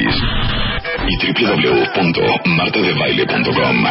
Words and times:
y 1.07 1.17
www.martadebaile.com. 1.45 3.83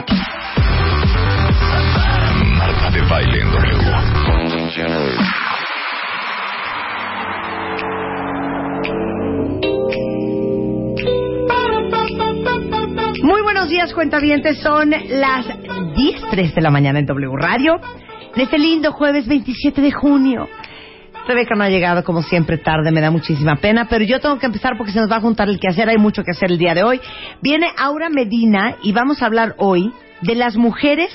Marta 2.56 2.90
de 2.90 3.02
Baile 3.02 3.40
en 3.40 3.52
W. 3.52 3.92
Muy 13.22 13.42
buenos 13.42 13.68
días, 13.68 13.94
cuentavientes. 13.94 14.58
Son 14.58 14.90
las 14.90 15.46
10.03 15.46 16.52
de 16.52 16.62
la 16.62 16.72
mañana 16.72 16.98
en 16.98 17.06
W 17.06 17.36
Radio. 17.36 17.80
En 18.34 18.42
este 18.42 18.58
lindo 18.58 18.92
jueves 18.92 19.26
27 19.26 19.80
de 19.80 19.90
junio. 19.90 20.48
Rebeca 21.26 21.54
no 21.54 21.64
ha 21.64 21.68
llegado, 21.68 22.04
como 22.04 22.22
siempre, 22.22 22.58
tarde. 22.58 22.90
Me 22.90 23.00
da 23.00 23.10
muchísima 23.10 23.56
pena. 23.56 23.86
Pero 23.88 24.04
yo 24.04 24.20
tengo 24.20 24.38
que 24.38 24.46
empezar 24.46 24.76
porque 24.76 24.92
se 24.92 25.00
nos 25.00 25.10
va 25.10 25.16
a 25.16 25.20
juntar 25.20 25.48
el 25.48 25.58
que 25.58 25.68
hacer. 25.68 25.88
Hay 25.88 25.98
mucho 25.98 26.22
que 26.22 26.30
hacer 26.30 26.50
el 26.50 26.58
día 26.58 26.74
de 26.74 26.84
hoy. 26.84 27.00
Viene 27.42 27.68
Aura 27.76 28.08
Medina 28.10 28.76
y 28.82 28.92
vamos 28.92 29.22
a 29.22 29.26
hablar 29.26 29.54
hoy 29.58 29.92
de 30.22 30.34
las 30.34 30.56
mujeres 30.56 31.10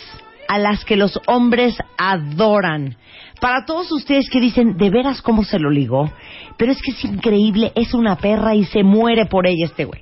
a 0.48 0.60
las 0.60 0.86
que 0.86 0.98
los 0.98 1.20
hombres 1.28 1.78
adoran. 1.98 2.98
Para 3.40 3.66
todos 3.66 3.92
ustedes 3.92 4.30
que 4.30 4.40
dicen, 4.40 4.78
de 4.78 4.90
veras 4.90 5.22
cómo 5.22 5.44
se 5.44 5.60
lo 5.60 5.70
ligó, 5.70 6.12
pero 6.58 6.72
es 6.72 6.82
que 6.82 6.92
es 6.92 7.04
increíble, 7.06 7.72
es 7.76 7.94
una 7.94 8.18
perra 8.18 8.56
y 8.56 8.66
se 8.66 8.84
muere 8.84 9.26
por 9.26 9.48
ella 9.48 9.66
este 9.66 9.86
güey. 9.86 10.02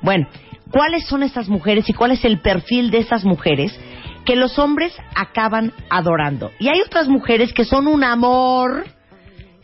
Bueno, 0.00 0.26
¿cuáles 0.70 1.06
son 1.06 1.22
estas 1.22 1.48
mujeres 1.48 1.88
y 1.88 1.92
cuál 1.92 2.12
es 2.12 2.24
el 2.24 2.38
perfil 2.38 2.90
de 2.90 2.98
estas 2.98 3.24
mujeres 3.24 3.78
que 4.24 4.36
los 4.36 4.58
hombres 4.58 4.94
acaban 5.14 5.72
adorando? 5.88 6.50
Y 6.58 6.68
hay 6.68 6.80
otras 6.80 7.08
mujeres 7.08 7.52
que 7.52 7.64
son 7.64 7.86
un 7.86 8.04
amor, 8.04 8.84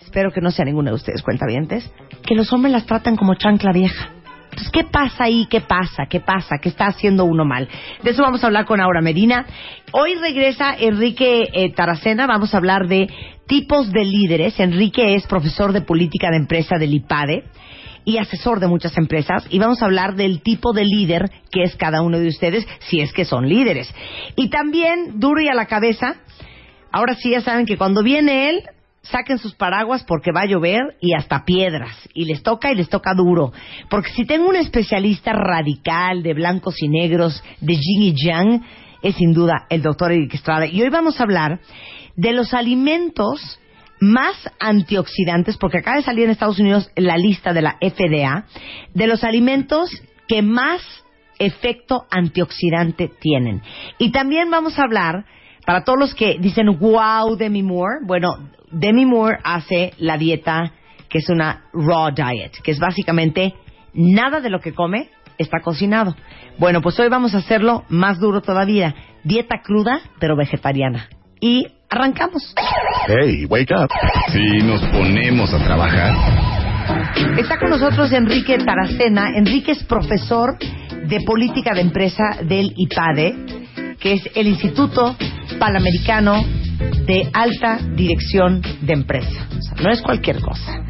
espero 0.01 0.31
que 0.33 0.41
no 0.41 0.51
sea 0.51 0.65
ninguna 0.65 0.91
de 0.91 0.97
ustedes 0.97 1.23
cuentavientes, 1.23 1.91
que 2.27 2.35
los 2.35 2.53
hombres 2.53 2.73
las 2.73 2.87
tratan 2.87 3.17
como 3.17 3.34
chancla 3.34 3.73
vieja. 3.73 4.11
Entonces, 4.51 4.73
¿qué 4.73 4.84
pasa 4.84 5.25
ahí? 5.25 5.47
¿Qué 5.51 5.61
pasa? 5.61 6.07
¿Qué 6.09 6.21
pasa? 6.21 6.57
¿Qué 6.62 6.71
está 6.71 6.87
haciendo 6.87 7.27
uno 7.27 7.45
mal? 7.45 7.69
De 8.03 8.11
eso 8.11 8.23
vamos 8.23 8.43
a 8.43 8.47
hablar 8.47 8.65
con 8.65 8.81
Aura 8.81 9.03
Medina. 9.03 9.45
Hoy 9.93 10.15
regresa 10.15 10.75
Enrique 10.79 11.49
eh, 11.53 11.75
Taracena. 11.75 12.27
Vamos 12.27 12.55
a 12.55 12.56
hablar 12.56 12.88
de 12.88 13.06
tipos 13.47 13.93
de 13.93 14.05
líderes. 14.05 14.59
Enrique 14.59 15.15
es 15.15 15.27
profesor 15.27 15.75
de 15.75 15.83
política 15.83 16.31
de 16.31 16.38
empresa 16.38 16.77
del 16.78 16.94
IPADE 16.94 17.44
y 18.06 18.19
asesor 18.19 18.61
de 18.61 18.69
muchas 18.69 18.97
empresas 18.97 19.47
y 19.50 19.59
vamos 19.59 19.83
a 19.83 19.84
hablar 19.84 20.15
del 20.15 20.41
tipo 20.41 20.72
de 20.72 20.84
líder 20.84 21.31
que 21.50 21.65
es 21.65 21.77
cada 21.77 22.00
uno 22.00 22.19
de 22.19 22.28
ustedes 22.28 22.67
si 22.89 23.00
es 23.00 23.12
que 23.12 23.27
son 23.27 23.49
líderes. 23.49 23.93
Y 24.37 24.49
también, 24.49 25.19
duro 25.19 25.43
y 25.43 25.49
a 25.49 25.55
la 25.55 25.67
cabeza, 25.67 26.15
ahora 26.93 27.17
sí 27.17 27.33
ya 27.33 27.41
saben 27.41 27.67
que 27.67 27.77
cuando 27.77 28.05
viene 28.05 28.49
él, 28.49 28.62
saquen 29.03 29.39
sus 29.39 29.55
paraguas 29.55 30.05
porque 30.05 30.31
va 30.33 30.43
a 30.43 30.47
llover 30.47 30.97
y 31.00 31.15
hasta 31.15 31.44
piedras. 31.44 31.97
Y 32.15 32.27
les 32.27 32.43
toca 32.43 32.71
y 32.71 32.77
les 32.77 32.89
toca 32.89 33.12
duro. 33.12 33.53
Porque 33.91 34.11
si 34.11 34.25
tengo 34.25 34.49
un 34.49 34.56
especialista 34.56 35.33
radical 35.33 36.23
de 36.23 36.34
blancos 36.34 36.77
y 36.81 36.88
negros, 36.88 37.43
de 37.61 37.75
yin 37.75 38.03
y 38.03 38.15
yang, 38.15 38.62
es 39.03 39.17
sin 39.17 39.33
duda 39.33 39.67
el 39.69 39.83
doctor 39.83 40.12
Eric 40.12 40.34
Estrada. 40.34 40.67
Y 40.67 40.81
hoy 40.81 40.91
vamos 40.91 41.19
a 41.19 41.25
hablar 41.25 41.61
de 42.15 42.33
los 42.33 42.55
alimentos 42.55 43.59
más 44.01 44.37
antioxidantes, 44.59 45.57
porque 45.57 45.79
acaba 45.79 45.97
de 45.97 46.03
salir 46.03 46.25
en 46.25 46.31
Estados 46.31 46.59
Unidos 46.59 46.91
la 46.97 47.17
lista 47.17 47.53
de 47.53 47.62
la 47.62 47.77
FDA, 47.81 48.47
de 48.95 49.07
los 49.07 49.25
alimentos 49.25 49.91
que 50.29 50.43
más 50.43 50.83
efecto 51.39 52.06
antioxidante 52.11 53.11
tienen. 53.21 53.62
Y 53.99 54.11
también 54.11 54.51
vamos 54.51 54.79
a 54.79 54.83
hablar, 54.83 55.25
para 55.65 55.85
todos 55.85 55.99
los 55.99 56.15
que 56.15 56.39
dicen, 56.39 56.67
wow, 56.79 57.37
Demi 57.37 57.62
Moore, 57.62 58.01
bueno, 58.05 58.51
Demi 58.71 59.05
Moore 59.05 59.39
hace 59.43 59.93
la 59.99 60.17
dieta 60.17 60.73
que 61.09 61.19
es 61.19 61.29
una 61.29 61.65
raw 61.73 62.11
diet, 62.12 62.53
que 62.62 62.73
es 62.73 62.79
básicamente 62.79 63.55
nada 63.95 64.41
de 64.41 64.51
lo 64.51 64.61
que 64.61 64.75
come 64.75 65.11
está 65.39 65.61
cocinado. 65.61 66.17
Bueno, 66.59 66.81
pues 66.81 66.99
hoy 66.99 67.09
vamos 67.09 67.35
a 67.35 67.39
hacerlo 67.39 67.85
más 67.89 68.19
duro 68.19 68.41
todavía, 68.41 68.95
dieta 69.25 69.61
cruda 69.62 70.01
pero 70.19 70.37
vegetariana. 70.37 71.09
Y 71.41 71.69
arrancamos. 71.89 72.55
Hey, 73.07 73.47
wake 73.47 73.73
up. 73.73 73.91
Si 74.33 74.63
nos 74.65 74.81
ponemos 74.91 75.53
a 75.53 75.59
trabajar. 75.59 76.13
Está 77.39 77.59
con 77.59 77.71
nosotros 77.71 78.13
Enrique 78.13 78.59
Taracena. 78.59 79.31
Enrique 79.37 79.73
es 79.73 79.85
profesor 79.85 80.57
de 80.59 81.21
política 81.21 81.75
de 81.75 81.81
empresa 81.81 82.39
del 82.43 82.73
IPADE, 82.77 83.97
que 83.99 84.15
es 84.15 84.23
el 84.35 84.47
Instituto 84.49 85.17
Panamericano 85.59 86.45
de 87.06 87.31
Alta 87.32 87.78
Dirección 87.94 88.62
de 88.82 88.92
Empresa. 88.92 89.48
O 89.56 89.62
sea, 89.62 89.82
no 89.82 89.91
es 89.91 90.03
cualquier 90.03 90.41
cosa. 90.41 90.82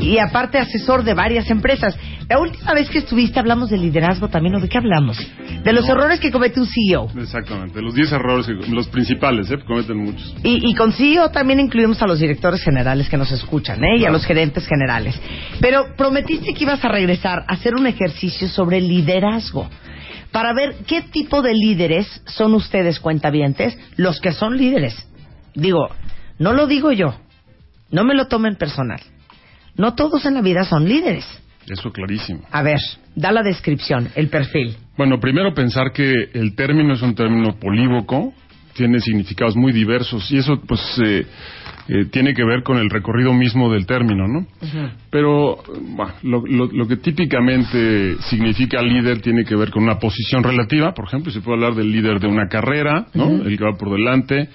Y 0.00 0.18
aparte 0.18 0.58
asesor 0.58 1.04
de 1.04 1.14
varias 1.14 1.50
empresas. 1.50 1.96
La 2.28 2.40
última 2.40 2.74
vez 2.74 2.90
que 2.90 2.98
estuviste 2.98 3.38
hablamos 3.38 3.70
de 3.70 3.78
liderazgo 3.78 4.28
también, 4.28 4.56
¿o 4.56 4.60
de 4.60 4.68
qué 4.68 4.78
hablamos? 4.78 5.16
De 5.62 5.72
los 5.72 5.88
errores 5.88 6.18
que 6.18 6.32
comete 6.32 6.58
un 6.58 6.66
CEO. 6.66 7.08
Exactamente, 7.16 7.80
los 7.80 7.94
10 7.94 8.12
errores, 8.12 8.48
los 8.68 8.88
principales, 8.88 9.50
¿eh? 9.50 9.58
cometen 9.64 9.96
muchos. 9.98 10.34
Y, 10.42 10.68
y 10.68 10.74
con 10.74 10.92
CEO 10.92 11.30
también 11.30 11.60
incluimos 11.60 12.02
a 12.02 12.06
los 12.06 12.18
directores 12.18 12.62
generales 12.62 13.08
que 13.08 13.16
nos 13.16 13.30
escuchan, 13.30 13.82
¿eh? 13.84 13.98
Y 13.98 14.04
a 14.04 14.10
los 14.10 14.24
gerentes 14.24 14.66
generales. 14.66 15.18
Pero 15.60 15.94
prometiste 15.96 16.52
que 16.52 16.64
ibas 16.64 16.84
a 16.84 16.88
regresar 16.88 17.44
a 17.46 17.54
hacer 17.54 17.74
un 17.74 17.86
ejercicio 17.86 18.48
sobre 18.48 18.80
liderazgo. 18.80 19.68
Para 20.32 20.52
ver 20.52 20.74
qué 20.86 21.02
tipo 21.02 21.42
de 21.42 21.54
líderes 21.54 22.22
son 22.26 22.54
ustedes, 22.54 23.00
cuentavientes, 23.00 23.78
los 23.96 24.20
que 24.20 24.32
son 24.32 24.56
líderes. 24.56 25.06
Digo, 25.56 25.88
no 26.38 26.52
lo 26.52 26.66
digo 26.66 26.92
yo. 26.92 27.14
No 27.90 28.04
me 28.04 28.14
lo 28.14 28.28
tomen 28.28 28.56
personal. 28.56 29.00
No 29.76 29.94
todos 29.94 30.24
en 30.26 30.34
la 30.34 30.42
vida 30.42 30.64
son 30.64 30.88
líderes. 30.88 31.26
Eso 31.66 31.90
clarísimo. 31.90 32.42
A 32.52 32.62
ver, 32.62 32.78
da 33.14 33.32
la 33.32 33.42
descripción, 33.42 34.08
el 34.14 34.28
perfil. 34.28 34.76
Bueno, 34.96 35.18
primero 35.18 35.52
pensar 35.52 35.92
que 35.92 36.12
el 36.32 36.54
término 36.54 36.94
es 36.94 37.02
un 37.02 37.14
término 37.14 37.58
polívoco, 37.58 38.32
tiene 38.74 39.00
significados 39.00 39.56
muy 39.56 39.72
diversos 39.72 40.30
y 40.30 40.38
eso 40.38 40.60
pues 40.60 40.80
eh, 41.04 41.26
eh, 41.88 42.06
tiene 42.10 42.34
que 42.34 42.44
ver 42.44 42.62
con 42.62 42.78
el 42.78 42.90
recorrido 42.90 43.32
mismo 43.32 43.70
del 43.72 43.86
término, 43.86 44.26
¿no? 44.26 44.46
Pero 45.10 45.56
bueno, 45.96 46.12
lo, 46.22 46.42
lo- 46.46 46.72
lo 46.72 46.86
que 46.88 46.96
típicamente 46.96 48.16
significa 48.28 48.82
líder 48.82 49.20
tiene 49.20 49.44
que 49.44 49.54
ver 49.56 49.70
con 49.70 49.84
una 49.84 49.98
posición 49.98 50.42
relativa, 50.42 50.92
por 50.94 51.06
ejemplo, 51.06 51.30
se 51.32 51.40
puede 51.40 51.56
hablar 51.58 51.74
del 51.74 51.90
líder 51.92 52.18
de 52.20 52.26
una 52.26 52.48
carrera, 52.48 53.06
¿no? 53.14 53.30
El 53.44 53.56
que 53.56 53.64
va 53.64 53.76
por 53.76 53.92
delante, 53.92 54.48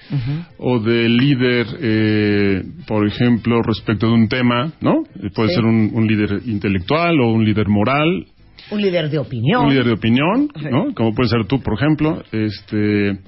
o 0.57 0.79
del 0.79 1.15
líder, 1.17 1.67
eh, 1.81 2.63
por 2.87 3.07
ejemplo, 3.07 3.61
respecto 3.61 4.07
de 4.07 4.13
un 4.13 4.27
tema, 4.27 4.71
¿no? 4.81 5.03
Puede 5.33 5.49
Sí. 5.49 5.55
ser 5.55 5.65
un, 5.65 5.89
un 5.93 6.07
líder 6.07 6.41
intelectual 6.45 7.19
o 7.21 7.31
un 7.31 7.45
líder 7.45 7.67
moral, 7.69 8.25
Un 8.71 8.81
líder 8.81 9.09
de 9.09 9.17
opinión. 9.19 9.63
un 9.65 9.69
líder 9.69 9.85
de 9.85 9.93
opinión, 9.93 10.47
¿no? 10.69 10.93
Como 10.93 11.13
puede 11.13 11.29
ser 11.29 11.45
tú, 11.45 11.61
por 11.61 11.73
ejemplo. 11.75 12.21
Este, 12.31 13.19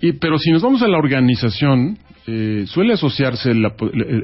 y, 0.00 0.12
pero 0.14 0.38
si 0.38 0.50
nos 0.50 0.62
vamos 0.62 0.82
a 0.82 0.88
la 0.88 0.98
organización, 0.98 1.96
eh, 2.26 2.64
suele 2.66 2.94
asociarse 2.94 3.50
el, 3.50 3.64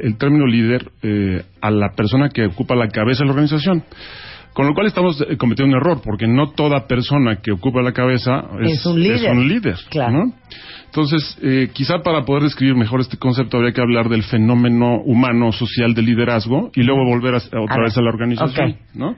el 0.03 0.17
término 0.19 0.47
líder 0.47 0.91
eh, 1.03 1.43
a 1.61 1.71
la 1.71 1.91
persona 1.97 2.29
que 2.31 2.47
ocupa 2.47 2.75
la 2.75 2.89
cabeza 2.89 3.21
de 3.21 3.27
la 3.27 3.33
organización. 3.33 3.85
Con 4.53 4.67
lo 4.67 4.75
cual 4.75 4.89
estamos 4.89 5.21
eh, 5.29 5.37
cometiendo 5.37 5.77
un 5.77 5.81
error, 5.81 6.01
porque 6.05 6.27
no 6.27 6.51
toda 6.51 6.87
persona 6.89 7.37
que 7.37 7.53
ocupa 7.53 7.83
la 7.83 7.93
cabeza 7.93 8.43
es, 8.63 8.79
Es 8.79 8.87
un 8.87 9.01
líder. 9.01 9.17
es 9.17 9.31
un 9.31 9.49
líder, 9.49 9.77
Claro. 9.91 10.13
¿no? 10.27 10.33
Entonces, 10.87 11.39
eh, 11.41 11.69
quizá 11.73 11.99
para 12.03 12.25
poder 12.25 12.43
describir 12.43 12.75
mejor 12.75 13.01
este 13.01 13.17
concepto 13.17 13.59
habría 13.59 13.73
que 13.73 13.81
hablar 13.81 14.09
del 14.09 14.25
fenómeno 14.25 15.01
humano 15.05 15.53
social 15.53 15.95
del 15.95 16.07
liderazgo 16.07 16.73
y 16.75 16.83
luego 16.83 17.05
volver 17.05 17.35
a- 17.35 17.61
otra 17.63 17.77
A 17.77 17.85
vez 17.85 17.97
a 17.97 18.03
la 18.03 18.09
organización. 18.11 18.75
¿no? 18.95 19.15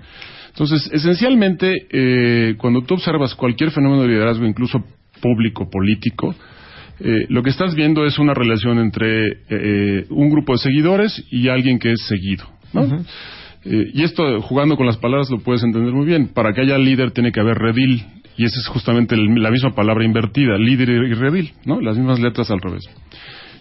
Entonces, 0.49 0.91
esencialmente, 0.93 1.73
eh, 1.91 2.57
cuando 2.59 2.83
tú 2.83 2.93
observas 2.95 3.35
cualquier 3.35 3.71
fenómeno 3.71 4.03
de 4.03 4.09
liderazgo, 4.09 4.45
incluso 4.45 4.85
público, 5.23 5.71
político, 5.71 6.35
eh, 7.05 7.27
lo 7.29 7.43
que 7.43 7.51
estás 7.51 7.75
viendo 7.75 8.07
es 8.07 8.19
una 8.19 8.33
relación 8.33 8.79
entre 8.79 9.27
eh, 9.51 10.07
un 10.11 10.31
grupo 10.31 10.53
de 10.53 10.59
seguidores 10.59 11.25
y 11.31 11.49
alguien 11.49 11.79
que 11.79 11.93
es 11.93 12.01
seguido. 12.07 12.45
¿no? 12.73 13.05
y 13.65 14.03
esto, 14.03 14.41
jugando 14.41 14.77
con 14.77 14.87
las 14.87 14.97
palabras, 14.97 15.31
lo 15.31 15.39
puedes 15.39 15.63
entender 15.63 15.93
muy 15.93 16.07
bien. 16.07 16.29
Para 16.29 16.53
que 16.53 16.63
haya 16.63 16.79
líder 16.79 17.13
tiene 17.13 17.31
que 17.31 17.41
haber 17.41 17.59
redil. 17.59 18.03
Y 18.37 18.45
esa 18.45 18.59
es 18.59 18.67
justamente 18.67 19.17
la 19.17 19.51
misma 19.51 19.75
palabra 19.75 20.05
invertida, 20.05 20.57
líder 20.59 20.89
y 20.89 21.15
redil, 21.15 21.53
¿no? 21.65 21.81
Las 21.81 21.97
mismas 21.97 22.19
letras 22.19 22.51
al 22.51 22.61
revés. 22.61 22.83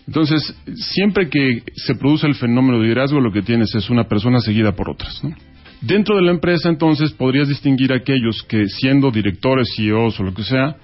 Entonces, 0.07 0.55
siempre 0.75 1.29
que 1.29 1.63
se 1.75 1.95
produce 1.95 2.25
el 2.25 2.35
fenómeno 2.35 2.79
de 2.79 2.85
liderazgo, 2.85 3.19
lo 3.19 3.31
que 3.31 3.41
tienes 3.41 3.73
es 3.75 3.89
una 3.89 4.05
persona 4.05 4.39
seguida 4.39 4.71
por 4.73 4.89
otras. 4.89 5.23
¿no? 5.23 5.35
Dentro 5.81 6.15
de 6.15 6.23
la 6.23 6.31
empresa, 6.31 6.69
entonces, 6.69 7.11
podrías 7.11 7.47
distinguir 7.47 7.93
a 7.93 7.97
aquellos 7.97 8.43
que, 8.43 8.67
siendo 8.67 9.11
directores, 9.11 9.73
CEOs 9.75 10.19
o 10.19 10.23
lo 10.23 10.33
que 10.33 10.43
sea, 10.43 10.75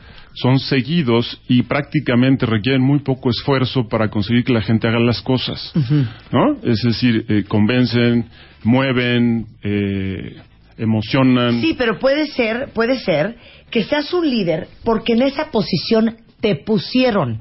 son 0.42 0.60
seguidos 0.60 1.40
y 1.48 1.64
prácticamente 1.64 2.46
requieren 2.46 2.82
muy 2.82 3.00
poco 3.00 3.30
esfuerzo 3.30 3.88
para 3.88 4.10
conseguir 4.10 4.44
que 4.44 4.54
la 4.54 4.62
gente 4.62 4.88
haga 4.88 5.00
las 5.00 5.22
cosas, 5.22 5.74
¿no? 6.32 6.58
Es 6.64 6.82
decir, 6.84 7.26
eh, 7.28 7.44
convencen, 7.48 8.26
mueven, 8.64 9.48
eh, 9.64 10.38
emocionan. 10.78 11.60
Sí, 11.62 11.76
pero 11.78 11.98
puede 11.98 12.28
ser, 12.28 12.70
puede 12.74 13.00
ser 13.00 13.36
que 13.72 13.84
seas 13.84 14.14
un 14.14 14.30
líder 14.30 14.68
porque 14.84 15.14
en 15.14 15.24
esa 15.24 15.50
posición 15.50 16.18
te 16.40 16.56
pusieron 16.56 17.40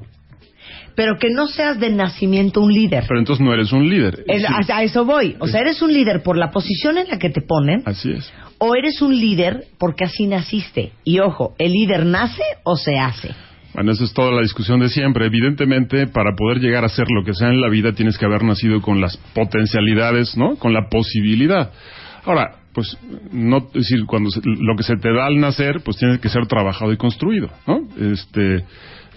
pero 0.97 1.19
que 1.19 1.29
no 1.29 1.45
seas 1.45 1.79
de 1.79 1.91
nacimiento 1.91 2.59
un 2.59 2.73
líder. 2.73 3.03
Pero 3.07 3.19
entonces 3.19 3.45
no 3.45 3.53
eres 3.53 3.71
un 3.71 3.87
líder. 3.87 4.25
A 4.67 4.81
eso 4.81 5.05
voy. 5.05 5.35
O 5.37 5.45
sea, 5.45 5.61
eres 5.61 5.79
un 5.83 5.93
líder 5.93 6.23
por 6.23 6.39
la 6.39 6.49
posición 6.49 6.97
en 6.97 7.07
la 7.07 7.19
que 7.19 7.29
te 7.29 7.41
ponen. 7.41 7.83
Así 7.85 8.13
es. 8.13 8.33
O 8.57 8.73
eres 8.73 8.99
un 9.03 9.15
líder 9.15 9.65
porque 9.77 10.05
así 10.05 10.25
naciste. 10.25 10.93
Y 11.03 11.19
ojo, 11.19 11.53
¿el 11.59 11.73
líder 11.73 12.03
nace 12.03 12.41
o 12.63 12.75
se 12.75 12.97
hace? 12.97 13.29
Bueno, 13.75 13.91
esa 13.91 14.05
es 14.05 14.13
toda 14.13 14.31
la 14.31 14.41
discusión 14.41 14.79
de 14.79 14.89
siempre. 14.89 15.27
Evidentemente, 15.27 16.07
para 16.07 16.35
poder 16.35 16.57
llegar 16.57 16.83
a 16.83 16.89
ser 16.89 17.05
lo 17.11 17.23
que 17.23 17.35
sea 17.35 17.49
en 17.49 17.61
la 17.61 17.69
vida, 17.69 17.91
tienes 17.91 18.17
que 18.17 18.25
haber 18.25 18.43
nacido 18.43 18.81
con 18.81 18.99
las 18.99 19.17
potencialidades, 19.35 20.35
¿no? 20.35 20.55
Con 20.55 20.73
la 20.73 20.89
posibilidad. 20.89 21.73
Ahora, 22.25 22.55
pues, 22.73 22.97
no, 23.31 23.57
es 23.57 23.73
decir, 23.73 24.03
cuando 24.07 24.31
lo 24.43 24.75
que 24.75 24.81
se 24.81 24.95
te 24.95 25.13
da 25.13 25.27
al 25.27 25.39
nacer, 25.39 25.81
pues 25.85 25.97
tiene 25.97 26.19
que 26.19 26.29
ser 26.29 26.47
trabajado 26.47 26.91
y 26.91 26.97
construido, 26.97 27.51
¿no? 27.67 27.81
Este, 28.13 28.63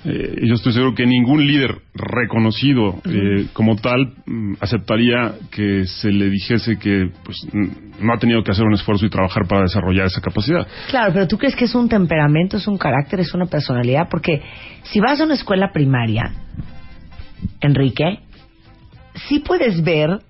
eh, 0.02 0.46
yo 0.46 0.54
estoy 0.54 0.72
seguro 0.72 0.94
que 0.94 1.04
ningún 1.04 1.46
líder 1.46 1.76
reconocido 1.94 3.00
eh, 3.04 3.46
como 3.52 3.76
tal 3.76 4.14
mm, 4.24 4.54
aceptaría 4.60 5.34
que 5.50 5.84
se 5.84 6.10
le 6.10 6.30
dijese 6.30 6.78
que 6.78 7.10
pues, 7.22 7.36
no 7.52 8.14
ha 8.14 8.18
tenido 8.18 8.42
que 8.42 8.50
hacer 8.50 8.64
un 8.64 8.72
esfuerzo 8.72 9.04
y 9.04 9.10
trabajar 9.10 9.46
para 9.46 9.62
desarrollar 9.62 10.06
esa 10.06 10.22
capacidad. 10.22 10.66
Claro, 10.88 11.12
pero 11.12 11.28
tú 11.28 11.36
crees 11.36 11.54
que 11.54 11.66
es 11.66 11.74
un 11.74 11.88
temperamento, 11.88 12.56
es 12.56 12.66
un 12.66 12.78
carácter, 12.78 13.20
es 13.20 13.34
una 13.34 13.46
personalidad, 13.46 14.08
porque 14.10 14.42
si 14.84 15.00
vas 15.00 15.20
a 15.20 15.24
una 15.24 15.34
escuela 15.34 15.70
primaria, 15.70 16.32
Enrique, 17.60 18.20
sí 19.28 19.40
puedes 19.40 19.82
ver 19.82 20.20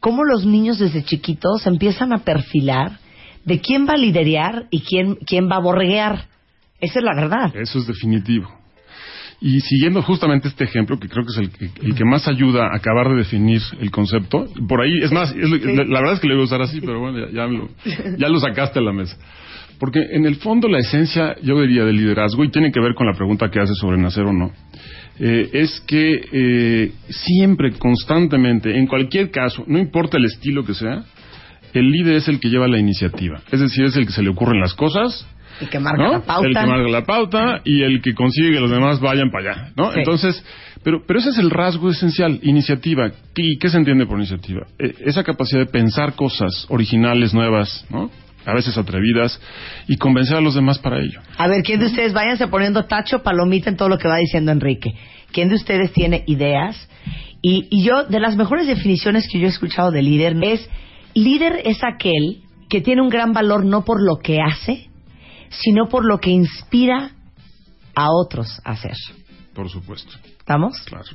cómo 0.00 0.24
los 0.24 0.44
niños 0.44 0.80
desde 0.80 1.04
chiquitos 1.04 1.64
empiezan 1.68 2.12
a 2.12 2.18
perfilar 2.18 2.98
de 3.44 3.60
quién 3.60 3.86
va 3.86 3.92
a 3.92 3.98
liderar 3.98 4.66
y 4.70 4.80
quién, 4.80 5.14
quién 5.26 5.48
va 5.48 5.56
a 5.56 5.60
borreguear. 5.60 6.26
Esa 6.80 6.98
es 6.98 7.04
la 7.04 7.14
verdad. 7.14 7.54
Eso 7.54 7.78
es 7.78 7.86
definitivo. 7.86 8.61
Y 9.44 9.60
siguiendo 9.60 10.02
justamente 10.02 10.46
este 10.46 10.62
ejemplo, 10.62 11.00
que 11.00 11.08
creo 11.08 11.24
que 11.24 11.32
es 11.32 11.50
el, 11.82 11.94
que 11.96 12.04
más 12.04 12.28
ayuda 12.28 12.68
a 12.68 12.76
acabar 12.76 13.08
de 13.08 13.16
definir 13.16 13.60
el 13.80 13.90
concepto, 13.90 14.46
por 14.68 14.80
ahí, 14.80 14.98
es 15.02 15.10
más, 15.10 15.34
la, 15.34 16.00
verdad 16.00 16.12
es 16.12 16.20
que 16.20 16.28
lo 16.28 16.34
iba 16.34 16.42
a 16.42 16.46
usar 16.46 16.62
así, 16.62 16.80
pero 16.80 17.00
bueno, 17.00 17.28
ya, 17.28 17.46
lo, 17.46 17.68
ya 18.18 18.28
lo 18.28 18.38
sacaste 18.38 18.78
a 18.78 18.82
la 18.82 18.92
mesa. 18.92 19.18
Porque 19.80 19.98
en 20.12 20.26
el 20.26 20.36
fondo 20.36 20.68
la 20.68 20.78
esencia, 20.78 21.34
yo 21.42 21.60
diría, 21.60 21.84
del 21.84 21.96
liderazgo, 21.96 22.44
y 22.44 22.52
tiene 22.52 22.70
que 22.70 22.78
ver 22.78 22.94
con 22.94 23.08
la 23.08 23.14
pregunta 23.14 23.50
que 23.50 23.58
hace 23.58 23.74
sobre 23.74 24.00
nacer 24.00 24.22
o 24.22 24.32
no, 24.32 24.52
eh, 25.18 25.50
es 25.52 25.82
que 25.88 26.20
eh, 26.32 26.92
siempre, 27.08 27.72
constantemente, 27.72 28.78
en 28.78 28.86
cualquier 28.86 29.32
caso, 29.32 29.64
no 29.66 29.80
importa 29.80 30.18
el 30.18 30.26
estilo 30.26 30.64
que 30.64 30.74
sea, 30.74 31.02
el 31.74 31.90
líder 31.90 32.14
es 32.14 32.28
el 32.28 32.38
que 32.38 32.48
lleva 32.48 32.68
la 32.68 32.78
iniciativa. 32.78 33.42
Es 33.50 33.58
decir, 33.58 33.86
es 33.86 33.96
el 33.96 34.06
que 34.06 34.12
se 34.12 34.22
le 34.22 34.30
ocurren 34.30 34.60
las 34.60 34.74
cosas, 34.74 35.26
el 35.60 35.68
que 35.68 35.78
marca 35.78 36.08
la 36.08 36.20
pauta. 36.20 36.48
El 36.48 36.54
que 36.54 36.66
marca 36.66 36.88
la 36.88 37.04
pauta 37.04 37.60
y 37.64 37.82
el 37.82 38.00
que 38.02 38.14
consigue 38.14 38.52
que 38.52 38.60
los 38.60 38.70
demás 38.70 39.00
vayan 39.00 39.30
para 39.30 39.52
allá, 39.52 39.72
¿no? 39.76 39.94
Entonces, 39.94 40.44
pero, 40.82 41.02
pero 41.06 41.18
ese 41.18 41.30
es 41.30 41.38
el 41.38 41.50
rasgo 41.50 41.90
esencial, 41.90 42.38
iniciativa. 42.42 43.10
¿Y 43.36 43.58
qué 43.58 43.68
se 43.68 43.76
entiende 43.76 44.06
por 44.06 44.18
iniciativa? 44.18 44.66
E, 44.78 44.94
esa 45.04 45.22
capacidad 45.22 45.60
de 45.60 45.66
pensar 45.66 46.14
cosas 46.14 46.66
originales, 46.68 47.34
nuevas, 47.34 47.86
¿no? 47.90 48.10
a 48.44 48.54
veces 48.54 48.76
atrevidas, 48.76 49.40
y 49.86 49.96
convencer 49.96 50.36
a 50.36 50.40
los 50.40 50.54
demás 50.54 50.78
para 50.78 51.00
ello. 51.00 51.20
A 51.38 51.46
ver, 51.46 51.62
¿quién 51.62 51.78
de 51.78 51.86
ustedes, 51.86 52.12
váyanse 52.12 52.48
poniendo 52.48 52.86
tacho, 52.86 53.22
palomita 53.22 53.70
en 53.70 53.76
todo 53.76 53.88
lo 53.88 53.98
que 53.98 54.08
va 54.08 54.16
diciendo 54.16 54.50
Enrique? 54.50 54.94
¿Quién 55.30 55.48
de 55.48 55.54
ustedes 55.54 55.92
tiene 55.92 56.24
ideas? 56.26 56.88
Y, 57.40 57.68
y 57.70 57.84
yo, 57.84 58.04
de 58.04 58.20
las 58.20 58.36
mejores 58.36 58.66
definiciones 58.66 59.28
que 59.30 59.38
yo 59.38 59.46
he 59.46 59.50
escuchado 59.50 59.90
de 59.90 60.02
líder, 60.02 60.36
es, 60.42 60.68
líder 61.14 61.60
es 61.64 61.78
aquel 61.84 62.42
que 62.68 62.80
tiene 62.80 63.02
un 63.02 63.08
gran 63.08 63.32
valor 63.32 63.64
no 63.64 63.84
por 63.84 64.02
lo 64.02 64.18
que 64.22 64.38
hace, 64.40 64.88
sino 65.60 65.88
por 65.88 66.04
lo 66.04 66.18
que 66.18 66.30
inspira 66.30 67.12
a 67.94 68.08
otros 68.10 68.60
a 68.64 68.72
hacer. 68.72 68.96
Por 69.54 69.68
supuesto. 69.68 70.12
¿Estamos? 70.38 70.78
Claro. 70.86 71.10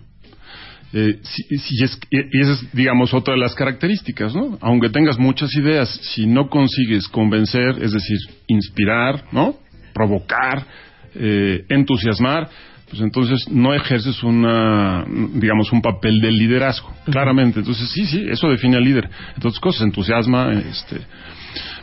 Eh, 0.93 1.19
y 1.49 1.83
esa 1.83 2.53
es, 2.53 2.73
digamos, 2.73 3.13
otra 3.13 3.33
de 3.33 3.39
las 3.41 3.53
características, 3.55 4.33
¿no? 4.33 4.57
Aunque 4.61 4.89
tengas 4.89 5.19
muchas 5.19 5.53
ideas, 5.55 5.89
si 6.15 6.25
no 6.25 6.49
consigues 6.49 7.07
convencer, 7.09 7.83
es 7.83 7.91
decir, 7.91 8.17
inspirar, 8.47 9.25
¿no? 9.31 9.55
Provocar, 9.93 10.65
eh, 11.13 11.65
entusiasmar, 11.67 12.49
pues 12.89 13.01
entonces 13.01 13.49
no 13.49 13.73
ejerces 13.73 14.23
una, 14.23 15.05
digamos, 15.33 15.73
un 15.73 15.81
papel 15.81 16.21
de 16.21 16.31
liderazgo, 16.31 16.93
claramente. 17.05 17.59
Entonces, 17.59 17.89
sí, 17.89 18.05
sí, 18.05 18.25
eso 18.29 18.47
define 18.47 18.77
al 18.77 18.83
líder. 18.83 19.09
Entonces, 19.35 19.59
cosas, 19.59 19.81
entusiasma, 19.81 20.53
este, 20.53 21.01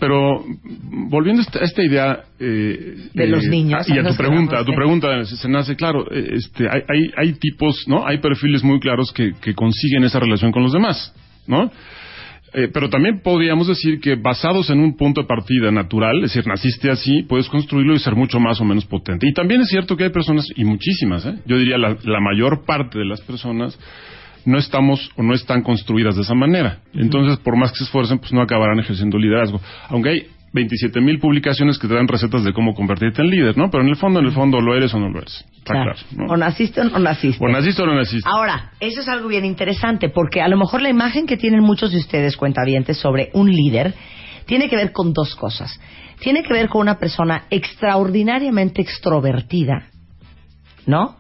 pero 0.01 0.45
volviendo 1.11 1.43
a 1.43 1.65
esta, 1.65 1.83
idea 1.83 2.25
eh, 2.39 3.09
de 3.13 3.27
los 3.27 3.45
niños 3.45 3.89
y 3.89 3.99
a 3.99 4.05
tu 4.05 4.17
pregunta, 4.17 4.59
a 4.61 4.65
tu 4.65 4.73
pregunta 4.73 5.25
se, 5.25 5.49
nace 5.49 5.77
claro, 5.77 6.07
eh, 6.11 6.35
este, 6.35 6.69
hay, 6.69 6.83
hay, 6.89 7.11
hay, 7.17 7.33
tipos, 7.35 7.85
no, 7.89 8.07
hay 8.07 8.19
perfiles 8.19 8.63
muy 8.63 8.81
claros 8.81 9.13
que, 9.13 9.33
que 9.41 9.55
consiguen 9.55 10.05
esa 10.05 10.21
relación 10.21 10.53
con 10.53 10.63
los 10.63 10.73
demás, 10.73 11.15
no. 11.47 11.71
Eh, 12.57 12.69
pero 12.73 12.89
también 12.89 13.21
podríamos 13.21 13.67
decir 13.67 13.99
que 13.99 14.15
basados 14.15 14.71
en 14.71 14.79
un 14.79 14.97
punto 14.97 15.23
de 15.23 15.27
partida 15.27 15.73
natural, 15.73 16.19
es 16.19 16.33
decir, 16.33 16.47
naciste 16.47 16.89
así, 16.89 17.25
puedes 17.25 17.49
construirlo 17.49 17.95
y 17.95 17.99
ser 17.99 18.15
mucho 18.15 18.39
más 18.39 18.61
o 18.61 18.65
menos 18.65 18.87
potente. 18.87 19.27
Y 19.29 19.33
también 19.33 19.63
es 19.63 19.69
cierto 19.69 19.97
que 19.97 20.05
hay 20.05 20.11
personas, 20.11 20.47
y 20.55 20.65
muchísimas, 20.65 21.27
¿eh? 21.27 21.35
yo 21.47 21.59
diría 21.59 21.77
la, 21.79 21.97
la 22.05 22.21
mayor 22.21 22.65
parte 22.65 23.01
de 23.01 23.07
las 23.07 23.21
personas, 23.23 23.77
no 24.45 24.59
estamos 24.59 25.11
o 25.17 25.23
no 25.23 25.35
están 25.35 25.63
construidas 25.63 26.17
de 26.17 26.23
esa 26.23 26.35
manera. 26.35 26.79
Entonces, 26.93 27.39
por 27.39 27.57
más 27.57 27.73
que 27.73 27.79
se 27.79 27.85
esfuercen, 27.85 28.19
pues 28.19 28.33
no 28.33 28.43
acabarán 28.43 28.79
ejerciendo 28.79 29.19
liderazgo. 29.19 29.61
Aunque 29.89 30.09
hay 30.11 30.27
27 30.55 31.01
mil 31.01 31.19
publicaciones 31.19 31.79
que 31.79 31.89
te 31.89 31.95
dan 31.95 32.07
recetas 32.07 32.45
de 32.45 32.53
cómo 32.53 32.75
convertirte 32.75 33.23
en 33.23 33.29
líder, 33.29 33.59
¿no? 33.59 33.71
Pero 33.71 33.83
en 33.83 33.89
el 33.89 33.97
fondo, 33.97 34.21
en 34.21 34.27
el 34.27 34.33
fondo, 34.33 34.61
lo 34.61 34.77
eres 34.77 34.95
o 34.95 35.01
no 35.01 35.11
lo 35.11 35.19
eres. 35.19 35.45
claro. 35.65 35.95
O 36.29 36.37
naciste 36.37 36.81
o 36.81 36.85
no 36.85 36.99
naciste. 37.01 37.45
O 37.45 37.49
naciste 37.49 37.83
o 37.83 37.87
no 37.87 37.97
naciste. 37.97 38.29
Ahora, 38.33 38.71
eso 38.79 39.01
es 39.01 39.09
algo 39.09 39.29
bien 39.29 39.45
interesante, 39.45 40.11
porque 40.11 40.41
a 40.41 40.49
lo 40.49 40.57
mejor 40.57 40.81
la 40.81 40.91
imagen 40.91 41.27
que 41.27 41.37
tienen 41.37 41.61
muchos 41.61 41.91
de 41.91 41.99
ustedes, 41.99 42.37
cuentavientes, 42.37 42.99
sobre 42.99 43.31
un 43.35 43.51
líder, 43.51 43.95
tiene 44.47 44.69
que 44.69 44.77
ver 44.77 44.93
con 44.93 45.13
dos 45.13 45.35
cosas. 45.35 45.81
Tiene 46.21 46.45
que 46.45 46.53
ver 46.53 46.69
con 46.69 46.83
una 46.83 46.99
persona 46.99 47.47
extraordinariamente 47.51 48.81
extrovertida, 48.81 49.89
¿no? 50.87 51.17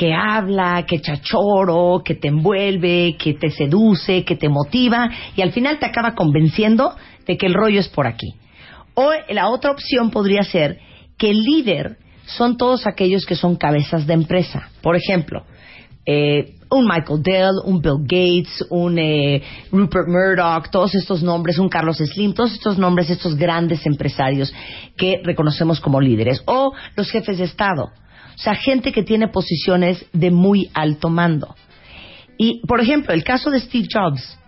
Que 0.00 0.14
habla, 0.14 0.86
que 0.86 1.02
chachoro, 1.02 2.00
que 2.02 2.14
te 2.14 2.28
envuelve, 2.28 3.18
que 3.18 3.34
te 3.34 3.50
seduce, 3.50 4.24
que 4.24 4.34
te 4.34 4.48
motiva 4.48 5.10
y 5.36 5.42
al 5.42 5.52
final 5.52 5.78
te 5.78 5.84
acaba 5.84 6.14
convenciendo 6.14 6.94
de 7.26 7.36
que 7.36 7.44
el 7.44 7.52
rollo 7.52 7.80
es 7.80 7.88
por 7.90 8.06
aquí. 8.06 8.32
O 8.94 9.12
la 9.28 9.50
otra 9.50 9.72
opción 9.72 10.10
podría 10.10 10.42
ser 10.42 10.78
que 11.18 11.28
el 11.28 11.42
líder 11.42 11.98
son 12.24 12.56
todos 12.56 12.86
aquellos 12.86 13.26
que 13.26 13.34
son 13.34 13.56
cabezas 13.56 14.06
de 14.06 14.14
empresa. 14.14 14.70
Por 14.80 14.96
ejemplo, 14.96 15.44
eh, 16.06 16.54
un 16.70 16.86
Michael 16.86 17.22
Dell, 17.22 17.60
un 17.66 17.82
Bill 17.82 18.00
Gates, 18.00 18.64
un 18.70 18.98
eh, 18.98 19.42
Rupert 19.70 20.08
Murdoch, 20.08 20.70
todos 20.70 20.94
estos 20.94 21.22
nombres, 21.22 21.58
un 21.58 21.68
Carlos 21.68 21.98
Slim, 21.98 22.32
todos 22.32 22.54
estos 22.54 22.78
nombres, 22.78 23.10
estos 23.10 23.36
grandes 23.36 23.84
empresarios 23.84 24.50
que 24.96 25.20
reconocemos 25.22 25.78
como 25.78 26.00
líderes. 26.00 26.42
O 26.46 26.72
los 26.96 27.10
jefes 27.10 27.36
de 27.36 27.44
Estado 27.44 27.90
o 28.40 28.42
sea, 28.42 28.54
gente 28.54 28.90
que 28.90 29.02
tiene 29.02 29.28
posiciones 29.28 30.02
de 30.14 30.30
muy 30.30 30.70
alto 30.72 31.10
mando. 31.10 31.54
Y, 32.38 32.66
por 32.66 32.80
ejemplo, 32.80 33.12
el 33.12 33.22
caso 33.22 33.50
de 33.50 33.60
Steve 33.60 33.86
Jobs, 33.92 34.38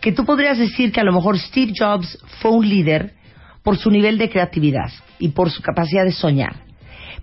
que 0.00 0.12
tú 0.12 0.24
podrías 0.24 0.56
decir 0.56 0.92
que 0.92 1.00
a 1.00 1.04
lo 1.04 1.12
mejor 1.12 1.36
Steve 1.36 1.72
Jobs 1.76 2.16
fue 2.40 2.52
un 2.52 2.68
líder 2.68 3.14
por 3.64 3.76
su 3.76 3.90
nivel 3.90 4.18
de 4.18 4.30
creatividad 4.30 4.92
y 5.18 5.30
por 5.30 5.50
su 5.50 5.62
capacidad 5.62 6.04
de 6.04 6.12
soñar. 6.12 6.62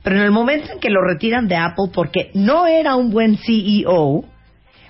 Pero 0.03 0.17
en 0.17 0.23
el 0.23 0.31
momento 0.31 0.73
en 0.73 0.81
que 0.81 0.89
lo 0.89 1.01
retiran 1.01 1.47
de 1.47 1.55
Apple 1.55 1.85
porque 1.93 2.29
no 2.33 2.67
era 2.67 2.97
un 2.97 3.09
buen 3.09 3.37
CEO, 3.37 4.25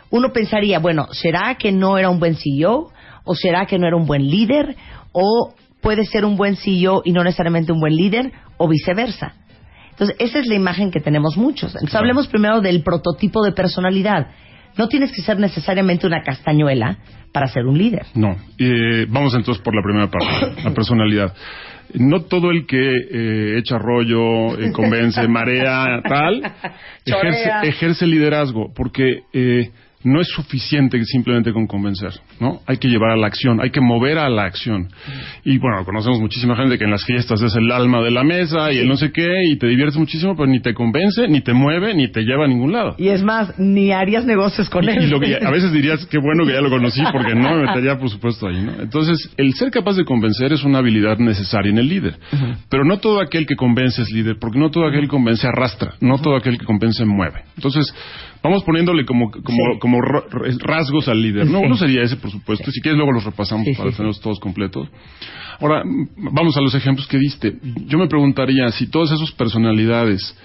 uno 0.10 0.34
pensaría, 0.34 0.80
bueno, 0.80 1.08
¿será 1.12 1.54
que 1.60 1.72
no 1.72 2.00
era 2.00 2.10
un 2.10 2.18
buen 2.18 2.36
CEO? 2.36 2.92
¿O 3.26 3.36
será 3.36 3.68
que 3.68 3.78
no 3.78 3.86
era 3.86 3.96
un 3.96 4.08
buen 4.08 4.28
líder? 4.28 4.76
¿O 5.12 5.54
puede 5.82 6.04
ser 6.06 6.26
un 6.26 6.36
buen 6.36 6.56
CEO 6.56 7.04
y 7.06 7.12
no 7.12 7.24
necesariamente 7.24 7.72
un 7.72 7.80
buen 7.80 7.96
líder, 7.96 8.32
o 8.58 8.68
viceversa. 8.68 9.36
Entonces, 9.96 10.18
esa 10.20 10.40
es 10.40 10.48
la 10.48 10.56
imagen 10.56 10.92
que 10.92 11.00
tenemos 11.00 11.38
muchos. 11.38 11.74
Entonces, 11.74 11.96
hablemos 11.96 12.28
primero 12.28 12.60
del 12.60 12.84
prototipo 12.84 13.42
de 13.44 13.54
personalidad. 13.54 14.28
No 14.78 14.90
tienes 14.90 15.14
que 15.14 15.22
ser 15.22 15.40
necesariamente 15.40 16.06
una 16.06 16.22
castañuela 16.22 16.98
para 17.32 17.48
ser 17.48 17.66
un 17.66 17.78
líder. 17.78 18.06
No. 18.14 18.36
Eh, 18.58 19.06
vamos 19.08 19.34
entonces 19.36 19.64
por 19.64 19.74
la 19.74 19.82
primera 19.82 20.10
parte, 20.10 20.62
la 20.64 20.74
personalidad. 20.74 21.34
No 21.94 22.24
todo 22.24 22.52
el 22.52 22.66
que 22.66 22.78
eh, 22.78 23.58
echa 23.58 23.78
rollo, 23.78 24.60
eh, 24.60 24.74
convence, 24.74 25.26
marea, 25.30 26.02
tal, 26.04 26.42
ejerce, 27.06 27.52
ejerce 27.64 28.08
liderazgo, 28.08 28.74
porque 28.76 29.22
eh, 29.32 29.70
no 30.06 30.22
es 30.22 30.28
suficiente 30.30 31.04
simplemente 31.04 31.52
con 31.52 31.68
convencer, 31.68 32.14
¿no? 32.40 32.62
Hay 32.68 32.78
que 32.78 32.88
llevar 32.88 33.12
a 33.12 33.18
la 33.18 33.28
acción, 33.28 33.60
hay 33.60 33.72
que 33.72 33.82
mover 33.82 34.20
a 34.20 34.30
la 34.30 34.44
acción. 34.44 34.88
Y 35.44 35.58
bueno, 35.58 35.84
conocemos 35.84 36.20
muchísima 36.20 36.56
gente 36.56 36.78
que 36.78 36.86
en 36.86 36.92
las 36.92 37.04
fiestas 37.04 37.42
es 37.42 37.56
el 37.56 37.72
alma 37.72 38.02
de 38.02 38.12
la 38.12 38.24
mesa 38.24 38.72
y 38.72 38.78
el 38.78 38.88
no 38.88 38.96
sé 38.96 39.12
qué, 39.12 39.44
y 39.46 39.58
te 39.58 39.68
diviertes 39.68 39.98
muchísimo, 39.98 40.36
pero 40.36 40.48
ni 40.48 40.62
te 40.62 40.74
convence, 40.74 41.28
ni 41.28 41.42
te 41.42 41.54
mueve, 41.54 41.94
ni 41.96 42.08
te 42.12 42.22
lleva 42.22 42.46
a 42.46 42.48
ningún 42.48 42.72
lado. 42.72 42.96
Y 42.98 43.10
es 43.10 43.24
más, 43.24 43.58
ni 43.60 43.92
harías 43.92 44.26
negocios 44.26 44.70
con 44.70 44.88
él. 44.88 45.04
Y 45.04 45.08
lo 45.08 45.20
que 45.20 45.36
a 45.36 45.50
veces 45.50 45.72
dirías, 45.72 46.06
qué 46.06 46.20
bueno 46.20 46.46
que 46.46 46.54
ya 46.54 46.62
lo 46.62 46.70
conocí, 46.70 47.02
porque 47.12 47.34
no 47.34 47.56
me 47.56 47.66
metería, 47.66 47.98
por 47.98 48.10
supuesto, 48.10 48.48
ahí, 48.48 48.62
¿no? 48.62 48.74
Entonces, 48.80 49.30
el 49.38 49.54
ser 49.56 49.72
capaz 49.72 49.96
de 49.96 50.06
convencer 50.06 50.54
es 50.54 50.64
una 50.64 50.80
habilidad 50.80 51.18
necesaria 51.18 51.72
en 51.72 51.80
el 51.80 51.90
líder. 51.90 52.18
Pero 52.70 52.86
no 52.86 53.00
todo 53.00 53.22
aquel 53.22 53.46
que 53.46 53.56
convence 53.56 54.04
es 54.04 54.12
líder, 54.12 54.38
porque 54.40 54.60
no 54.60 54.70
todo 54.70 54.88
aquel 54.88 55.02
que 55.02 55.08
convence 55.08 55.48
arrastra, 55.48 55.94
no 56.00 56.20
todo 56.20 56.36
aquel 56.36 56.58
que 56.58 56.66
convence 56.66 57.04
mueve. 57.06 57.44
Entonces, 57.56 57.94
vamos 58.46 58.64
poniéndole 58.64 59.06
como, 59.06 59.30
como, 59.32 59.80
como 59.80 60.02
ra- 60.02 60.24
rasgos 60.60 61.08
al 61.08 61.22
líder. 61.22 61.48
No, 61.48 61.60
uno 61.60 61.76
sería 61.76 62.02
ese, 62.04 62.16
por 62.18 62.32
supuesto. 62.32 62.72
Si 62.72 62.82
quieres, 62.82 62.98
luego 62.98 63.12
los 63.12 63.24
repasamos 63.26 63.66
Sí, 63.66 63.74
para 63.74 63.90
sí, 63.92 63.98
tenerlos 63.98 64.22
todos 64.22 64.40
completos. 64.40 64.88
Ahora, 65.60 65.84
vamos 66.18 66.56
a 66.58 66.62
los 66.62 66.74
ejemplos 66.76 67.08
que 67.08 67.18
diste. 67.18 67.56
Yo 67.88 67.98
me 67.98 68.08
preguntaría 68.08 68.70
si 68.72 68.88
todas 68.88 69.12
esas 69.12 69.32
personalidades 69.32 70.38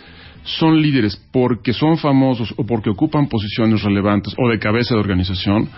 son 0.44 0.80
líderes 0.80 1.16
porque 1.32 1.72
son 1.72 1.98
famosos 1.98 2.52
o 2.56 2.64
porque 2.64 2.90
ocupan 2.90 3.28
posiciones 3.28 3.82
relevantes 3.82 4.34
o 4.38 4.48
de 4.48 4.58
cabeza 4.58 4.94
de 4.94 5.00
organización 5.00 5.68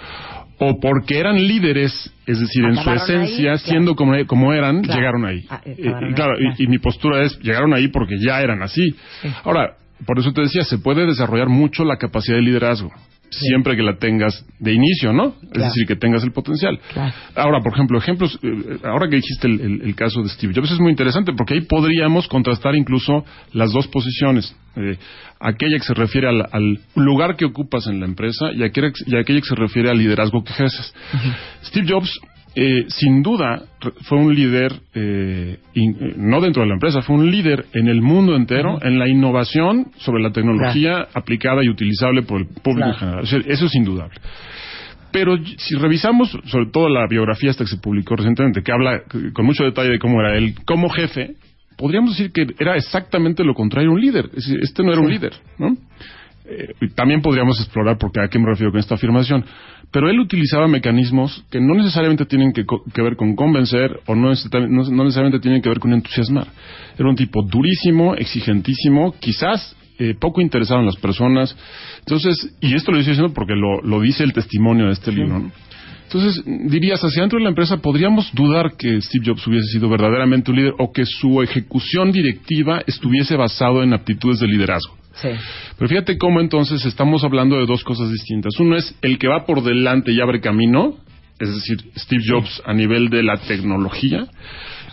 o 0.64 0.78
porque 0.78 1.18
eran 1.18 1.34
líderes, 1.44 1.92
es 2.24 2.38
decir, 2.38 2.64
en 2.66 2.76
su 2.76 2.88
ahí, 2.88 2.96
esencia, 2.96 3.42
claro. 3.54 3.58
siendo 3.58 3.96
como, 3.96 4.12
como 4.28 4.52
eran, 4.52 4.82
Claro. 4.82 5.00
llegaron 5.00 5.24
ahí. 5.26 5.44
Ah, 5.50 5.60
eh, 5.64 5.74
claro, 5.76 5.96
ahí, 5.98 6.10
y- 6.10 6.14
claro. 6.14 6.32
y 6.58 6.66
mi 6.68 6.78
postura 6.78 7.24
es, 7.24 7.36
llegaron 7.40 7.74
ahí 7.74 7.88
porque 7.88 8.14
ya 8.24 8.40
eran 8.40 8.62
así. 8.62 8.94
Ahora, 9.42 9.74
por 10.06 10.18
eso 10.18 10.32
te 10.32 10.42
decía, 10.42 10.62
se 10.64 10.78
puede 10.78 11.06
desarrollar 11.06 11.48
mucho 11.48 11.84
la 11.84 11.96
capacidad 11.96 12.36
de 12.36 12.42
liderazgo. 12.42 12.90
Siempre 13.30 13.74
que 13.76 13.82
la 13.82 13.96
tengas 13.96 14.44
de 14.58 14.74
inicio, 14.74 15.10
¿no? 15.14 15.34
Es 15.54 15.62
decir, 15.62 15.86
que 15.86 15.96
tengas 15.96 16.22
el 16.22 16.32
potencial. 16.32 16.78
Claro. 16.92 17.14
Ahora, 17.34 17.60
por 17.62 17.72
ejemplo, 17.72 17.96
ejemplos, 17.98 18.38
eh, 18.42 18.78
ahora 18.84 19.08
que 19.08 19.16
dijiste 19.16 19.46
el, 19.46 19.58
el- 19.60 19.80
el 19.82 19.94
caso 19.94 20.22
de 20.22 20.28
Steve 20.28 20.52
Jobs, 20.54 20.70
es 20.70 20.78
muy 20.78 20.90
interesante 20.90 21.32
porque 21.34 21.54
ahí 21.54 21.62
podríamos 21.62 22.28
contrastar 22.28 22.74
incluso 22.74 23.24
las 23.54 23.72
dos 23.72 23.88
posiciones. 23.88 24.54
Eh, 24.76 24.98
aquella 25.40 25.78
que 25.78 25.84
se 25.84 25.94
refiere 25.94 26.28
al, 26.28 26.46
al 26.52 26.78
lugar 26.94 27.36
que 27.36 27.46
ocupas 27.46 27.86
en 27.86 28.00
la 28.00 28.06
empresa 28.06 28.52
y 28.52 28.64
aquella, 28.64 28.92
y 29.06 29.16
aquella 29.16 29.40
que 29.40 29.48
se 29.48 29.54
refiere 29.54 29.88
al 29.88 29.96
liderazgo 29.96 30.44
que 30.44 30.52
ejerces. 30.52 30.94
Steve 31.64 31.86
Jobs, 31.88 32.20
eh, 32.54 32.84
sin 32.88 33.22
duda, 33.22 33.62
fue 34.02 34.18
un 34.18 34.34
líder, 34.34 34.72
eh, 34.94 35.58
in- 35.74 35.96
eh, 36.00 36.14
no 36.16 36.40
dentro 36.40 36.62
de 36.62 36.68
la 36.68 36.74
empresa, 36.74 37.00
fue 37.02 37.16
un 37.16 37.30
líder 37.30 37.66
en 37.72 37.88
el 37.88 38.02
mundo 38.02 38.36
entero 38.36 38.78
en 38.82 38.98
la 38.98 39.08
innovación 39.08 39.86
sobre 39.98 40.22
la 40.22 40.30
tecnología 40.32 41.06
aplicada 41.14 41.64
y 41.64 41.68
utilizable 41.68 42.22
por 42.22 42.40
el 42.42 42.46
público 42.48 42.88
en 42.88 42.94
general. 42.94 43.20
O 43.22 43.26
sea, 43.26 43.38
eso 43.46 43.66
es 43.66 43.74
indudable. 43.74 44.14
Pero 45.12 45.36
si 45.58 45.76
revisamos 45.76 46.30
sobre 46.46 46.66
todo 46.72 46.88
la 46.88 47.06
biografía 47.06 47.50
esta 47.50 47.64
que 47.64 47.70
se 47.70 47.76
publicó 47.78 48.16
recientemente, 48.16 48.62
que 48.62 48.72
habla 48.72 49.02
con 49.34 49.44
mucho 49.44 49.64
detalle 49.64 49.90
de 49.90 49.98
cómo 49.98 50.20
era 50.20 50.36
él 50.38 50.54
como 50.64 50.88
jefe, 50.88 51.34
podríamos 51.76 52.10
decir 52.16 52.32
que 52.32 52.46
era 52.58 52.76
exactamente 52.76 53.44
lo 53.44 53.54
contrario 53.54 53.90
a 53.90 53.92
un 53.94 54.00
líder. 54.00 54.30
Este 54.34 54.82
no 54.82 54.92
era 54.92 55.00
un 55.00 55.10
líder, 55.10 55.32
¿no? 55.58 55.76
Eh, 56.44 56.88
también 56.94 57.22
podríamos 57.22 57.58
explorar 57.60 57.98
por 57.98 58.10
qué 58.12 58.20
a 58.20 58.28
qué 58.28 58.38
me 58.38 58.46
refiero 58.46 58.70
con 58.72 58.80
esta 58.80 58.94
afirmación. 58.96 59.44
Pero 59.90 60.08
él 60.08 60.18
utilizaba 60.20 60.66
mecanismos 60.68 61.44
que 61.50 61.60
no 61.60 61.74
necesariamente 61.74 62.24
tienen 62.24 62.52
que, 62.52 62.64
co- 62.64 62.82
que 62.94 63.02
ver 63.02 63.14
con 63.16 63.36
convencer 63.36 64.00
o 64.06 64.14
no, 64.14 64.32
no- 64.32 64.84
no 64.90 65.04
necesariamente 65.04 65.38
tienen 65.40 65.62
que 65.62 65.68
ver 65.68 65.78
con 65.78 65.92
entusiasmar. 65.92 66.46
Era 66.98 67.08
un 67.08 67.16
tipo 67.16 67.42
durísimo, 67.42 68.14
exigentísimo, 68.14 69.14
quizás 69.20 69.76
eh, 69.98 70.14
poco 70.18 70.40
interesado 70.40 70.80
en 70.80 70.86
las 70.86 70.96
personas. 70.96 71.56
Entonces, 72.00 72.56
y 72.60 72.74
esto 72.74 72.90
lo 72.90 72.98
estoy 72.98 73.12
diciendo 73.12 73.34
porque 73.34 73.54
lo, 73.54 73.80
lo 73.82 74.00
dice 74.00 74.24
el 74.24 74.32
testimonio 74.32 74.86
de 74.86 74.92
este 74.92 75.12
libro. 75.12 75.38
¿no? 75.38 75.52
Entonces, 76.04 76.42
dirías, 76.68 77.02
hacia 77.04 77.22
dentro 77.22 77.38
de 77.38 77.44
la 77.44 77.50
empresa 77.50 77.76
podríamos 77.78 78.30
dudar 78.34 78.72
que 78.76 79.00
Steve 79.00 79.24
Jobs 79.28 79.46
hubiese 79.46 79.66
sido 79.68 79.88
verdaderamente 79.88 80.50
un 80.50 80.56
líder 80.58 80.72
o 80.78 80.92
que 80.92 81.04
su 81.06 81.40
ejecución 81.42 82.10
directiva 82.12 82.82
estuviese 82.86 83.36
basado 83.36 83.82
en 83.82 83.94
aptitudes 83.94 84.40
de 84.40 84.48
liderazgo. 84.48 84.96
Sí. 85.14 85.28
Pero 85.76 85.88
fíjate 85.88 86.18
cómo 86.18 86.40
entonces 86.40 86.84
estamos 86.84 87.24
hablando 87.24 87.56
de 87.56 87.66
dos 87.66 87.84
cosas 87.84 88.10
distintas. 88.10 88.58
Uno 88.58 88.76
es 88.76 88.94
el 89.02 89.18
que 89.18 89.28
va 89.28 89.44
por 89.44 89.62
delante 89.62 90.12
y 90.12 90.20
abre 90.20 90.40
camino, 90.40 90.96
es 91.38 91.54
decir, 91.54 91.78
Steve 91.96 92.22
Jobs 92.26 92.62
a 92.64 92.72
nivel 92.72 93.08
de 93.08 93.22
la 93.22 93.36
tecnología, 93.38 94.26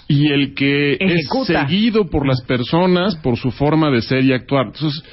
y 0.07 0.31
el 0.31 0.55
que 0.55 0.93
Ejecuta. 0.93 1.63
es 1.63 1.69
seguido 1.69 2.09
por 2.09 2.27
las 2.27 2.41
personas 2.41 3.15
por 3.17 3.37
su 3.37 3.51
forma 3.51 3.91
de 3.91 4.01
ser 4.01 4.23
y 4.23 4.33
actuar. 4.33 4.67
Entonces, 4.67 5.03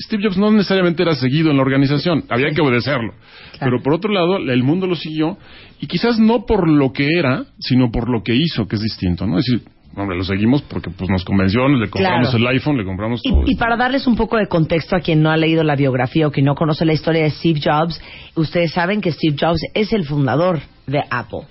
Steve 0.00 0.24
Jobs 0.24 0.38
no 0.38 0.50
necesariamente 0.50 1.02
era 1.02 1.14
seguido 1.14 1.50
en 1.50 1.56
la 1.56 1.62
organización, 1.62 2.24
había 2.28 2.50
que 2.50 2.60
obedecerlo. 2.60 3.14
Pero 3.58 3.82
por 3.82 3.94
otro 3.94 4.12
lado, 4.12 4.36
el 4.36 4.62
mundo 4.62 4.86
lo 4.86 4.96
siguió, 4.96 5.38
y 5.80 5.86
quizás 5.86 6.18
no 6.18 6.46
por 6.46 6.68
lo 6.68 6.92
que 6.92 7.06
era, 7.18 7.44
sino 7.58 7.90
por 7.90 8.08
lo 8.08 8.22
que 8.22 8.34
hizo, 8.34 8.66
que 8.66 8.76
es 8.76 8.82
distinto, 8.82 9.26
¿no? 9.26 9.38
Es 9.38 9.46
decir, 9.46 9.68
hombre, 9.96 10.16
lo 10.16 10.24
seguimos 10.24 10.62
porque 10.62 10.90
pues 10.90 11.08
nos 11.10 11.24
convenció, 11.24 11.68
le 11.68 11.88
compramos 11.88 12.30
Claro. 12.30 12.38
el 12.38 12.54
iPhone, 12.56 12.76
le 12.76 12.84
compramos 12.84 13.22
todo. 13.22 13.42
Y, 13.46 13.52
y 13.52 13.56
para 13.56 13.76
darles 13.76 14.06
un 14.06 14.16
poco 14.16 14.36
de 14.36 14.46
contexto 14.48 14.96
a 14.96 15.00
quien 15.00 15.22
no 15.22 15.30
ha 15.30 15.36
leído 15.36 15.62
la 15.62 15.76
biografía 15.76 16.26
o 16.26 16.30
quien 16.30 16.46
no 16.46 16.54
conoce 16.54 16.84
la 16.84 16.92
historia 16.92 17.22
de 17.22 17.30
Steve 17.30 17.60
Jobs, 17.64 18.00
ustedes 18.34 18.72
saben 18.72 19.00
que 19.00 19.12
Steve 19.12 19.36
Jobs 19.40 19.60
es 19.74 19.92
el 19.92 20.04
fundador 20.04 20.60
de 20.86 21.00
Apple. 21.10 21.42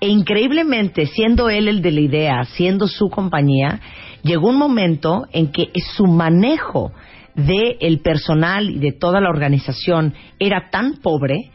E 0.00 0.08
increíblemente, 0.08 1.06
siendo 1.06 1.50
él 1.50 1.66
el 1.66 1.82
de 1.82 1.90
la 1.90 2.00
idea, 2.00 2.44
siendo 2.44 2.86
su 2.86 3.08
compañía, 3.10 3.80
llegó 4.22 4.48
un 4.48 4.58
momento 4.58 5.24
en 5.32 5.50
que 5.50 5.70
su 5.96 6.06
manejo 6.06 6.92
del 7.34 8.00
personal 8.00 8.70
y 8.70 8.78
de 8.78 8.92
toda 8.92 9.20
la 9.20 9.28
organización 9.28 10.14
era 10.38 10.70
tan 10.70 10.94
pobre 11.02 11.50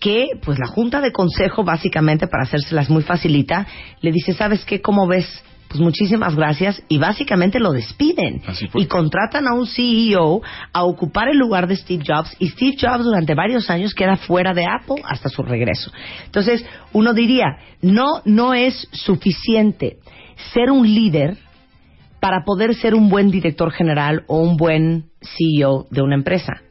que 0.00 0.28
pues 0.44 0.58
la 0.58 0.66
junta 0.68 1.00
de 1.00 1.12
consejo 1.12 1.64
básicamente 1.64 2.26
para 2.28 2.44
hacérselas 2.44 2.88
muy 2.90 3.02
facilita 3.02 3.66
le 4.00 4.12
dice 4.12 4.32
sabes 4.32 4.64
qué 4.64 4.80
cómo 4.80 5.06
ves 5.08 5.26
pues 5.68 5.80
muchísimas 5.80 6.34
gracias 6.34 6.82
y 6.88 6.98
básicamente 6.98 7.60
lo 7.60 7.72
despiden 7.72 8.42
y 8.74 8.86
contratan 8.86 9.46
a 9.46 9.54
un 9.54 9.66
CEO 9.66 10.40
a 10.72 10.84
ocupar 10.84 11.28
el 11.28 11.36
lugar 11.38 11.66
de 11.66 11.76
Steve 11.76 12.04
Jobs 12.06 12.34
y 12.38 12.48
Steve 12.48 12.76
Jobs 12.80 13.04
durante 13.04 13.34
varios 13.34 13.68
años 13.68 13.94
queda 13.94 14.16
fuera 14.16 14.54
de 14.54 14.64
Apple 14.64 15.02
hasta 15.04 15.28
su 15.28 15.42
regreso. 15.42 15.92
Entonces, 16.24 16.64
uno 16.92 17.12
diría, 17.12 17.58
no, 17.82 18.22
no 18.24 18.54
es 18.54 18.88
suficiente 18.92 19.98
ser 20.54 20.70
un 20.70 20.86
líder 20.86 21.36
para 22.20 22.44
poder 22.44 22.74
ser 22.74 22.94
un 22.94 23.08
buen 23.08 23.30
director 23.30 23.70
general 23.70 24.24
o 24.26 24.38
un 24.38 24.56
buen 24.56 25.10
CEO 25.20 25.86
de 25.90 26.02
una 26.02 26.14
empresa. 26.14 26.62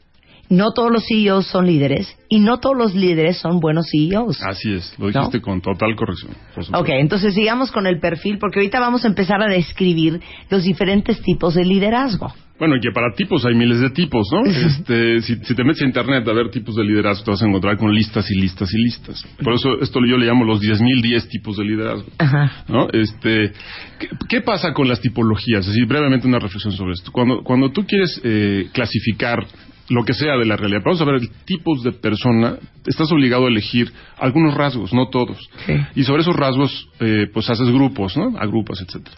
No 0.50 0.72
todos 0.74 0.92
los 0.92 1.06
CEOs 1.06 1.48
son 1.48 1.68
líderes 1.68 2.16
y 2.30 2.40
no 2.40 2.60
todos 2.60 2.78
los 2.78 2.96
líderes 2.96 3.38
son 3.40 3.60
buenos 3.60 3.88
CEOs. 3.92 4.42
Así 4.44 4.74
es, 4.74 4.94
lo 4.98 5.08
dijiste 5.08 5.38
¿No? 5.38 5.44
con 5.44 5.62
total 5.62 5.96
corrección. 5.96 6.32
por 6.56 6.64
supuesto. 6.64 6.80
Ok, 6.80 6.90
entonces 7.00 7.34
sigamos 7.34 7.72
con 7.72 7.86
el 7.88 8.00
perfil 8.00 8.38
porque 8.40 8.60
ahorita 8.60 8.80
vamos 8.80 9.04
a 9.06 9.08
empezar 9.08 9.42
a 9.42 9.48
describir 9.48 10.22
los 10.50 10.64
diferentes 10.64 11.22
tipos 11.22 11.56
de 11.56 11.66
liderazgo. 11.66 12.34
Bueno, 12.60 12.76
y 12.76 12.80
que 12.80 12.92
para 12.92 13.14
tipos 13.16 13.46
hay 13.46 13.54
miles 13.54 13.80
de 13.80 13.92
tipos, 13.92 14.28
¿no? 14.32 14.44
Este, 14.68 15.22
si, 15.22 15.36
si 15.36 15.54
te 15.56 15.64
metes 15.64 15.84
a 15.84 15.86
internet 15.86 16.28
a 16.28 16.34
ver 16.34 16.50
tipos 16.50 16.76
de 16.76 16.84
liderazgo, 16.84 17.26
te 17.26 17.32
vas 17.32 17.44
a 17.44 17.48
encontrar 17.48 17.78
con 17.78 17.94
listas 17.94 18.30
y 18.32 18.36
listas 18.36 18.74
y 18.74 18.78
listas. 18.78 19.24
Por 19.44 19.54
eso 19.54 19.80
esto 19.82 20.00
yo 20.06 20.18
le 20.18 20.26
llamo 20.26 20.44
los 20.44 20.60
10.010 20.60 21.28
tipos 21.30 21.58
de 21.58 21.66
liderazgo. 21.66 22.08
Ajá. 22.18 22.64
¿no? 22.68 22.88
Este, 22.92 23.52
¿qué, 24.00 24.10
qué 24.28 24.42
pasa 24.42 24.74
con 24.74 24.88
las 24.88 25.02
tipologías? 25.02 25.62
Es 25.62 25.68
decir, 25.68 25.86
brevemente 25.86 26.28
una 26.28 26.40
reflexión 26.40 26.74
sobre 26.74 26.94
esto. 26.94 27.12
Cuando, 27.12 27.44
cuando 27.44 27.72
tú 27.72 27.86
quieres 27.86 28.20
eh, 28.24 28.68
clasificar 28.74 29.46
lo 29.90 30.04
que 30.04 30.14
sea 30.14 30.36
de 30.38 30.46
la 30.46 30.58
realidad, 30.58 30.82
vamos 30.84 31.00
a 31.02 31.06
ver 31.06 31.22
tipos 31.46 31.82
de 31.84 31.94
persona, 31.94 32.56
estás 32.86 33.12
obligado 33.12 33.46
a 33.46 33.50
elegir 33.50 33.92
algunos 34.18 34.54
rasgos, 34.54 34.94
no 34.94 35.08
todos. 35.10 35.38
Sí. 35.66 35.74
Y 35.96 36.04
sobre 36.04 36.24
esos 36.24 36.36
rasgos, 36.36 36.90
eh, 37.00 37.28
pues 37.34 37.50
haces 37.50 37.70
grupos, 37.70 38.18
¿no? 38.18 38.38
Agrupas, 38.38 38.82
etcétera. 38.82 39.16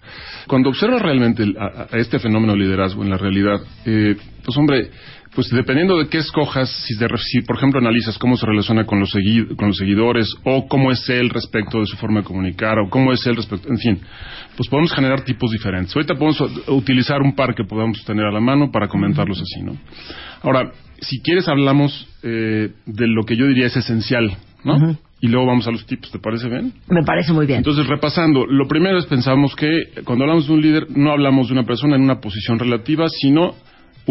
Cuando 0.48 0.70
observas 0.70 1.02
realmente 1.02 1.44
el- 1.44 1.58
a, 1.58 1.88
a 1.92 1.98
este 1.98 2.20
fenómeno 2.20 2.54
de 2.54 2.60
liderazgo 2.60 3.04
en 3.04 3.10
la 3.10 3.18
realidad, 3.18 3.60
eh, 3.86 4.16
pues 4.46 4.58
hombre, 4.58 4.92
pues 5.36 5.50
dependiendo 5.52 5.98
de 5.98 6.08
qué 6.08 6.18
escojas, 6.18 6.70
si, 6.88 6.96
de- 6.98 7.08
si, 7.18 7.42
por 7.42 7.58
ejemplo 7.58 7.80
analizas 7.80 8.18
cómo 8.18 8.36
se 8.36 8.46
relaciona 8.46 8.86
con 8.86 9.00
los, 9.00 9.14
segui- 9.14 9.56
con 9.56 9.68
los 9.70 9.78
seguidores, 9.78 10.28
o 10.44 10.68
cómo 10.68 10.92
es 10.92 11.08
él 11.10 11.30
respecto 11.30 11.80
de 11.80 11.86
su 11.86 11.98
forma 11.98 12.22
de 12.22 12.26
comunicar, 12.26 12.80
o 12.80 12.90
cómo 12.90 13.14
es 13.14 13.26
él 13.28 13.36
respecto, 13.36 13.70
en 13.70 13.78
fin, 13.78 14.00
pues 14.58 14.68
podemos 14.70 14.92
generar 14.94 15.22
tipos 15.22 15.52
diferentes. 15.52 15.96
Ahorita 15.96 16.16
podemos 16.16 16.42
utilizar 16.68 17.22
un 17.22 17.36
par 17.36 17.54
que 17.56 17.64
podamos 17.64 18.04
tener 18.06 18.26
a 18.26 18.32
la 18.32 18.40
mano 18.40 18.72
para 18.72 18.88
comentarlos 18.88 19.40
así, 19.42 19.62
¿no? 19.64 19.74
Ahora, 20.42 20.72
si 21.02 21.22
quieres 21.22 21.48
hablamos 21.48 22.08
eh, 22.24 22.70
de 22.86 23.08
lo 23.08 23.24
que 23.24 23.36
yo 23.38 23.46
diría 23.48 23.68
es 23.68 23.78
esencial, 23.78 24.36
¿no? 24.64 24.98
y 25.22 25.28
luego 25.28 25.48
vamos 25.48 25.68
a 25.68 25.72
los 25.72 25.86
tipos, 25.86 26.10
¿te 26.12 26.18
parece 26.20 26.48
bien? 26.48 26.72
Me 26.90 27.04
parece 27.04 27.34
muy 27.34 27.46
bien. 27.46 27.58
Entonces, 27.58 27.86
repasando, 27.88 28.46
lo 28.46 28.68
primero 28.70 28.98
es 28.98 29.06
pensamos 29.06 29.54
que 29.56 29.68
cuando 30.06 30.24
hablamos 30.24 30.48
de 30.48 30.54
un 30.54 30.62
líder 30.62 30.88
no 30.96 31.12
hablamos 31.12 31.48
de 31.48 31.54
una 31.54 31.66
persona 31.66 31.98
en 31.98 32.04
una 32.04 32.22
posición 32.22 32.58
relativa, 32.58 33.06
sino 33.10 33.54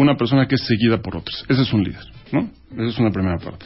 una 0.01 0.15
persona 0.15 0.47
que 0.47 0.55
es 0.55 0.61
seguida 0.61 1.01
por 1.01 1.17
otros. 1.17 1.45
Ese 1.49 1.61
es 1.61 1.73
un 1.73 1.83
líder, 1.83 2.03
¿no? 2.31 2.49
Esa 2.71 2.87
es 2.87 2.99
una 2.99 3.11
primera 3.11 3.37
parte. 3.37 3.65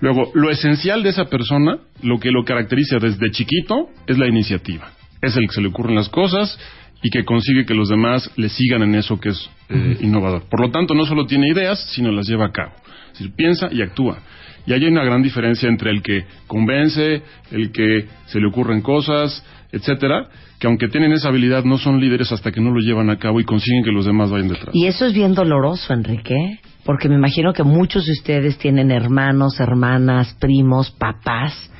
Luego, 0.00 0.30
lo 0.34 0.50
esencial 0.50 1.02
de 1.02 1.08
esa 1.08 1.24
persona, 1.24 1.78
lo 2.02 2.20
que 2.20 2.30
lo 2.30 2.44
caracteriza 2.44 2.98
desde 2.98 3.30
chiquito, 3.30 3.88
es 4.06 4.16
la 4.16 4.28
iniciativa. 4.28 4.92
Es 5.20 5.36
el 5.36 5.48
que 5.48 5.54
se 5.54 5.60
le 5.60 5.68
ocurren 5.68 5.96
las 5.96 6.08
cosas 6.08 6.56
y 7.02 7.10
que 7.10 7.24
consigue 7.24 7.66
que 7.66 7.74
los 7.74 7.88
demás 7.88 8.30
le 8.36 8.48
sigan 8.48 8.82
en 8.82 8.94
eso 8.94 9.18
que 9.18 9.30
es 9.30 9.50
eh, 9.68 9.98
innovador. 10.02 10.44
Por 10.48 10.60
lo 10.60 10.70
tanto, 10.70 10.94
no 10.94 11.04
solo 11.04 11.26
tiene 11.26 11.48
ideas, 11.48 11.80
sino 11.90 12.12
las 12.12 12.28
lleva 12.28 12.46
a 12.46 12.52
cabo. 12.52 12.72
Es 13.12 13.18
decir, 13.18 13.32
piensa 13.34 13.68
y 13.72 13.82
actúa. 13.82 14.18
Y 14.66 14.72
hay 14.72 14.84
una 14.84 15.04
gran 15.04 15.22
diferencia 15.22 15.68
entre 15.68 15.90
el 15.90 16.02
que 16.02 16.24
convence, 16.46 17.22
el 17.50 17.72
que 17.72 18.06
se 18.26 18.38
le 18.38 18.46
ocurren 18.46 18.82
cosas, 18.82 19.44
etcétera, 19.72 20.28
que 20.58 20.66
aunque 20.66 20.88
tienen 20.88 21.12
esa 21.12 21.28
habilidad 21.28 21.64
no 21.64 21.78
son 21.78 22.00
líderes 22.00 22.32
hasta 22.32 22.50
que 22.52 22.60
no 22.60 22.70
lo 22.70 22.80
llevan 22.80 23.10
a 23.10 23.18
cabo 23.18 23.40
y 23.40 23.44
consiguen 23.44 23.84
que 23.84 23.92
los 23.92 24.04
demás 24.06 24.30
vayan 24.30 24.48
detrás. 24.48 24.74
Y 24.74 24.86
eso 24.86 25.06
es 25.06 25.12
bien 25.14 25.34
doloroso, 25.34 25.92
Enrique, 25.92 26.60
porque 26.84 27.08
me 27.08 27.16
imagino 27.16 27.52
que 27.52 27.62
muchos 27.62 28.06
de 28.06 28.12
ustedes 28.12 28.58
tienen 28.58 28.90
hermanos, 28.90 29.58
hermanas, 29.60 30.36
primos, 30.40 30.90
papás 30.92 31.70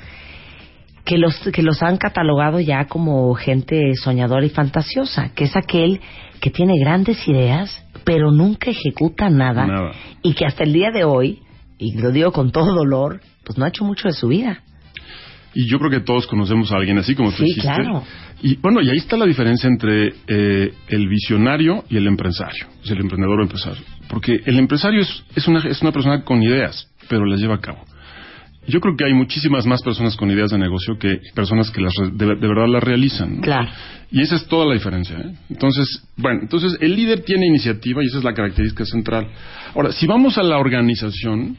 que 1.04 1.18
los 1.18 1.38
que 1.52 1.62
los 1.62 1.82
han 1.84 1.98
catalogado 1.98 2.58
ya 2.58 2.86
como 2.86 3.32
gente 3.34 3.94
soñadora 3.94 4.44
y 4.44 4.48
fantasiosa, 4.50 5.30
que 5.36 5.44
es 5.44 5.56
aquel 5.56 6.00
que 6.40 6.50
tiene 6.50 6.74
grandes 6.80 7.26
ideas, 7.28 7.70
pero 8.04 8.32
nunca 8.32 8.70
ejecuta 8.72 9.30
nada, 9.30 9.66
Nada. 9.66 9.92
y 10.22 10.34
que 10.34 10.44
hasta 10.44 10.64
el 10.64 10.72
día 10.72 10.90
de 10.90 11.04
hoy, 11.04 11.38
y 11.78 11.96
lo 12.00 12.10
digo 12.10 12.32
con 12.32 12.50
todo 12.50 12.74
dolor, 12.74 13.20
pues 13.44 13.56
no 13.56 13.64
ha 13.64 13.68
hecho 13.68 13.84
mucho 13.84 14.08
de 14.08 14.14
su 14.14 14.26
vida. 14.26 14.64
Y 15.58 15.66
yo 15.66 15.78
creo 15.78 15.90
que 15.90 16.00
todos 16.00 16.26
conocemos 16.26 16.70
a 16.70 16.76
alguien 16.76 16.98
así 16.98 17.14
como 17.14 17.30
tú 17.30 17.38
Sí, 17.38 17.44
dijiste. 17.44 17.62
claro. 17.62 18.02
Y 18.42 18.56
bueno, 18.56 18.82
y 18.82 18.90
ahí 18.90 18.98
está 18.98 19.16
la 19.16 19.24
diferencia 19.24 19.68
entre 19.68 20.12
eh, 20.28 20.70
el 20.88 21.08
visionario 21.08 21.82
y 21.88 21.96
el 21.96 22.06
empresario, 22.06 22.66
es 22.84 22.90
el 22.90 23.00
emprendedor 23.00 23.40
o 23.40 23.42
empresario. 23.42 23.82
Porque 24.08 24.38
el 24.44 24.58
empresario 24.58 25.00
es, 25.00 25.24
es, 25.34 25.48
una, 25.48 25.60
es 25.60 25.80
una 25.80 25.92
persona 25.92 26.22
con 26.24 26.42
ideas, 26.42 26.88
pero 27.08 27.24
las 27.24 27.40
lleva 27.40 27.54
a 27.54 27.60
cabo. 27.60 27.78
Yo 28.68 28.80
creo 28.80 28.96
que 28.96 29.04
hay 29.06 29.14
muchísimas 29.14 29.64
más 29.64 29.80
personas 29.82 30.16
con 30.16 30.30
ideas 30.30 30.50
de 30.50 30.58
negocio 30.58 30.98
que 30.98 31.20
personas 31.34 31.70
que 31.70 31.80
las 31.80 31.92
de, 32.12 32.26
de 32.26 32.48
verdad 32.48 32.66
las 32.68 32.82
realizan. 32.84 33.36
¿no? 33.36 33.40
Claro. 33.40 33.68
Y 34.10 34.20
esa 34.20 34.36
es 34.36 34.46
toda 34.48 34.66
la 34.66 34.74
diferencia. 34.74 35.16
¿eh? 35.18 35.32
Entonces, 35.48 36.02
bueno, 36.16 36.40
entonces 36.42 36.76
el 36.80 36.94
líder 36.94 37.20
tiene 37.20 37.46
iniciativa 37.46 38.02
y 38.02 38.08
esa 38.08 38.18
es 38.18 38.24
la 38.24 38.34
característica 38.34 38.84
central. 38.84 39.28
Ahora, 39.74 39.92
si 39.92 40.06
vamos 40.06 40.36
a 40.36 40.42
la 40.42 40.58
organización, 40.58 41.56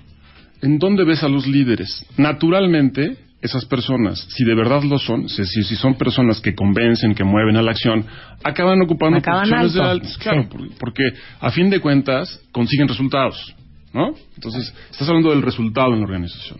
¿en 0.62 0.78
dónde 0.80 1.04
ves 1.06 1.24
a 1.24 1.30
los 1.30 1.48
líderes? 1.48 2.06
Naturalmente, 2.18 3.18
esas 3.42 3.66
personas, 3.66 4.20
si 4.30 4.44
de 4.44 4.56
verdad 4.56 4.82
lo 4.84 4.98
son, 4.98 5.30
si, 5.30 5.46
si- 5.46 5.76
son 5.76 5.96
personas 5.96 6.42
que 6.42 6.56
convencen, 6.56 7.14
que 7.14 7.24
mueven 7.24 7.56
a 7.58 7.62
la 7.62 7.72
acción, 7.72 8.04
acaban 8.44 8.82
ocupando 8.82 9.18
Acaban 9.20 9.42
posiciones 9.42 9.74
de 9.74 9.82
alto, 9.82 10.08
Claro, 10.20 10.48
sí. 10.52 10.70
porque 10.80 11.04
a 11.40 11.52
fin 11.52 11.70
de 11.70 11.80
cuentas 11.80 12.40
consiguen 12.52 12.88
resultados, 12.88 13.54
¿no? 13.94 14.14
Entonces, 14.36 14.74
estás 14.92 15.08
hablando 15.08 15.30
del 15.30 15.44
resultado 15.44 15.94
en 15.94 16.00
la 16.00 16.06
organización. 16.06 16.60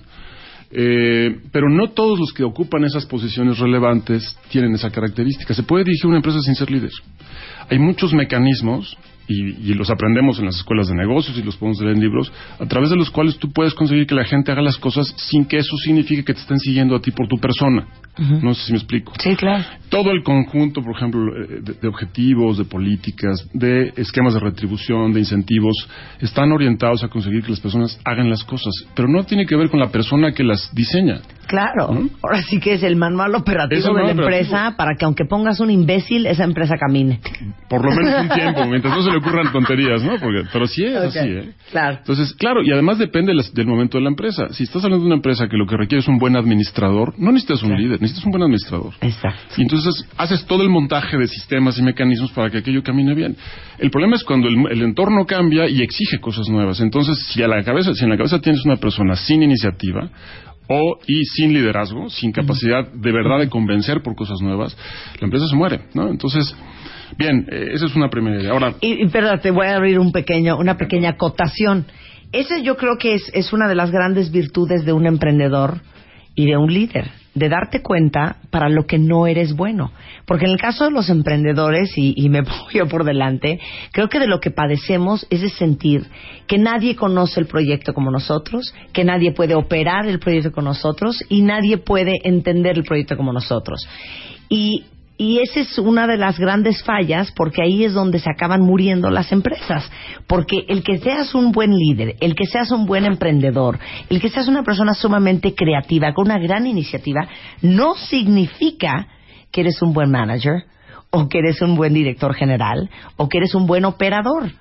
Eh, 0.70 1.40
pero 1.52 1.70
no 1.70 1.92
todos 1.92 2.20
los 2.20 2.34
que 2.34 2.44
ocupan 2.44 2.84
esas 2.84 3.06
posiciones 3.06 3.58
relevantes 3.58 4.38
tienen 4.50 4.74
esa 4.76 4.92
característica. 4.92 5.54
Se 5.54 5.64
puede 5.64 5.86
dirigir 5.86 6.08
una 6.08 6.18
empresa 6.18 6.42
sin 6.42 6.56
ser 6.56 6.70
líder. 6.70 6.92
Hay 7.70 7.80
muchos 7.80 8.14
mecanismos, 8.14 8.98
y, 9.28 9.72
y 9.72 9.74
los 9.74 9.90
aprendemos 9.90 10.40
en 10.40 10.46
las 10.46 10.56
escuelas 10.56 10.88
de 10.88 10.96
negocios 10.96 11.38
y 11.38 11.44
los 11.44 11.58
podemos 11.58 11.80
leer 11.82 11.96
en 11.96 12.02
libros, 12.02 12.32
a 12.60 12.66
través 12.66 12.90
de 12.90 12.96
los 12.96 13.10
cuales 13.10 13.38
tú 13.38 13.52
puedes 13.52 13.74
conseguir 13.74 14.08
que 14.08 14.16
la 14.16 14.24
gente 14.26 14.52
haga 14.52 14.62
las 14.62 14.78
cosas 14.78 15.14
sin 15.18 15.46
que 15.46 15.58
eso 15.58 15.76
signifique 15.78 16.24
que 16.24 16.34
te 16.34 16.40
estén 16.40 16.60
siguiendo 16.60 16.96
a 16.96 17.02
ti 17.02 17.12
por 17.12 17.28
tu 17.28 17.38
persona. 17.38 17.86
No 18.42 18.56
sé 18.56 18.66
si 18.66 18.72
me 18.72 18.80
explico 18.80 19.14
Sí, 19.20 19.36
claro. 19.36 19.64
todo 19.90 20.10
el 20.12 20.24
conjunto, 20.24 20.82
por 20.82 20.96
ejemplo, 20.96 21.20
eh, 21.38 21.60
de, 21.62 21.74
de 21.74 21.88
objetivos, 21.88 22.58
de 22.58 22.66
políticas, 22.66 23.48
de 23.54 23.94
esquemas 23.96 24.34
de 24.34 24.40
retribución, 24.40 25.14
de 25.14 25.20
incentivos, 25.20 25.88
están 26.20 26.52
orientados 26.52 27.04
a 27.04 27.10
conseguir 27.10 27.44
que 27.44 27.52
las 27.52 27.60
personas 27.60 28.00
hagan 28.06 28.30
las 28.30 28.44
cosas, 28.44 28.74
pero 28.96 29.08
no 29.08 29.24
tiene 29.24 29.46
que 29.46 29.56
ver 29.56 29.70
con 29.70 29.80
la 29.80 29.92
persona 29.92 30.32
que 30.32 30.44
las 30.44 30.74
diseña. 30.74 31.20
Claro. 31.48 31.92
¿Mm? 31.92 32.10
Ahora 32.22 32.42
sí 32.44 32.60
que 32.60 32.74
es 32.74 32.84
el 32.84 32.96
manual 32.96 33.36
operativo 33.36 33.94
de 33.94 34.04
la 34.04 34.12
empresa 34.12 34.48
operativo. 34.48 34.78
para 34.78 34.96
que 34.96 35.06
aunque 35.06 35.26
pongas 35.26 35.60
un 35.60 35.72
imbécil, 35.72 36.26
esa 36.26 36.44
empresa 36.44 36.76
camine. 36.78 37.20
Por 37.70 37.84
lo 37.84 37.92
menos 37.92 38.22
un 38.22 38.30
tiempo, 38.30 38.66
mientras 38.66 38.96
no 38.96 39.04
se 39.04 39.12
le 39.12 39.18
ocurran 39.18 39.52
tonterías, 39.52 40.04
¿no? 40.04 40.18
Porque, 40.20 40.44
pero 40.52 40.68
sí 40.68 40.86
es 40.86 40.96
así, 40.96 41.20
¿eh? 41.20 41.54
claro. 41.72 41.98
Entonces, 41.98 42.34
claro, 42.34 42.62
y 42.64 42.72
además 42.72 42.98
depende 42.98 43.34
del, 43.34 43.44
del 43.54 43.68
momento 43.68 43.98
de 43.98 44.04
la 44.04 44.10
empresa. 44.10 44.50
Si 44.52 44.64
estás 44.64 44.84
hablando 44.84 45.04
de 45.04 45.08
una 45.08 45.16
empresa 45.16 45.48
que 45.48 45.58
lo 45.58 45.66
que 45.66 45.78
requiere 45.78 46.02
es 46.02 46.08
un 46.08 46.18
buen 46.18 46.36
administrador, 46.36 47.14
no 47.18 47.32
necesitas 47.32 47.64
un 47.64 47.76
líder, 47.76 48.02
necesitas 48.02 48.26
un 48.26 48.32
buen 48.32 48.44
administrador. 48.44 48.94
Exacto. 49.02 49.56
Y 49.58 49.62
entonces 49.62 50.08
haces 50.18 50.46
todo 50.46 50.64
el 50.64 50.70
montaje 50.70 51.18
de 51.18 51.28
sistemas 51.28 51.78
y 51.78 51.84
mecanismos 51.84 52.32
para 52.32 52.50
que 52.50 52.60
aquello 52.60 52.84
camine 52.84 53.14
bien. 53.14 53.36
El 53.80 53.92
problema 53.92 54.16
es 54.16 54.24
cuando 54.24 54.48
el, 54.48 54.58
el 54.72 54.82
entorno 54.82 55.26
cambia 55.26 55.68
y 55.70 55.82
exige 55.82 56.20
cosas 56.20 56.48
nuevas. 56.50 56.80
Entonces, 56.80 57.18
si 57.34 57.44
a 57.44 57.48
la 57.48 57.64
cabeza, 57.64 57.94
si 57.94 58.04
en 58.04 58.10
la 58.10 58.18
cabeza 58.18 58.40
tienes 58.40 58.66
una 58.66 58.78
persona 58.78 59.16
sin 59.16 59.44
iniciativa 59.44 60.10
o 60.68 61.00
y 61.08 61.24
sin 61.26 61.54
liderazgo, 61.54 62.10
sin 62.10 62.32
capacidad 62.32 62.92
de 62.92 63.12
verdad 63.12 63.40
de 63.40 63.50
convencer 63.50 64.02
por 64.02 64.16
cosas 64.16 64.42
nuevas, 64.42 64.78
la 65.20 65.26
empresa 65.26 65.48
se 65.48 65.56
muere, 65.56 65.82
¿no? 65.94 66.10
Entonces, 66.10 66.56
bien, 67.18 67.48
eh, 67.52 67.70
esa 67.74 67.86
es 67.86 67.96
una 67.96 68.10
primera 68.10 68.42
idea. 68.42 68.52
Ahora, 68.52 68.76
Y, 68.82 69.04
y 69.04 69.08
perdón, 69.08 69.40
te 69.42 69.52
voy 69.52 69.68
a 69.68 69.76
abrir 69.76 70.00
un 70.00 70.12
pequeño, 70.12 70.58
una 70.58 70.78
pequeña 70.78 71.12
acotación. 71.12 71.86
Ese 72.32 72.62
yo 72.64 72.76
creo 72.76 72.98
que 72.98 73.14
es, 73.14 73.32
es 73.34 73.54
una 73.54 73.68
de 73.68 73.76
las 73.76 73.92
grandes 73.92 74.32
virtudes 74.32 74.86
de 74.86 74.92
un 74.92 75.06
emprendedor 75.06 75.82
y 76.36 76.46
de 76.46 76.58
un 76.58 76.74
líder, 76.74 77.10
de 77.38 77.50
darte 77.50 77.82
cuenta 77.82 78.38
para 78.50 78.70
lo 78.70 78.86
que 78.86 78.98
no 78.98 79.28
eres 79.28 79.56
bueno. 79.56 79.92
Porque 80.26 80.46
en 80.46 80.52
el 80.52 80.58
caso 80.58 80.86
de 80.86 80.92
los 80.92 81.10
emprendedores, 81.10 81.92
y, 81.96 82.30
me 82.30 82.44
pongo 82.44 82.70
yo 82.72 82.88
por 82.88 83.04
delante, 83.04 83.60
creo 83.92 84.10
que 84.10 84.20
de 84.20 84.28
lo 84.28 84.40
que 84.40 84.52
padecemos 84.52 85.26
es 85.30 85.42
de 85.42 85.50
sentir 85.50 86.08
que 86.48 86.58
nadie 86.58 86.96
conoce 86.96 87.40
el 87.40 87.48
proyecto 87.48 87.94
como 87.94 88.12
nosotros, 88.12 88.74
que 88.94 89.04
nadie 89.04 89.32
puede 89.32 89.56
operar 89.56 90.08
el 90.08 90.20
proyecto 90.20 90.52
con 90.52 90.66
nosotros 90.66 91.24
y 91.30 91.42
nadie 91.42 91.78
puede 91.78 92.20
entender 92.24 92.78
el 92.78 92.84
proyecto 92.84 93.18
como 93.18 93.34
nosotros. 93.34 93.88
Y 94.50 94.86
y 95.20 95.40
esa 95.40 95.62
es 95.62 95.78
una 95.80 96.06
de 96.06 96.18
las 96.18 96.38
grandes 96.38 96.84
fallas 96.84 97.32
porque 97.32 97.64
ahí 97.64 97.84
es 97.84 97.94
donde 97.94 98.20
se 98.20 98.30
acaban 98.30 98.62
muriendo 98.62 99.10
las 99.10 99.32
empresas. 99.32 99.90
Porque 100.28 100.66
el 100.68 100.84
que 100.84 101.00
seas 101.00 101.34
un 101.34 101.52
buen 101.52 101.72
líder, 101.76 102.16
el 102.20 102.36
que 102.36 102.46
seas 102.46 102.72
un 102.72 102.86
buen 102.86 103.04
emprendedor, 103.06 103.80
el 104.10 104.22
que 104.22 104.30
seas 104.30 104.48
una 104.48 104.64
persona 104.64 104.94
sumamente 104.94 105.56
creativa, 105.56 106.14
con 106.14 106.26
una 106.28 106.38
gran 106.38 106.68
iniciativa, 106.68 107.28
no 107.64 107.96
significa 107.96 109.08
que 109.52 109.62
eres 109.62 109.82
un 109.82 109.94
buen 109.94 110.12
manager 110.12 110.66
o 111.10 111.28
que 111.28 111.40
eres 111.40 111.62
un 111.62 111.76
buen 111.76 111.94
director 111.94 112.34
general 112.36 112.90
o 113.16 113.28
que 113.28 113.40
eres 113.40 113.56
un 113.56 113.66
buen 113.66 113.86
operador. 113.86 114.52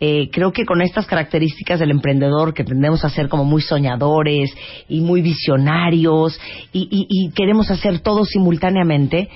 Eh, 0.00 0.28
creo 0.30 0.52
que 0.52 0.64
con 0.64 0.80
estas 0.80 1.06
características 1.06 1.80
del 1.80 1.90
emprendedor 1.90 2.54
que 2.54 2.62
tendemos 2.62 3.04
a 3.04 3.08
ser 3.10 3.28
como 3.28 3.44
muy 3.44 3.60
soñadores 3.62 4.54
y 4.88 5.00
muy 5.00 5.22
visionarios 5.22 6.38
y, 6.72 6.82
y- 6.88 7.06
y 7.08 7.30
queremos 7.32 7.68
hacer 7.72 7.98
todo 7.98 8.24
simultáneamente, 8.24 9.28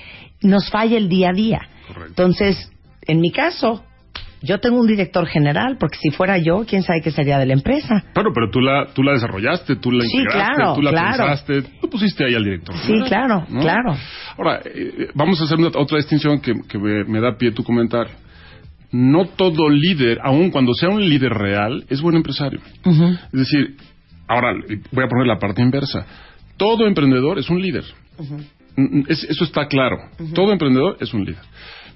nos 0.43 0.69
falla 0.69 0.97
el 0.97 1.09
día 1.09 1.29
a 1.29 1.33
día. 1.33 1.59
Correcto. 1.87 2.07
Entonces, 2.09 2.71
en 3.01 3.19
mi 3.19 3.31
caso, 3.31 3.83
yo 4.41 4.59
tengo 4.59 4.79
un 4.79 4.87
director 4.87 5.25
general, 5.27 5.77
porque 5.79 5.97
si 6.01 6.09
fuera 6.11 6.37
yo, 6.37 6.65
quién 6.67 6.83
sabe 6.83 7.01
qué 7.01 7.11
sería 7.11 7.37
de 7.39 7.45
la 7.45 7.53
empresa. 7.53 8.03
Bueno, 8.13 8.31
pero 8.33 8.49
tú 8.51 8.59
la, 8.59 8.87
tú 8.93 9.01
la 9.03 9.13
desarrollaste, 9.13 9.77
tú 9.77 9.91
la 9.91 10.03
Sí, 10.03 10.17
integraste, 10.17 10.53
claro, 10.55 10.73
tú 10.75 10.81
la 10.81 10.91
claro. 10.91 11.17
pensaste, 11.25 11.61
tú 11.81 11.89
pusiste 11.89 12.25
ahí 12.25 12.35
al 12.35 12.43
director. 12.43 12.75
Sí, 12.77 12.93
claro, 13.07 13.45
¿no? 13.49 13.59
claro. 13.61 13.95
Ahora, 14.37 14.61
eh, 14.65 15.07
vamos 15.15 15.39
a 15.39 15.45
hacer 15.45 15.57
una- 15.57 15.69
otra 15.79 15.97
distinción 15.97 16.39
que, 16.41 16.53
que 16.67 16.77
me, 16.77 17.03
me 17.05 17.21
da 17.21 17.37
pie 17.37 17.51
tu 17.51 17.63
comentario. 17.63 18.13
No 18.91 19.25
todo 19.25 19.69
líder, 19.69 20.19
aun 20.23 20.51
cuando 20.51 20.73
sea 20.73 20.89
un 20.89 21.01
líder 21.01 21.33
real, 21.33 21.83
es 21.89 21.99
buen 22.01 22.15
empresario. 22.15 22.59
Es 22.85 23.39
decir, 23.39 23.75
ahora 24.27 24.53
voy 24.91 25.03
a 25.03 25.07
poner 25.07 25.25
la 25.25 25.39
parte 25.39 25.61
inversa. 25.63 26.05
Todo 26.57 26.85
emprendedor 26.85 27.39
es 27.39 27.49
un 27.49 27.59
líder. 27.61 27.83
Mm, 28.19 28.41
es- 29.07 29.23
eso 29.25 29.43
está 29.43 29.67
claro. 29.67 29.97
Todo 30.33 30.51
emprendedor 30.51 30.97
es 30.99 31.13
un 31.13 31.25
líder. 31.25 31.41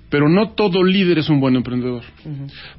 Pero 0.10 0.30
no 0.30 0.52
todo 0.52 0.84
líder 0.86 1.18
es 1.18 1.28
un 1.30 1.42
buen 1.42 1.56
emprendedor. 1.58 2.02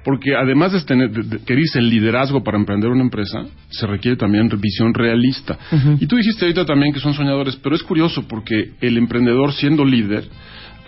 Porque 0.02 0.34
además 0.34 0.72
de, 0.72 0.80
tener, 0.82 1.11
de, 1.11 1.22
de- 1.24 1.44
que 1.44 1.54
dice 1.54 1.78
el 1.78 1.90
liderazgo 1.90 2.42
para 2.42 2.56
emprender 2.56 2.88
una 2.90 3.02
empresa, 3.02 3.44
se 3.68 3.87
requiere 3.87 4.16
también 4.16 4.48
visión 4.58 4.94
realista. 4.94 5.58
Y 6.00 6.06
tú 6.06 6.16
dijiste 6.16 6.46
ahorita 6.46 6.64
también 6.64 6.94
que 6.94 7.00
son 7.00 7.12
soñadores, 7.12 7.56
pero 7.56 7.74
es 7.74 7.82
curioso 7.82 8.26
porque 8.26 8.70
el 8.80 8.96
emprendedor 8.96 9.52
siendo 9.52 9.84
líder, 9.84 10.24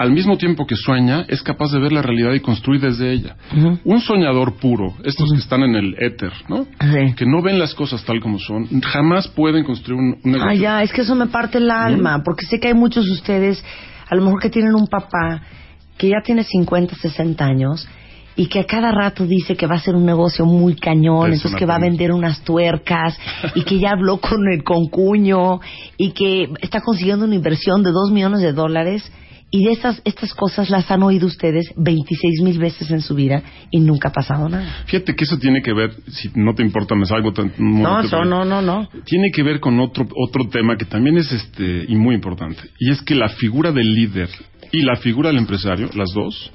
al 0.01 0.13
mismo 0.13 0.39
tiempo 0.39 0.67
que 0.67 0.77
sueña, 0.77 1.27
es 1.29 1.43
capaz 1.43 1.73
de 1.73 1.79
ver 1.79 1.93
la 1.93 2.01
realidad 2.01 2.33
y 2.33 2.41
construir 2.41 2.81
desde 2.81 3.13
ella. 3.13 3.37
Un 3.85 4.01
soñador 4.01 4.55
puro, 4.55 4.95
estos 5.05 5.31
que 5.31 5.39
están 5.39 5.63
en 5.63 5.75
el 5.75 5.95
éter, 5.99 6.33
¿no? 6.49 6.65
Sí. 6.65 7.15
Que 7.17 7.27
no 7.27 7.43
ven 7.43 7.59
las 7.59 7.75
cosas 7.75 8.03
tal 8.07 8.19
como 8.19 8.39
son, 8.39 8.67
jamás 8.81 9.29
pueden 9.29 9.63
construir 9.63 10.01
un, 10.01 10.19
un 10.25 10.33
negocio. 10.33 10.51
Ah, 10.51 10.55
ya, 10.55 10.83
es 10.83 10.91
que 10.91 11.03
eso 11.03 11.15
me 11.15 11.27
parte 11.27 11.59
el 11.59 11.71
alma, 11.71 12.23
porque 12.25 12.47
sé 12.47 12.59
que 12.59 12.69
hay 12.69 12.75
muchos 12.75 13.05
de 13.05 13.13
ustedes, 13.13 13.63
a 14.09 14.15
lo 14.15 14.23
mejor 14.23 14.41
que 14.41 14.49
tienen 14.49 14.75
un 14.75 14.87
papá 14.87 15.43
que 15.99 16.09
ya 16.09 16.23
tiene 16.25 16.45
50, 16.45 16.95
60 16.95 17.45
años 17.45 17.87
y 18.37 18.47
que 18.47 18.61
a 18.61 18.65
cada 18.65 18.93
rato 18.93 19.27
dice 19.27 19.55
que 19.55 19.67
va 19.67 19.75
a 19.75 19.79
hacer 19.81 19.95
un 19.95 20.07
negocio 20.07 20.47
muy 20.47 20.77
cañón, 20.77 21.31
Es 21.31 21.41
entonces 21.41 21.59
que 21.59 21.67
va 21.67 21.75
a 21.75 21.79
vender 21.79 22.13
unas 22.13 22.41
tuercas 22.41 23.19
y 23.55 23.65
que 23.65 23.79
ya 23.79 23.91
habló 23.91 24.17
con 24.17 24.49
el 24.51 24.65
concuño 24.65 25.61
y 25.99 26.13
que 26.13 26.49
está 26.63 26.81
consiguiendo 26.81 27.27
una 27.27 27.35
inversión 27.35 27.83
de 27.83 27.91
dos 27.91 28.11
millones 28.11 28.41
de 28.41 28.55
dólares 28.55 29.13
y 29.51 29.65
de 29.65 29.73
estas 29.73 30.01
estas 30.05 30.33
cosas 30.35 30.71
las 30.71 30.91
han 30.91 31.03
oído 31.03 31.27
ustedes 31.27 31.73
26 31.77 32.43
mil 32.43 32.59
veces 32.59 32.91
en 32.91 33.01
su 33.01 33.15
vida 33.15 33.43
y 33.71 33.81
nunca 33.81 34.09
ha 34.09 34.13
pasado 34.13 34.49
nada. 34.49 34.85
Fíjate 34.87 35.15
que 35.15 35.25
eso 35.25 35.39
tiene 35.39 35.61
que 35.61 35.73
ver, 35.73 35.93
si 36.09 36.31
no 36.35 36.55
te 36.55 36.63
importa, 36.63 36.95
me 36.95 37.07
salgo 37.07 37.33
tan... 37.33 37.53
No, 37.59 38.01
eso 38.01 38.25
no, 38.25 38.45
no, 38.45 38.63
no. 38.63 38.89
Tiene 39.05 39.31
que 39.33 39.43
ver 39.43 39.59
con 39.61 39.81
otro, 39.81 40.07
otro 40.15 40.49
tema 40.49 40.77
que 40.77 40.85
también 40.85 41.19
es 41.19 41.33
este 41.33 41.85
y 41.89 41.97
muy 41.97 42.15
importante. 42.15 42.63
Y 42.79 42.91
es 42.91 43.03
que 43.03 43.15
la 43.15 43.29
figura 43.29 43.73
del 43.73 43.93
líder 43.93 44.29
y 44.73 44.83
la 44.83 44.97
figura 44.97 45.31
del 45.31 45.39
empresario, 45.39 45.91
las 45.95 46.11
dos, 46.15 46.53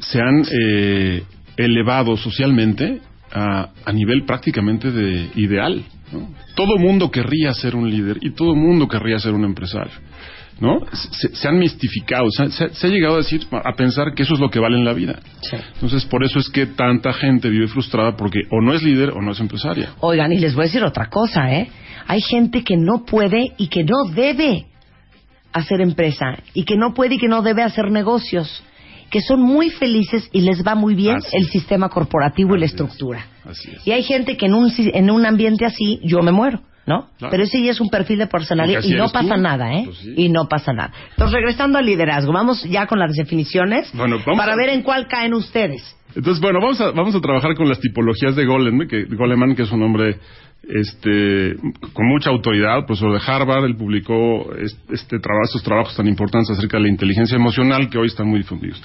se 0.00 0.20
han 0.20 0.44
eh, 0.50 1.22
elevado 1.56 2.16
socialmente 2.16 3.00
a, 3.32 3.70
a 3.84 3.92
nivel 3.92 4.24
prácticamente 4.24 4.90
de 4.90 5.30
ideal. 5.36 5.84
¿no? 6.12 6.28
Todo 6.56 6.76
mundo 6.78 7.10
querría 7.10 7.52
ser 7.54 7.76
un 7.76 7.88
líder 7.88 8.18
y 8.20 8.32
todo 8.32 8.54
mundo 8.56 8.88
querría 8.88 9.18
ser 9.18 9.32
un 9.32 9.44
empresario. 9.44 9.92
¿No? 10.60 10.78
Se, 10.92 11.34
se 11.34 11.48
han 11.48 11.58
mistificado, 11.58 12.30
se, 12.30 12.42
ha- 12.44 12.50
se 12.50 12.68
se 12.74 12.86
ha 12.86 12.90
llegado 12.90 13.14
a 13.14 13.18
decir, 13.18 13.46
a 13.52 13.72
pensar 13.76 14.14
que 14.14 14.22
eso 14.22 14.34
es 14.34 14.40
lo 14.40 14.50
que 14.50 14.58
vale 14.58 14.76
en 14.78 14.84
la 14.84 14.92
vida. 14.94 15.18
Sí. 15.42 15.56
Entonces, 15.74 16.04
por 16.06 16.24
eso 16.24 16.38
es 16.38 16.48
que 16.48 16.66
tanta 16.66 17.12
gente 17.12 17.48
vive 17.50 17.68
frustrada 17.68 18.16
porque 18.16 18.40
o 18.50 18.60
no 18.62 18.72
es 18.72 18.82
líder 18.82 19.10
o 19.10 19.20
no 19.22 19.32
es 19.32 19.40
empresaria. 19.40 19.90
Oigan, 20.00 20.32
y 20.32 20.38
les 20.38 20.54
voy 20.54 20.62
a 20.62 20.66
decir 20.66 20.82
otra 20.84 21.08
cosa, 21.10 21.52
¿eh? 21.52 21.68
Hay 22.06 22.20
gente 22.20 22.62
que 22.64 22.76
no 22.76 23.04
puede 23.04 23.52
y 23.58 23.66
que 23.68 23.84
no 23.84 24.04
debe 24.14 24.66
hacer 25.52 25.80
empresa 25.80 26.38
y 26.54 26.64
que 26.64 26.76
no 26.76 26.94
puede 26.94 27.14
y 27.14 27.18
que 27.18 27.28
no 27.28 27.42
debe 27.42 27.62
hacer 27.62 27.90
negocios, 27.90 28.62
que 29.10 29.20
son 29.20 29.40
muy 29.40 29.70
felices 29.70 30.28
y 30.32 30.40
les 30.42 30.62
va 30.66 30.74
muy 30.74 30.94
bien 30.94 31.16
Así 31.16 31.36
el 31.36 31.46
sistema 31.48 31.88
corporativo 31.88 32.54
y 32.56 32.60
la 32.60 32.66
es. 32.66 32.72
estructura. 32.72 33.26
Así 33.44 33.70
es. 33.74 33.86
Y 33.86 33.92
hay 33.92 34.02
gente 34.02 34.36
que 34.36 34.46
en 34.46 34.54
un, 34.54 34.70
en 34.76 35.10
un 35.10 35.24
ambiente 35.26 35.64
así, 35.64 36.00
yo 36.02 36.20
me 36.22 36.32
muero, 36.32 36.60
¿no? 36.86 37.08
Claro. 37.18 37.30
Pero 37.30 37.42
ese 37.42 37.60
ya 37.62 37.72
es 37.72 37.80
un 37.80 37.88
perfil 37.88 38.18
de 38.18 38.26
personalidad 38.28 38.80
y 38.82 38.90
no 38.94 39.08
pasa 39.10 39.34
tú. 39.34 39.40
nada, 39.40 39.72
¿eh? 39.74 39.82
Pues 39.86 39.98
sí. 39.98 40.14
Y 40.16 40.28
no 40.28 40.46
pasa 40.48 40.72
nada. 40.72 40.92
Entonces, 41.10 41.34
regresando 41.34 41.78
al 41.78 41.86
liderazgo, 41.86 42.32
vamos 42.32 42.62
ya 42.64 42.86
con 42.86 42.98
las 42.98 43.12
definiciones 43.14 43.90
Bueno, 43.92 44.18
para 44.24 44.52
a- 44.52 44.56
ver 44.56 44.68
en 44.70 44.82
cuál 44.82 45.06
caen 45.08 45.34
ustedes. 45.34 45.96
Entonces, 46.14 46.40
bueno, 46.40 46.60
vamos 46.62 46.80
a, 46.80 46.92
vamos 46.92 47.14
a 47.14 47.20
trabajar 47.20 47.54
con 47.56 47.68
las 47.68 47.78
tipologías 47.80 48.34
de 48.36 48.46
Goleman, 48.46 48.88
que, 48.88 49.04
Goleman, 49.04 49.54
que 49.54 49.62
es 49.64 49.72
un 49.72 49.82
hombre 49.82 50.16
este, 50.68 51.54
con 51.92 52.06
mucha 52.08 52.30
autoridad, 52.30 52.86
profesor 52.86 53.12
de 53.12 53.20
Harvard. 53.24 53.64
Él 53.64 53.76
publicó 53.76 54.52
es- 54.56 54.76
este, 54.90 55.18
trabajo, 55.18 55.44
estos 55.44 55.62
trabajos 55.62 55.94
tan 55.96 56.06
importantes 56.08 56.56
acerca 56.56 56.76
de 56.78 56.84
la 56.84 56.88
inteligencia 56.88 57.36
emocional 57.36 57.88
que 57.90 57.98
hoy 57.98 58.06
están 58.08 58.26
muy 58.28 58.38
difundidos. 58.40 58.82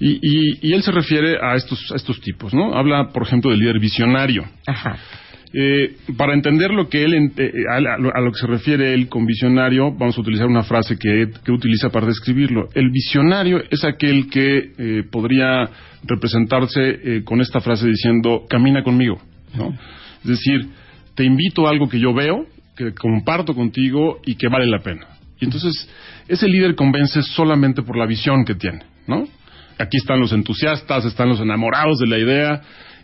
Y, 0.00 0.12
y- 0.22 0.68
y 0.68 0.72
él 0.74 0.82
se 0.82 0.92
refiere 0.92 1.36
a 1.42 1.54
estos, 1.56 1.90
a 1.92 1.96
estos 1.96 2.20
tipos, 2.20 2.54
¿no? 2.54 2.74
Habla, 2.74 3.08
por 3.12 3.24
ejemplo, 3.24 3.50
del 3.50 3.60
líder 3.60 3.80
visionario. 3.80 4.44
Ajá. 4.66 4.96
Eh, 5.54 5.96
para 6.16 6.34
entender 6.34 6.70
lo 6.72 6.88
que 6.90 7.02
él 7.04 7.14
ent- 7.14 7.40
eh, 7.40 7.52
a, 7.70 7.80
lo, 8.20 8.32
que 8.32 8.38
se 8.38 8.46
refiere 8.46 8.92
él 8.92 9.08
con 9.08 9.24
visionario, 9.24 9.90
vamos 9.92 10.18
a 10.18 10.20
utilizar 10.20 10.46
una 10.46 10.62
frase 10.62 10.98
que, 10.98 11.30
que 11.42 11.52
utiliza 11.52 11.88
para 11.88 12.06
describirlo. 12.06 12.68
El 12.74 12.90
visionario 12.90 13.62
es 13.70 13.82
aquel 13.84 14.28
que 14.28 14.72
eh, 14.76 15.02
podría 15.10 15.70
representarse 16.04 16.80
eh, 17.02 17.22
con 17.24 17.40
esta 17.40 17.60
frase 17.60 17.86
diciendo 17.88 18.44
camina 18.48 18.82
conmigo, 18.82 19.20
¿no? 19.56 19.70
Es 20.22 20.28
decir, 20.30 20.68
te 21.14 21.24
invito 21.24 21.66
a 21.66 21.70
algo 21.70 21.88
que 21.88 21.98
yo 21.98 22.12
veo, 22.12 22.44
que 22.76 22.92
comparto 22.92 23.54
contigo 23.54 24.20
y 24.26 24.34
que 24.34 24.48
vale 24.48 24.66
la 24.66 24.80
pena. 24.80 25.06
Y 25.40 25.46
entonces 25.46 25.88
ese 26.28 26.46
líder 26.46 26.74
convence 26.74 27.22
solamente 27.22 27.82
por 27.82 27.96
la 27.96 28.06
visión 28.06 28.44
que 28.44 28.54
tiene, 28.54 28.80
¿no? 29.06 29.26
Aquí 29.78 29.96
están 29.96 30.20
los 30.20 30.32
entusiastas, 30.32 31.04
están 31.04 31.28
los 31.28 31.40
enamorados 31.40 31.98
de 32.00 32.06
la 32.06 32.18
idea, 32.18 32.60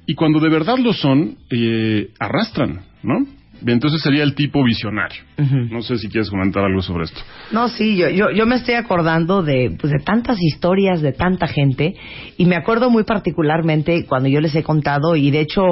y 0.07 0.15
cuando 0.15 0.41
de 0.41 0.49
verdad 0.49 0.79
lo 0.79 0.93
son, 0.93 1.37
eh, 1.51 2.11
arrastran, 2.19 2.81
¿no? 3.03 3.27
Entonces 3.67 4.03
sería 4.03 4.25
el 4.25 4.35
tipo 4.35 4.63
visionario. 4.63 5.23
No 5.71 5.81
sé 5.81 5.97
si 5.97 6.09
quieres 6.09 6.29
comentar 6.29 6.65
algo 6.65 6.83
sobre 6.83 7.05
esto. 7.05 7.21
No, 7.51 7.69
sí, 7.69 7.97
yo, 7.97 8.11
yo, 8.11 8.31
yo 8.31 8.47
me 8.47 8.57
estoy 8.57 8.75
acordando 8.75 9.43
de, 9.43 9.75
pues, 9.81 9.93
de 9.93 10.01
tantas 10.05 10.39
historias 10.43 11.01
de 11.01 11.13
tanta 11.13 11.47
gente 11.47 11.95
y 12.37 12.45
me 12.45 12.57
acuerdo 12.57 12.91
muy 12.91 13.05
particularmente 13.05 14.05
cuando 14.07 14.29
yo 14.29 14.41
les 14.41 14.55
he 14.55 14.63
contado 14.63 15.17
y 15.17 15.31
de 15.31 15.41
hecho 15.41 15.63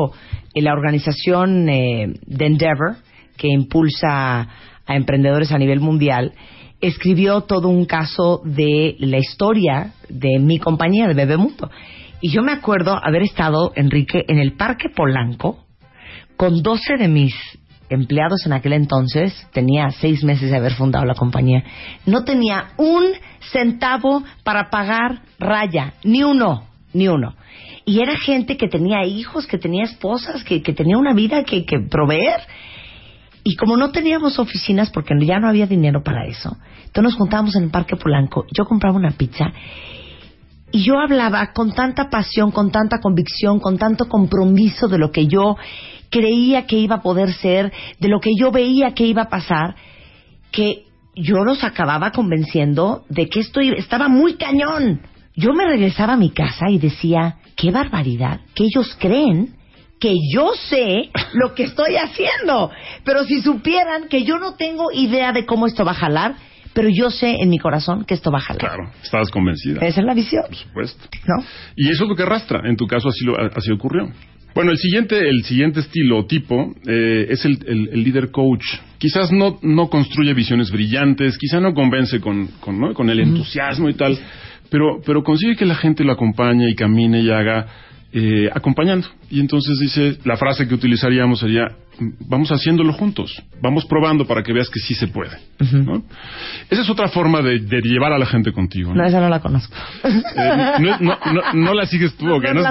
en 0.54 0.64
la 0.64 0.72
organización 0.72 1.68
eh, 1.68 2.14
de 2.24 2.46
Endeavor 2.46 2.96
que 3.36 3.48
impulsa 3.48 4.48
a 4.86 4.96
emprendedores 4.96 5.52
a 5.52 5.58
nivel 5.58 5.80
mundial 5.80 6.32
escribió 6.80 7.42
todo 7.42 7.68
un 7.68 7.84
caso 7.84 8.40
de 8.44 8.96
la 8.98 9.18
historia 9.18 9.92
de 10.08 10.38
mi 10.38 10.58
compañía 10.58 11.06
de 11.06 11.14
Bebemundo 11.14 11.70
y 12.22 12.30
yo 12.30 12.42
me 12.42 12.52
acuerdo 12.52 12.98
haber 13.02 13.22
estado 13.22 13.72
Enrique 13.74 14.24
en 14.28 14.38
el 14.38 14.52
Parque 14.52 14.88
Polanco 14.88 15.66
con 16.36 16.62
12 16.62 16.96
de 16.96 17.08
mis 17.08 17.34
empleados 17.90 18.46
en 18.46 18.52
aquel 18.52 18.72
entonces, 18.72 19.46
tenía 19.52 19.90
seis 19.90 20.24
meses 20.24 20.50
de 20.50 20.56
haber 20.56 20.72
fundado 20.72 21.04
la 21.04 21.14
compañía, 21.14 21.62
no 22.06 22.24
tenía 22.24 22.68
un 22.78 23.04
centavo 23.50 24.22
para 24.44 24.70
pagar 24.70 25.22
raya, 25.38 25.94
ni 26.04 26.22
uno, 26.22 26.68
ni 26.94 27.08
uno. 27.08 27.34
Y 27.84 28.00
era 28.00 28.16
gente 28.16 28.56
que 28.56 28.68
tenía 28.68 29.04
hijos, 29.04 29.46
que 29.46 29.58
tenía 29.58 29.82
esposas, 29.82 30.44
que, 30.44 30.62
que 30.62 30.72
tenía 30.72 30.96
una 30.96 31.12
vida 31.12 31.42
que, 31.42 31.66
que 31.66 31.80
proveer. 31.80 32.40
Y 33.44 33.56
como 33.56 33.76
no 33.76 33.90
teníamos 33.90 34.38
oficinas, 34.38 34.90
porque 34.90 35.14
ya 35.26 35.40
no 35.40 35.48
había 35.48 35.66
dinero 35.66 36.02
para 36.02 36.24
eso, 36.26 36.56
entonces 36.86 37.02
nos 37.02 37.14
juntábamos 37.16 37.56
en 37.56 37.64
el 37.64 37.70
Parque 37.70 37.96
Polanco, 37.96 38.46
yo 38.56 38.64
compraba 38.64 38.96
una 38.96 39.10
pizza 39.10 39.52
y 40.72 40.82
yo 40.82 40.98
hablaba 40.98 41.52
con 41.52 41.72
tanta 41.72 42.08
pasión, 42.08 42.50
con 42.50 42.70
tanta 42.70 42.98
convicción, 42.98 43.60
con 43.60 43.78
tanto 43.78 44.08
compromiso 44.08 44.88
de 44.88 44.98
lo 44.98 45.12
que 45.12 45.26
yo 45.26 45.56
creía 46.10 46.66
que 46.66 46.76
iba 46.76 46.96
a 46.96 47.02
poder 47.02 47.32
ser, 47.32 47.72
de 47.98 48.08
lo 48.08 48.20
que 48.20 48.30
yo 48.38 48.50
veía 48.50 48.94
que 48.94 49.04
iba 49.04 49.22
a 49.22 49.28
pasar, 49.28 49.76
que 50.50 50.86
yo 51.14 51.44
los 51.44 51.62
acababa 51.62 52.10
convenciendo 52.10 53.04
de 53.08 53.28
que 53.28 53.40
esto 53.40 53.60
estaba 53.60 54.08
muy 54.08 54.34
cañón. 54.34 55.02
Yo 55.36 55.52
me 55.52 55.66
regresaba 55.66 56.14
a 56.14 56.18
mi 56.18 56.30
casa 56.30 56.70
y 56.70 56.78
decía, 56.78 57.36
qué 57.56 57.70
barbaridad, 57.70 58.40
que 58.54 58.64
ellos 58.64 58.96
creen 58.98 59.56
que 60.00 60.16
yo 60.34 60.52
sé 60.54 61.10
lo 61.34 61.54
que 61.54 61.64
estoy 61.64 61.96
haciendo. 61.96 62.70
Pero 63.04 63.24
si 63.24 63.40
supieran 63.40 64.08
que 64.08 64.24
yo 64.24 64.38
no 64.38 64.54
tengo 64.54 64.90
idea 64.90 65.32
de 65.32 65.46
cómo 65.46 65.66
esto 65.66 65.84
va 65.84 65.92
a 65.92 65.94
jalar, 65.94 66.34
pero 66.74 66.88
yo 66.88 67.10
sé 67.10 67.36
en 67.40 67.48
mi 67.50 67.58
corazón 67.58 68.04
que 68.04 68.14
esto 68.14 68.30
va 68.30 68.38
a 68.38 68.42
jalar. 68.42 68.58
Claro, 68.60 68.90
estabas 69.02 69.30
convencida. 69.30 69.80
Esa 69.86 70.00
es 70.00 70.06
la 70.06 70.14
visión, 70.14 70.44
Por 70.46 70.56
supuesto. 70.56 71.08
¿no? 71.26 71.44
Y 71.76 71.90
eso 71.90 72.04
es 72.04 72.08
lo 72.08 72.16
que 72.16 72.22
arrastra. 72.22 72.62
En 72.68 72.76
tu 72.76 72.86
caso 72.86 73.08
así, 73.08 73.24
lo, 73.24 73.36
así 73.38 73.70
ocurrió. 73.72 74.10
Bueno, 74.54 74.70
el 74.70 74.76
siguiente, 74.76 75.18
el 75.18 75.44
siguiente 75.44 75.80
estilo 75.80 76.18
o 76.18 76.26
tipo 76.26 76.74
eh, 76.86 77.26
es 77.30 77.44
el, 77.46 77.58
el- 77.66 77.88
el 77.92 78.04
líder 78.04 78.30
coach. 78.30 78.64
Quizás 78.98 79.32
no, 79.32 79.58
no 79.62 79.88
construye 79.88 80.34
visiones 80.34 80.70
brillantes, 80.70 81.38
quizás 81.38 81.62
no 81.62 81.72
convence 81.72 82.20
con, 82.20 82.48
con, 82.60 82.78
¿no? 82.78 82.92
con 82.92 83.08
el 83.08 83.20
entusiasmo 83.20 83.88
y 83.88 83.94
tal, 83.94 84.18
pero, 84.70 85.00
pero 85.04 85.22
consigue 85.22 85.56
que 85.56 85.64
la 85.64 85.74
gente 85.74 86.04
lo 86.04 86.12
acompañe 86.12 86.68
y 86.70 86.74
camine 86.74 87.20
y 87.22 87.30
haga 87.30 87.66
eh, 88.12 88.48
acompañando. 88.52 89.06
Y 89.30 89.40
entonces 89.40 89.78
dice, 89.78 90.18
la 90.24 90.36
frase 90.36 90.68
que 90.68 90.74
utilizaríamos 90.74 91.40
sería, 91.40 91.64
"Mm, 91.98 92.08
vamos 92.28 92.50
haciéndolo 92.52 92.92
juntos, 92.92 93.42
vamos 93.62 93.86
probando 93.86 94.26
para 94.26 94.42
que 94.42 94.52
veas 94.52 94.68
que 94.68 94.80
sí 94.80 94.94
se 94.94 95.08
puede. 95.08 95.36
¿no? 95.72 96.02
Esa 96.68 96.82
es 96.82 96.90
otra 96.90 97.08
forma 97.08 97.40
de, 97.40 97.60
de 97.60 97.80
llevar 97.82 98.12
a 98.12 98.18
la 98.18 98.26
gente 98.26 98.52
contigo. 98.52 98.92
No, 98.94 99.04
esa 99.04 99.20
no 99.20 99.28
la 99.28 99.40
conozco. 99.40 99.74
Eh, 100.04 100.72
no, 100.80 100.98
no, 101.00 101.18
no- 101.32 101.52
no 101.54 101.74
la 101.74 101.86
sigues 101.86 102.14
tú, 102.16 102.30
¿o 102.34 102.40
qué? 102.40 102.52
No. 102.52 102.62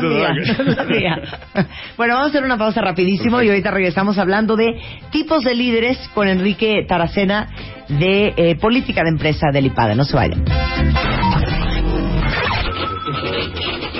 Bueno, 1.97 2.13
vamos 2.15 2.27
a 2.27 2.29
hacer 2.29 2.43
una 2.43 2.57
pausa 2.57 2.81
rapidísimo 2.81 3.41
y 3.41 3.49
ahorita 3.49 3.71
regresamos 3.71 4.17
hablando 4.17 4.55
de 4.55 4.75
tipos 5.11 5.43
de 5.43 5.55
líderes 5.55 5.97
con 6.13 6.27
Enrique 6.27 6.85
Taracena 6.87 7.47
de 7.89 8.33
eh, 8.37 8.55
Política 8.57 9.01
de 9.03 9.09
Empresa 9.09 9.47
del 9.51 9.65
IPADE. 9.67 9.95
No 9.95 10.03
se 10.03 10.15
vayan. 10.15 10.43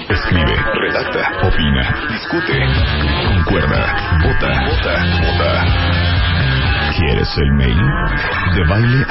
Escribe, 0.10 0.54
redacta, 0.92 1.48
opina, 1.48 1.84
discute, 2.10 2.60
concuerda, 3.36 4.20
vota, 4.24 4.52
vota, 4.68 4.94
vota. 5.22 5.52
¿Quieres 6.98 7.38
el 7.38 7.52
mail? 7.54 7.82
De 8.56 8.64
baile. 8.68 9.06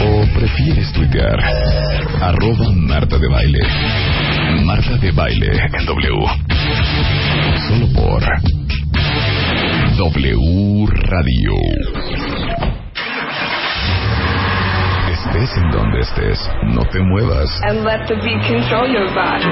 O 0.00 0.26
prefieres 0.38 0.92
tuitear 0.92 1.38
arroba 2.22 2.72
Marta 2.74 3.18
de 3.18 3.28
Baile. 3.28 3.58
Marta 4.64 4.96
de 4.96 5.10
Baile 5.12 5.52
en 5.78 5.86
W. 5.86 6.26
Solo 7.68 7.86
por 7.92 8.22
W 9.96 10.86
Radio. 10.86 12.27
Estés 15.32 15.56
en 15.58 15.70
donde 15.70 16.00
estés, 16.00 16.50
no 16.64 16.82
te 16.90 17.00
muevas. 17.00 17.48
and 17.68 17.84
let 17.84 18.06
the 18.08 18.14
beat 18.16 18.40
control 18.48 18.88
your 18.90 19.08
body. 19.14 19.46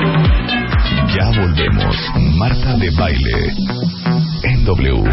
Ya 1.15 1.27
volvemos. 1.41 1.97
Marta 2.39 2.77
de 2.77 2.91
Baile. 2.99 3.53
en 4.43 4.65
W. 4.65 5.05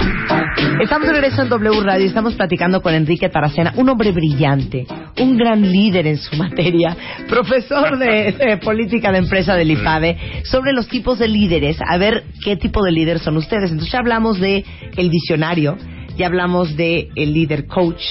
Estamos 0.81 1.07
de 1.07 1.13
regreso 1.13 1.41
en 1.41 1.49
W 1.49 1.81
Radio. 1.81 2.05
Estamos 2.05 2.35
platicando 2.35 2.81
con 2.81 2.93
Enrique 2.93 3.29
Taracena, 3.29 3.73
un 3.75 3.89
hombre 3.89 4.11
brillante, 4.11 4.85
un 5.19 5.37
gran 5.37 5.61
líder 5.61 6.07
en 6.07 6.17
su 6.17 6.35
materia, 6.37 6.95
profesor 7.27 7.97
de, 7.97 8.31
de 8.31 8.57
política 8.57 9.11
de 9.11 9.19
empresa 9.19 9.55
del 9.55 9.71
IFADE, 9.71 10.43
sobre 10.45 10.71
los 10.73 10.87
tipos 10.87 11.19
de 11.19 11.27
líderes. 11.27 11.77
A 11.87 11.97
ver 11.97 12.23
qué 12.43 12.55
tipo 12.57 12.83
de 12.83 12.91
líderes 12.91 13.21
son 13.23 13.37
ustedes. 13.37 13.69
Entonces 13.71 13.91
ya 13.91 13.99
hablamos 13.99 14.39
de 14.39 14.63
el 14.97 15.09
visionario, 15.09 15.77
ya 16.17 16.27
hablamos 16.27 16.75
de 16.77 17.09
el 17.15 17.33
líder 17.33 17.65
coach. 17.67 18.01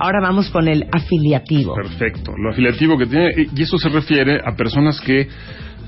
Ahora 0.00 0.18
vamos 0.22 0.48
con 0.48 0.66
el 0.66 0.86
afiliativo. 0.90 1.74
Perfecto. 1.74 2.32
Lo 2.36 2.50
afiliativo 2.50 2.96
que 2.96 3.06
tiene, 3.06 3.30
y 3.54 3.62
eso 3.62 3.76
se 3.78 3.90
refiere 3.90 4.40
a 4.44 4.56
personas 4.56 5.00
que 5.00 5.28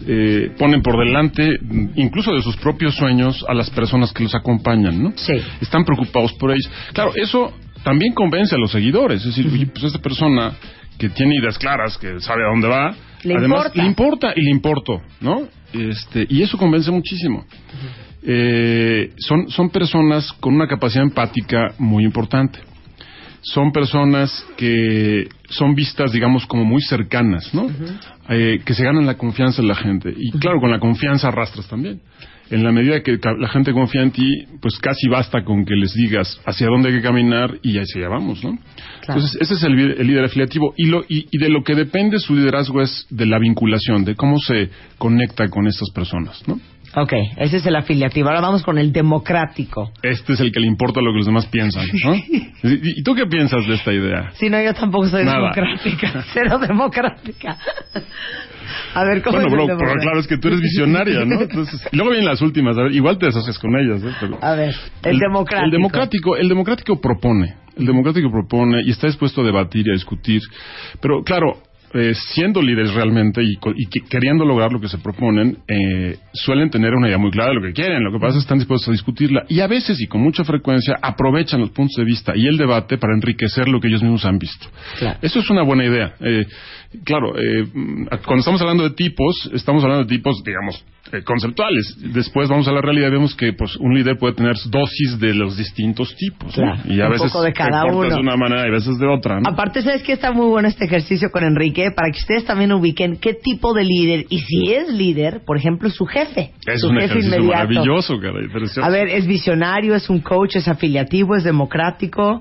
eh, 0.07 0.51
ponen 0.59 0.83
por 0.83 0.99
delante, 0.99 1.49
incluso 1.97 2.35
de 2.35 2.43
sus 2.43 2.57
propios 2.57 2.95
sueños, 2.95 3.45
a 3.49 3.55
las 3.55 3.71
personas 3.71 4.13
que 4.13 4.23
los 4.25 4.35
acompañan, 4.35 5.03
¿no? 5.03 5.13
Sí. 5.17 5.35
Están 5.61 5.85
preocupados 5.85 6.33
por 6.35 6.51
ellos. 6.51 6.71
Claro, 6.93 7.13
eso 7.15 7.53
también 7.85 8.13
convence 8.13 8.55
a 8.55 8.59
los 8.59 8.71
seguidores. 8.71 9.21
Es 9.25 9.35
decir, 9.35 9.51
oye, 9.53 9.67
pues 9.67 9.85
esta 9.85 9.99
persona 10.01 10.53
que 10.99 11.09
tiene 11.09 11.37
ideas 11.41 11.57
claras, 11.59 11.97
que 11.97 12.21
sabe 12.21 12.43
a 12.45 12.51
dónde 12.51 12.69
va, 12.69 12.95
Le 13.23 13.35
además 13.35 13.67
importa. 13.67 13.83
le 13.83 13.89
importa 13.89 14.33
y 14.37 14.43
le 14.43 14.51
importo, 14.51 15.03
¿no? 15.21 15.43
Este, 15.73 16.27
y 16.29 16.43
eso 16.43 16.59
convence 16.59 16.91
muchísimo. 16.91 17.47
Eh, 18.25 19.11
son, 19.17 19.49
son 19.49 19.71
personas 19.71 20.31
con 20.35 20.55
una 20.55 20.67
capacidad 20.69 21.03
empática 21.03 21.75
muy 21.79 22.05
importante. 22.05 22.61
Son 23.43 23.73
personas 23.73 24.47
que 24.57 25.29
son 25.49 25.75
vistas, 25.75 26.13
digamos, 26.13 26.47
como 26.47 26.65
muy 26.65 26.81
cercanas, 26.81 27.53
¿no? 27.53 27.67
Eh, 28.29 28.61
que 28.65 28.73
se 28.73 28.85
ganan 28.85 29.05
la 29.05 29.17
confianza 29.19 29.63
de 29.63 29.69
la 29.69 29.75
gente. 29.75 30.15
Y 30.17 30.31
claro, 30.39 30.61
con 30.61 30.71
la 30.71 30.79
confianza 30.79 31.29
arrastras 31.29 31.69
también. 31.69 32.01
En 32.51 32.63
la 32.63 32.71
medida 32.71 33.03
que 33.03 33.19
la 33.39 33.49
gente 33.49 33.73
confía 33.73 34.03
en 34.03 34.11
ti, 34.11 34.29
pues 34.61 34.79
casi 34.79 35.09
basta 35.09 35.43
con 35.43 35.65
que 35.65 35.75
les 35.75 35.95
digas 35.95 36.41
hacia 36.45 36.67
dónde 36.67 36.91
hay 36.91 36.97
que 36.97 37.03
caminar 37.03 37.59
y 37.63 37.79
hacia 37.79 38.03
allá 38.03 38.09
vamos, 38.11 38.45
¿no? 38.45 38.59
Claro. 39.01 39.21
Entonces, 39.21 39.41
ese 39.41 39.55
es 39.55 39.63
el, 39.63 39.79
el 39.79 40.07
líder 40.07 40.25
afiliativo. 40.25 40.75
Y, 40.77 40.87
lo, 40.87 41.03
y, 41.09 41.29
y 41.31 41.39
de 41.39 41.49
lo 41.49 41.65
que 41.65 41.75
depende 41.75 42.19
su 42.19 42.35
liderazgo 42.35 42.83
es 42.83 43.07
de 43.11 43.27
la 43.27 43.39
vinculación, 43.39 44.05
de 44.05 44.15
cómo 44.17 44.39
se 44.39 44.69
conecta 44.99 45.49
con 45.49 45.67
estas 45.67 45.91
personas, 45.91 46.47
¿no? 46.47 46.61
Ok, 46.95 47.13
ese 47.39 47.57
es 47.57 47.67
el 47.67 47.77
afiliativo. 47.77 48.29
Ahora 48.29 48.43
vamos 48.43 48.63
con 48.63 48.77
el 48.77 48.93
democrático. 48.93 49.93
Este 50.03 50.35
es 50.35 50.41
el 50.41 50.53
que 50.53 50.61
le 50.61 50.67
importa 50.67 51.01
lo 51.01 51.13
que 51.13 51.19
los 51.19 51.27
demás 51.27 51.47
piensan, 51.47 51.87
¿no? 52.05 52.15
¿Y, 52.65 53.03
tú 53.03 53.15
qué 53.15 53.27
piensas 53.27 53.67
de 53.67 53.75
esta 53.75 53.93
idea? 53.93 54.31
Si 54.35 54.51
no, 54.51 54.63
yo 54.63 54.75
tampoco 54.75 55.07
soy 55.07 55.25
Nada. 55.25 55.53
democrática. 55.55 56.25
Cero 56.35 56.59
democrática. 56.59 57.57
A 58.95 59.05
ver, 59.05 59.23
¿cómo 59.23 59.39
Bueno, 59.41 59.51
bro, 59.51 59.79
pero 59.79 59.95
claro, 59.95 60.21
es 60.21 60.27
que 60.27 60.37
tú 60.37 60.49
eres 60.49 60.61
visionaria, 60.61 61.25
¿no? 61.25 61.41
Entonces, 61.41 61.89
y 61.91 61.97
luego 61.97 62.11
vienen 62.11 62.29
las 62.29 62.43
últimas, 62.43 62.77
a 62.77 62.83
ver, 62.83 62.93
igual 62.93 63.19
te 63.19 63.27
deshaces 63.27 63.59
con 63.59 63.75
ellas, 63.77 64.03
¿eh? 64.03 64.15
Pero- 64.21 64.39
A 64.43 64.55
ver, 64.55 64.75
el, 65.05 65.19
democrático. 65.19 65.65
El 65.65 65.71
democrático, 65.71 66.37
el 66.37 66.49
democrático 66.49 67.01
propone, 67.01 67.55
el 67.77 67.87
democrático 67.87 68.31
propone 68.31 68.83
y 68.85 68.91
está 68.91 69.07
dispuesto 69.07 69.41
a 69.41 69.45
debatir 69.45 69.87
y 69.87 69.91
a 69.91 69.95
discutir, 69.95 70.41
pero 71.01 71.23
claro, 71.23 71.63
eh, 71.95 72.15
siendo 72.15 72.63
líderes 72.63 72.93
realmente 72.95 73.43
y, 73.43 73.53
y 73.77 73.87
que- 73.89 74.01
queriendo 74.09 74.45
lograr 74.45 74.73
lo 74.73 74.81
que 74.81 74.89
se 74.89 74.99
proponen, 74.99 75.59
eh, 75.69 76.17
suelen 76.33 76.71
tener 76.71 76.95
una 76.95 77.09
idea 77.09 77.19
muy 77.19 77.31
clara 77.31 77.51
de 77.51 77.57
lo 77.57 77.63
que 77.63 77.73
quieren. 77.73 78.03
Lo 78.03 78.13
que 78.13 78.19
pasa 78.19 78.31
es 78.31 78.35
que 78.37 78.41
están 78.47 78.59
dispuestos 78.59 78.89
a 78.89 78.93
discutirla 78.93 79.45
y 79.49 79.61
a 79.61 79.67
veces 79.67 80.01
y 80.01 80.07
con 80.07 80.21
mucha 80.23 80.45
frecuencia 80.45 80.97
aprovechan 81.03 81.61
los 81.61 81.71
puntos 81.71 81.97
de 81.97 82.05
vista 82.05 82.33
y 82.37 82.47
el 82.47 82.57
debate 82.57 82.99
para 82.99 83.15
enriquecer 83.15 83.69
lo 83.69 83.81
que 83.81 83.89
ellos 83.89 84.03
mismos 84.03 84.25
han 84.25 84.39
visto. 84.39 84.67
Claro. 84.99 85.19
Eso 85.23 85.39
es 85.41 85.51
una 85.51 85.63
buena 85.63 85.85
idea. 85.85 86.15
Eh, 86.21 86.47
claro, 87.05 87.37
eh, 87.39 87.67
cuando 88.25 88.39
estamos 88.41 88.61
hablando 88.61 88.85
de 88.85 88.91
tipos, 88.91 89.51
estamos 89.53 89.83
hablando 89.85 90.05
de 90.05 90.09
tipos, 90.15 90.43
digamos, 90.45 90.85
eh, 91.13 91.23
conceptuales. 91.25 91.95
Después 92.13 92.49
vamos 92.49 92.67
a 92.69 92.73
la 92.73 92.81
realidad 92.81 93.09
y 93.09 93.11
vemos 93.13 93.35
que 93.35 93.53
pues 93.53 93.77
un 93.77 93.95
líder 93.95 94.17
puede 94.19 94.35
tener 94.35 94.55
dosis 94.71 95.19
de 95.21 95.35
los 95.35 95.57
distintos 95.57 96.15
tipos. 96.17 96.57
¿no? 96.57 96.65
Claro, 96.75 96.81
Y 96.93 97.01
a 97.01 97.07
un 97.07 97.13
veces 97.13 97.31
poco 97.31 97.45
de 97.45 97.53
cada 97.53 97.85
uno. 97.85 98.09
de 98.09 98.21
una 98.21 98.37
manera 98.37 98.63
y 98.65 98.69
a 98.69 98.73
veces 98.73 98.99
de 98.99 99.07
otra. 99.07 99.41
¿no? 99.41 99.49
Aparte, 99.49 99.83
¿sabes 99.83 100.03
que 100.03 100.13
Está 100.13 100.31
muy 100.33 100.47
bueno 100.47 100.69
este 100.69 100.85
ejercicio 100.85 101.31
con 101.31 101.43
Enrique 101.45 101.91
para 101.95 102.11
que 102.13 102.19
ustedes 102.19 102.45
también 102.45 102.73
ubiquen 102.73 103.17
qué 103.17 103.35
tipo 103.35 103.75
de 103.75 103.85
líder, 103.85 104.27
y 104.29 104.39
si 104.39 104.73
es 104.73 104.89
líder, 104.89 105.41
por 105.45 105.57
ejemplo, 105.57 105.91
su 105.91 106.07
jefe. 106.07 106.53
Es 106.67 106.81
su 106.81 106.89
un 106.89 106.95
jefe 106.95 107.07
ejercicio 107.07 107.37
inmediato. 107.39 107.69
maravilloso, 107.69 108.19
caray. 108.21 108.49
precioso. 108.49 108.85
A 108.85 108.89
ver, 108.91 109.09
¿es 109.09 109.27
visionario, 109.27 109.95
es 109.95 110.09
un 110.09 110.21
coach, 110.21 110.57
es 110.57 110.69
afiliativo, 110.69 111.35
es 111.37 111.45
democrático? 111.45 112.41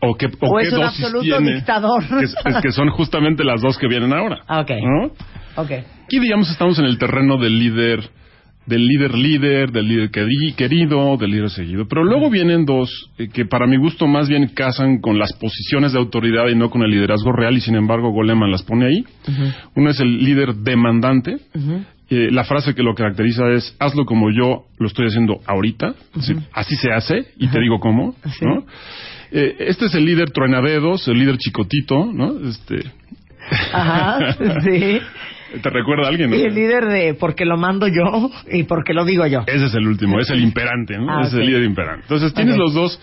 o 0.00 0.14
qué, 0.14 0.26
o 0.26 0.30
o 0.54 0.56
qué 0.58 0.66
es 0.68 0.72
un 0.72 0.80
dosis 0.80 1.04
absoluto 1.04 1.36
tiene? 1.38 1.54
dictador. 1.56 2.04
Que, 2.08 2.24
es, 2.24 2.34
es 2.44 2.56
que 2.62 2.70
son 2.72 2.88
justamente 2.90 3.44
las 3.44 3.60
dos 3.60 3.76
que 3.76 3.88
vienen 3.88 4.12
ahora. 4.12 4.38
Ah, 4.46 4.60
ok. 4.62 4.70
¿no? 4.80 5.62
Ok. 5.62 5.70
Aquí, 6.08 6.18
digamos, 6.20 6.48
estamos 6.50 6.78
en 6.78 6.86
el 6.86 6.96
terreno 6.96 7.36
del 7.36 7.58
líder, 7.58 8.00
del 8.64 8.86
líder 8.86 9.12
líder, 9.14 9.70
del 9.72 9.86
líder 9.88 10.10
queri- 10.10 10.54
querido, 10.56 11.18
del 11.18 11.30
líder 11.32 11.50
seguido. 11.50 11.86
Pero 11.86 12.02
luego 12.02 12.30
vienen 12.30 12.64
dos 12.64 13.10
eh, 13.18 13.28
que 13.28 13.44
para 13.44 13.66
mi 13.66 13.76
gusto 13.76 14.06
más 14.06 14.26
bien 14.26 14.48
casan 14.54 15.02
con 15.02 15.18
las 15.18 15.34
posiciones 15.34 15.92
de 15.92 15.98
autoridad 15.98 16.48
y 16.48 16.54
no 16.54 16.70
con 16.70 16.80
el 16.82 16.90
liderazgo 16.92 17.30
real 17.32 17.58
y 17.58 17.60
sin 17.60 17.74
embargo 17.74 18.10
Goleman 18.10 18.50
las 18.50 18.62
pone 18.62 18.86
ahí. 18.86 19.04
Uno 19.76 19.90
es 19.90 20.00
el 20.00 20.24
líder 20.24 20.54
demandante. 20.54 21.36
Eh, 22.08 22.30
la 22.30 22.44
frase 22.44 22.74
que 22.74 22.82
lo 22.82 22.94
caracteriza 22.94 23.50
es 23.50 23.76
hazlo 23.78 24.06
como 24.06 24.30
yo 24.30 24.64
lo 24.78 24.86
estoy 24.86 25.08
haciendo 25.08 25.40
ahorita. 25.44 25.94
Así 26.54 26.74
se 26.76 26.90
hace 26.90 27.26
y 27.36 27.48
te 27.48 27.60
digo 27.60 27.80
cómo. 27.80 28.14
¿no? 28.46 28.64
Eh, 29.30 29.56
este 29.58 29.84
es 29.84 29.94
el 29.94 30.06
líder 30.06 30.30
truenadedos, 30.30 31.06
el 31.06 31.18
líder 31.18 31.36
chicotito, 31.36 32.06
¿no? 32.14 32.48
Este, 32.48 32.76
Ajá, 33.74 34.32
sí. 34.64 35.00
¿Te 35.62 35.70
recuerda 35.70 36.06
a 36.06 36.08
alguien? 36.08 36.30
no? 36.30 36.36
Y 36.36 36.42
el 36.42 36.54
líder 36.54 36.86
de 36.86 37.14
porque 37.14 37.44
lo 37.44 37.56
mando 37.56 37.86
yo 37.88 38.30
y 38.50 38.64
porque 38.64 38.92
lo 38.92 39.04
digo 39.04 39.26
yo. 39.26 39.40
Ese 39.46 39.66
es 39.66 39.74
el 39.74 39.86
último, 39.86 40.20
es 40.20 40.30
el 40.30 40.40
imperante, 40.40 40.98
¿no? 40.98 41.10
Ah, 41.10 41.22
es 41.26 41.32
el 41.32 41.46
líder 41.46 41.64
imperante. 41.64 42.02
Entonces 42.02 42.34
tienes 42.34 42.56
los 42.56 42.74
dos 42.74 43.00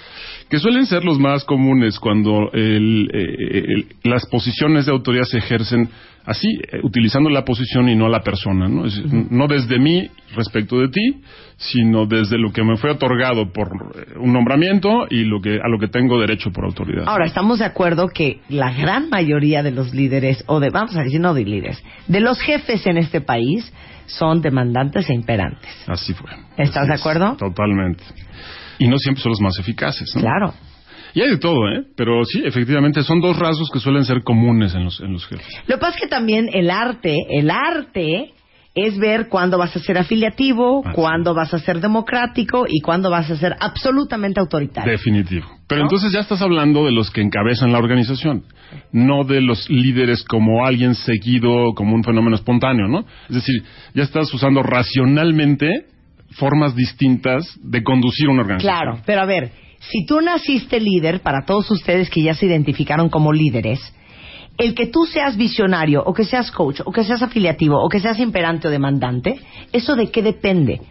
que 0.50 0.60
suelen 0.60 0.86
ser 0.86 1.04
los 1.04 1.20
más 1.20 1.44
comunes 1.44 2.00
cuando 2.00 2.52
el, 2.54 3.10
eh, 3.14 3.64
el- 3.68 3.86
las 4.04 4.26
posiciones 4.28 4.86
de 4.86 4.92
autoridad 4.92 5.24
se 5.26 5.40
ejercen 5.40 5.90
así, 6.26 6.48
eh, 6.72 6.80
utilizando 6.84 7.30
la 7.30 7.44
posición 7.46 7.88
y 7.90 7.96
no 7.96 8.08
la 8.10 8.22
persona, 8.22 8.68
¿no? 8.68 8.86
Es 8.86 9.00
No 9.32 9.48
desde 9.48 9.80
mí 9.80 10.10
respecto 10.36 10.80
de 10.80 10.90
ti, 10.90 11.22
sino 11.58 12.06
desde 12.08 12.38
lo 12.38 12.52
que 12.52 12.64
me 12.64 12.78
fue 12.78 12.92
otorgado 12.92 13.52
por 13.54 13.68
eh, 13.96 14.18
un 14.20 14.34
nombramiento 14.34 15.06
y 15.10 15.24
lo 15.24 15.40
que 15.42 15.60
a 15.64 15.68
lo 15.68 15.78
que 15.80 15.88
tengo 15.88 16.20
derecho 16.20 16.52
por 16.52 16.66
autoridad. 16.66 17.04
Ahora, 17.08 17.26
estamos 17.26 17.60
de 17.60 17.66
acuerdo 17.66 18.08
que 18.08 18.40
la 18.50 18.72
gran 18.74 19.10
mayoría 19.10 19.62
de 19.64 19.72
los 19.72 19.94
líderes, 19.94 20.44
o 20.48 20.60
de, 20.60 20.70
vamos 20.72 20.96
a 20.96 21.04
decir, 21.04 21.20
no 21.20 21.34
de 21.34 21.44
líderes, 21.46 21.84
de 22.08 22.20
los 22.20 22.40
jefes 22.42 22.86
en 22.88 22.98
este 22.98 23.22
país 23.22 23.72
son 24.08 24.42
demandantes 24.42 25.10
e 25.10 25.14
imperantes. 25.14 25.70
Así 25.88 26.14
fue. 26.14 26.30
¿Estás 26.58 26.84
Así 26.84 26.88
de 26.90 26.94
es, 26.96 27.02
acuerdo? 27.02 27.36
Totalmente. 27.38 28.04
Y 28.80 28.88
no 28.88 28.98
siempre 28.98 29.22
son 29.24 29.32
los 29.32 29.42
más 29.42 29.58
eficaces, 29.60 30.14
¿no? 30.16 30.22
Claro. 30.22 30.54
Y 31.14 31.22
hay 31.22 31.30
de 31.30 31.38
todo, 31.38 31.70
¿eh? 31.72 31.84
Pero 31.96 32.26
sí, 32.26 32.42
efectivamente, 32.46 33.02
son 33.04 33.22
dos 33.22 33.38
rasgos 33.40 33.70
que 33.72 33.80
suelen 33.80 34.04
ser 34.04 34.22
comunes 34.24 34.74
en 34.76 34.84
los, 34.84 35.00
en 35.00 35.14
los 35.14 35.26
jefes. 35.26 35.48
Lo 35.68 35.76
que 35.76 35.80
pasa 35.82 35.96
es 35.96 36.02
que 36.02 36.08
también 36.10 36.50
el 36.52 36.70
arte, 36.70 37.16
el 37.30 37.50
arte 37.50 38.32
es 38.78 38.98
ver 38.98 39.30
cuándo 39.30 39.58
vas 39.58 39.74
a 39.78 39.80
ser 39.80 39.98
afiliativo, 39.98 40.82
Ah, 40.84 40.90
sí. 40.90 40.96
cuándo 40.96 41.34
vas 41.34 41.54
a 41.54 41.60
ser 41.60 41.80
democrático 41.80 42.66
y 42.68 42.82
cuándo 42.82 43.10
vas 43.10 43.32
a 43.32 43.38
ser 43.38 43.56
absolutamente 43.62 44.42
autoritario. 44.42 44.92
Definitivo. 44.92 45.46
Pero 45.68 45.80
¿No? 45.80 45.86
entonces 45.86 46.12
ya 46.12 46.20
estás 46.20 46.42
hablando 46.42 46.86
de 46.86 46.92
los 46.92 47.10
que 47.10 47.22
encabezan 47.22 47.72
la 47.72 47.78
organización, 47.80 48.44
no 48.92 49.24
de 49.24 49.40
los 49.40 49.70
líderes 49.70 50.26
como 50.26 50.66
alguien 50.66 50.94
seguido, 50.96 51.74
como 51.76 51.96
un 51.96 52.04
fenómeno 52.04 52.36
espontáneo, 52.36 52.90
¿no? 52.90 53.06
Es 53.30 53.36
decir, 53.36 53.64
ya 53.94 54.04
estás 54.04 54.34
usando 54.34 54.62
racionalmente 54.62 55.86
formas 56.36 56.76
distintas 56.76 57.46
de 57.62 57.84
conducir 57.84 58.30
una 58.30 58.42
organización. 58.42 58.74
Claro, 58.74 59.02
pero 59.06 59.22
a 59.22 59.26
ver, 59.26 59.52
si 59.80 60.06
tú 60.06 60.22
naciste 60.22 60.80
líder, 60.80 61.22
para 61.22 61.46
todos 61.46 61.70
ustedes 61.72 62.10
que 62.10 62.22
ya 62.22 62.34
se 62.34 62.46
identificaron 62.46 63.10
como 63.10 63.34
líderes, 63.34 63.80
el 64.58 64.74
que 64.74 64.88
tú 64.88 65.06
seas 65.06 65.36
visionario, 65.36 66.02
o 66.06 66.14
que 66.14 66.24
seas 66.24 66.52
coach, 66.52 66.82
o 66.86 66.92
que 66.92 67.04
seas 67.04 67.22
afiliativo, 67.22 67.78
o 67.78 67.90
que 67.90 68.00
seas 68.00 68.20
imperante 68.20 68.68
o 68.68 68.72
demandante, 68.72 69.40
¿eso 69.74 69.96
de 69.96 70.10
qué 70.12 70.22
depende? 70.22 70.82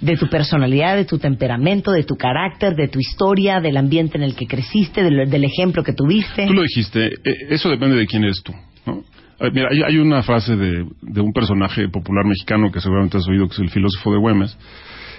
De 0.00 0.16
tu 0.16 0.28
personalidad, 0.28 0.96
de 0.96 1.04
tu 1.04 1.18
temperamento, 1.18 1.92
de 1.92 2.02
tu 2.02 2.16
carácter, 2.16 2.74
de 2.74 2.88
tu 2.88 2.98
historia, 2.98 3.60
del 3.60 3.76
ambiente 3.76 4.18
en 4.18 4.24
el 4.24 4.34
que 4.34 4.46
creciste, 4.46 5.04
del, 5.04 5.30
del 5.30 5.44
ejemplo 5.44 5.84
que 5.84 5.92
tuviste. 5.92 6.46
Tú 6.46 6.54
lo 6.54 6.62
dijiste, 6.62 7.06
eh, 7.06 7.36
eso 7.50 7.68
depende 7.68 7.96
de 7.96 8.06
quién 8.06 8.24
eres 8.24 8.42
tú, 8.42 8.52
¿no? 8.84 9.04
Eh, 9.42 9.50
Mira, 9.52 9.68
hay, 9.70 9.82
hay 9.82 9.98
una 9.98 10.22
frase 10.22 10.56
de, 10.56 10.86
un 11.20 11.32
personaje 11.32 11.88
popular 11.88 12.24
mexicano 12.24 12.70
que 12.70 12.80
seguramente 12.80 13.18
has 13.18 13.28
oído, 13.28 13.46
que 13.48 13.54
es 13.54 13.60
el 13.60 13.70
filósofo 13.70 14.12
de 14.12 14.18
Güemes, 14.18 14.56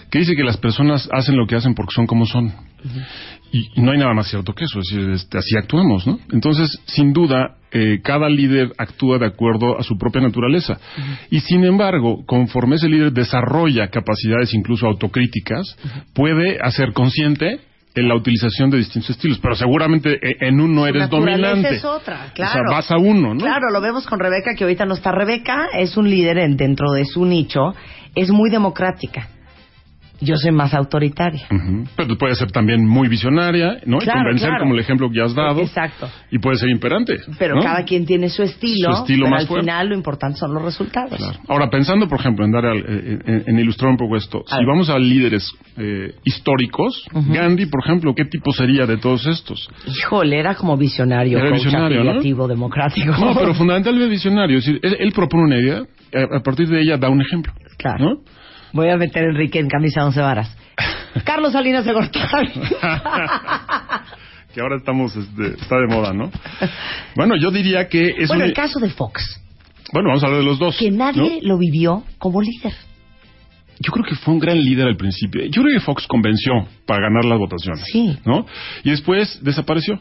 que 0.10 0.20
dice 0.20 0.36
que 0.36 0.44
las 0.44 0.58
personas 0.58 1.10
hacen 1.12 1.36
lo 1.36 1.46
que 1.48 1.56
hacen 1.56 1.74
porque 1.74 1.94
son 1.96 2.08
como 2.08 2.26
son. 2.26 2.54
y 3.52 3.82
no 3.82 3.92
hay 3.92 3.98
nada 3.98 4.14
más 4.14 4.30
cierto 4.30 4.54
que 4.54 4.66
eso, 4.66 4.80
es 4.80 4.88
decir, 4.90 5.10
este, 5.10 5.38
así 5.38 5.58
actuamos, 5.58 6.08
¿no? 6.08 6.20
Entonces, 6.32 6.70
sin 6.86 7.14
duda, 7.14 7.58
eh, 7.72 8.02
cada 8.04 8.30
líder 8.30 8.72
actúa 8.78 9.18
de 9.18 9.26
acuerdo 9.26 9.80
a 9.80 9.84
su 9.84 9.98
propia 9.98 10.22
naturaleza. 10.22 10.80
Y 11.32 11.40
sin 11.40 11.64
embargo, 11.64 12.24
conforme 12.28 12.76
ese 12.76 12.88
líder 12.88 13.12
desarrolla 13.12 13.88
capacidades 13.88 14.54
incluso 14.54 14.86
autocríticas, 14.86 15.76
puede 16.14 16.60
hacer 16.62 16.94
consciente 16.94 17.60
en 17.96 18.08
la 18.08 18.16
utilización 18.16 18.70
de 18.72 18.78
distintos 18.78 19.12
estilos, 19.12 19.40
pero 19.40 19.56
seguramente 19.56 20.14
eh, 20.16 20.38
en 20.42 20.60
uno 20.60 20.88
eres 20.88 21.10
dominante. 21.10 21.76
es 21.76 21.86
otra, 21.86 22.32
claro. 22.34 22.52
O 22.52 22.54
sea, 22.70 22.78
vas 22.78 22.92
a 22.92 22.98
uno, 22.98 23.34
¿no? 23.36 23.40
Claro, 23.40 23.70
lo 23.72 23.82
vemos 23.82 24.06
con 24.08 24.20
Rebeca, 24.20 24.56
que 24.58 24.64
ahorita 24.64 24.86
no 24.86 24.96
está. 24.96 25.12
Rebeca 25.12 25.68
es 25.78 25.96
un 25.96 26.10
líder 26.10 26.40
en- 26.40 26.58
dentro 26.58 26.92
de 26.92 27.06
su 27.06 27.24
nicho, 27.26 27.74
es 28.16 28.32
muy 28.32 28.50
democrática. 28.50 29.28
Yo 30.24 30.36
soy 30.38 30.52
más 30.52 30.74
autoritaria. 30.74 31.46
Pero 31.96 32.08
tú 32.08 32.18
puedes 32.18 32.38
ser 32.38 32.52
también 32.52 32.86
muy 32.88 33.08
visionaria, 33.08 33.80
¿no? 33.86 33.98
Claro, 34.00 34.20
y 34.20 34.24
convencer 34.24 34.50
claro. 34.50 34.64
como 34.64 34.74
el 34.76 34.80
ejemplo 34.80 35.10
que 35.10 35.18
ya 35.18 35.26
has 35.26 35.36
dado. 35.36 35.60
Exacto. 35.62 36.10
Y 36.32 36.40
puede 36.40 36.58
ser 36.58 36.70
imperante. 36.70 37.18
Pero 37.38 37.56
¿no? 37.56 37.62
cada 37.62 37.84
quien 37.84 38.06
tiene 38.06 38.30
su 38.30 38.44
estilo, 38.44 38.94
Su 38.96 39.02
estilo 39.04 39.26
pero 39.26 39.32
más 39.32 39.42
al 39.42 39.48
fuerte. 39.48 39.64
final 39.66 39.90
lo 39.90 39.96
importante 39.96 40.38
son 40.40 40.54
los 40.54 40.64
resultados. 40.64 41.18
Claro. 41.18 41.40
Ahora, 41.48 41.70
pensando, 41.70 42.08
por 42.08 42.20
ejemplo, 42.20 42.46
en, 42.46 42.52
dar 42.52 42.66
al- 42.66 42.86
eh, 42.88 43.20
en, 43.26 43.44
en 43.48 43.60
ilustrar 43.60 43.92
un 43.92 43.98
poco 43.98 44.16
esto, 44.18 44.44
si 44.48 44.66
vamos 44.66 44.90
a 44.90 44.98
líderes 45.00 45.50
eh, 45.78 46.14
históricos, 46.24 47.06
Gandhi, 47.14 47.66
por 47.68 47.82
ejemplo, 47.84 48.14
¿qué 48.16 48.26
tipo 48.26 48.52
sería 48.52 48.86
de 48.86 48.98
todos 48.98 49.26
estos? 49.26 49.68
Híjole, 49.88 50.40
era 50.40 50.56
como 50.56 50.78
visionario, 50.78 51.38
Era 51.40 51.50
coach 51.50 51.64
visionario, 51.64 52.04
¿no? 52.04 52.48
democrático. 52.48 53.12
No, 53.20 53.34
pero 53.36 53.54
fundamentalmente 53.54 54.10
visionario. 54.10 54.58
Es 54.60 54.66
decir, 54.66 54.80
él, 54.84 54.98
él 55.00 55.12
propone 55.14 55.44
una 55.44 55.58
idea, 55.58 55.82
a, 56.14 56.38
a 56.38 56.44
partir 56.44 56.68
de 56.68 56.82
ella 56.82 56.98
da 56.98 57.10
un 57.10 57.22
ejemplo. 57.22 57.54
Claro. 57.78 58.06
¿no? 58.06 58.16
Voy 58.74 58.90
a 58.90 58.98
meter 58.98 59.24
a 59.24 59.28
Enrique 59.30 59.60
en 59.60 59.70
camisa 59.70 60.06
once 60.06 60.20
varas. 60.20 60.54
Carlos 61.26 61.54
Salinas 61.54 61.86
de 61.86 61.94
Gortari. 61.94 62.52
que 64.54 64.62
ahora 64.62 64.78
estamos, 64.78 65.16
este, 65.16 65.54
está 65.62 65.78
de 65.78 65.88
moda, 65.88 66.14
¿no? 66.14 66.32
Bueno, 67.16 67.36
yo 67.38 67.52
diría 67.52 67.88
que 67.88 68.10
es 68.18 68.28
bueno, 68.28 68.44
un- 68.44 68.50
el 68.50 68.54
caso 68.56 68.80
de 68.80 68.90
Fox, 68.90 69.40
Bueno, 69.92 70.10
vamos 70.10 70.24
a 70.24 70.28
hablar 70.28 70.42
de 70.42 70.46
los 70.48 70.60
dos. 70.60 70.78
que 70.78 70.92
nadie 70.92 71.40
¿no? 71.42 71.48
lo 71.50 71.58
vivió 71.58 72.04
como 72.18 72.42
líder. 72.42 72.74
Yo 73.80 73.92
creo 73.92 74.06
que 74.06 74.16
fue 74.16 74.34
un 74.36 74.40
gran 74.40 74.58
líder 74.62 74.88
al 74.88 74.96
principio. 74.96 75.44
Yo 75.46 75.64
creo 75.64 75.80
que 75.80 75.84
Fox 75.84 76.06
convenció 76.08 76.54
para 76.86 77.02
ganar 77.02 77.26
las 77.26 77.40
votaciones. 77.40 77.84
Sí. 77.92 78.18
¿No? 78.26 78.46
Y 78.84 78.92
después 78.92 79.40
desapareció. 79.44 80.00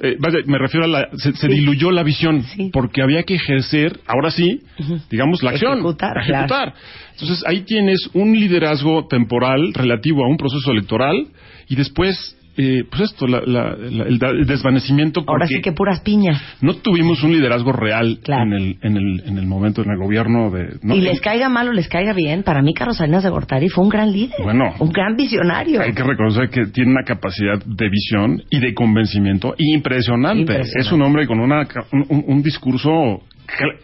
Eh, 0.00 0.16
vaya, 0.18 0.38
me 0.46 0.58
refiero 0.58 0.84
a 0.84 0.88
la. 0.88 1.08
Se, 1.16 1.32
se 1.32 1.48
diluyó 1.48 1.90
la 1.90 2.02
visión. 2.02 2.42
Sí. 2.42 2.70
Porque 2.72 3.02
había 3.02 3.22
que 3.24 3.34
ejercer, 3.34 4.00
ahora 4.06 4.30
sí, 4.30 4.62
digamos, 5.10 5.42
la 5.42 5.50
acción. 5.50 5.78
Ejecutar, 5.78 6.18
Ejecutar. 6.18 6.74
Entonces 7.12 7.44
ahí 7.46 7.62
tienes 7.62 8.08
un 8.14 8.32
liderazgo 8.32 9.06
temporal 9.08 9.74
relativo 9.74 10.24
a 10.24 10.28
un 10.28 10.36
proceso 10.36 10.70
electoral 10.70 11.26
y 11.68 11.76
después. 11.76 12.34
Eh, 12.58 12.84
pues 12.90 13.02
esto, 13.12 13.26
la- 13.26 13.40
la- 13.46 13.76
la- 13.76 14.04
el, 14.04 14.18
desvanecimiento. 14.46 15.22
Ahora 15.26 15.46
sí 15.46 15.60
que 15.62 15.72
puras 15.72 16.00
piñas. 16.00 16.42
No 16.60 16.74
tuvimos 16.74 17.22
un 17.22 17.32
liderazgo 17.32 17.72
real 17.72 18.18
Claro. 18.22 18.42
en, 18.44 18.52
el, 18.52 18.78
en, 18.82 18.96
el, 18.96 19.22
en 19.26 19.38
el 19.38 19.46
momento, 19.46 19.82
en 19.82 19.90
el 19.90 19.96
gobierno 19.98 20.50
de. 20.50 20.76
¿no? 20.82 20.94
Y 20.96 21.00
les 21.00 21.20
caiga 21.20 21.48
mal 21.48 21.68
o 21.68 21.72
les 21.72 21.88
caiga 21.88 22.12
bien, 22.12 22.42
para 22.42 22.60
mí 22.60 22.74
Carlos 22.74 22.96
Salinas 22.98 23.22
de 23.22 23.30
Gortari 23.30 23.68
fue 23.68 23.84
un 23.84 23.90
gran 23.90 24.12
líder. 24.12 24.36
Bueno. 24.42 24.74
Un 24.80 24.90
gran 24.90 25.16
visionario. 25.16 25.80
Hay 25.80 25.92
que 25.92 26.02
reconocer 26.02 26.50
que 26.50 26.66
tiene 26.66 26.90
una 26.90 27.04
capacidad 27.04 27.58
de 27.64 27.88
visión 27.88 28.42
y 28.50 28.58
de 28.60 28.74
convencimiento 28.74 29.54
impresionante. 29.56 30.40
Impresionante. 30.40 30.80
Es 30.80 30.92
un 30.92 31.02
hombre 31.02 31.26
con 31.26 31.40
una, 31.40 31.66
un- 31.92 32.24
un 32.26 32.42
discurso. 32.42 33.22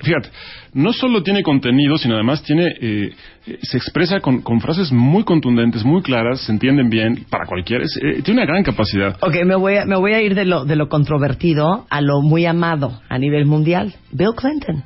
Fíjate, 0.02 0.28
no 0.74 0.92
solo 0.92 1.22
tiene 1.22 1.42
contenido, 1.42 1.96
sino 1.96 2.14
además 2.14 2.42
tiene 2.42 2.66
eh, 2.80 3.10
eh, 3.46 3.58
se 3.62 3.78
expresa 3.78 4.20
con, 4.20 4.42
con 4.42 4.60
frases 4.60 4.92
muy 4.92 5.24
contundentes, 5.24 5.84
muy 5.84 6.02
claras, 6.02 6.40
se 6.42 6.52
entienden 6.52 6.90
bien 6.90 7.24
para 7.30 7.46
cualquiera. 7.46 7.82
Es, 7.82 7.96
eh, 8.02 8.22
tiene 8.22 8.42
una 8.42 8.46
gran 8.46 8.62
capacidad. 8.62 9.16
Ok, 9.22 9.34
me 9.46 9.56
voy 9.56 9.76
a, 9.76 9.86
me 9.86 9.96
voy 9.96 10.12
a 10.12 10.20
ir 10.20 10.34
de 10.34 10.44
lo, 10.44 10.64
de 10.64 10.76
lo 10.76 10.88
controvertido 10.88 11.86
a 11.88 12.00
lo 12.02 12.20
muy 12.20 12.44
amado 12.46 13.00
a 13.08 13.18
nivel 13.18 13.46
mundial. 13.46 13.94
Bill 14.12 14.34
Clinton. 14.36 14.84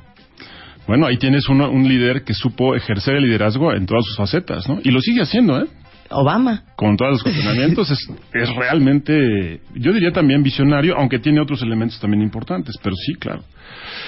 Bueno, 0.87 1.05
ahí 1.05 1.17
tienes 1.17 1.47
uno- 1.49 1.69
un 1.69 1.87
líder 1.87 2.23
que 2.23 2.33
supo 2.33 2.73
ejercer 2.75 3.15
el 3.17 3.23
liderazgo 3.25 3.73
en 3.73 3.85
todas 3.85 4.05
sus 4.05 4.15
facetas, 4.17 4.67
¿no? 4.67 4.79
Y 4.83 4.89
lo 4.91 5.01
sigue 5.01 5.21
haciendo, 5.21 5.61
¿eh? 5.61 5.67
Obama. 6.11 6.63
con 6.75 6.97
todos 6.97 7.11
los 7.13 7.23
cuestionamientos, 7.23 7.89
es, 7.91 8.09
es 8.33 8.49
realmente, 8.55 9.61
yo 9.75 9.93
diría 9.93 10.11
también 10.11 10.41
visionario, 10.43 10.95
aunque 10.97 11.19
tiene 11.19 11.39
otros 11.39 11.61
elementos 11.61 11.99
también 11.99 12.21
importantes, 12.23 12.75
pero 12.81 12.95
sí, 12.95 13.13
claro. 13.15 13.43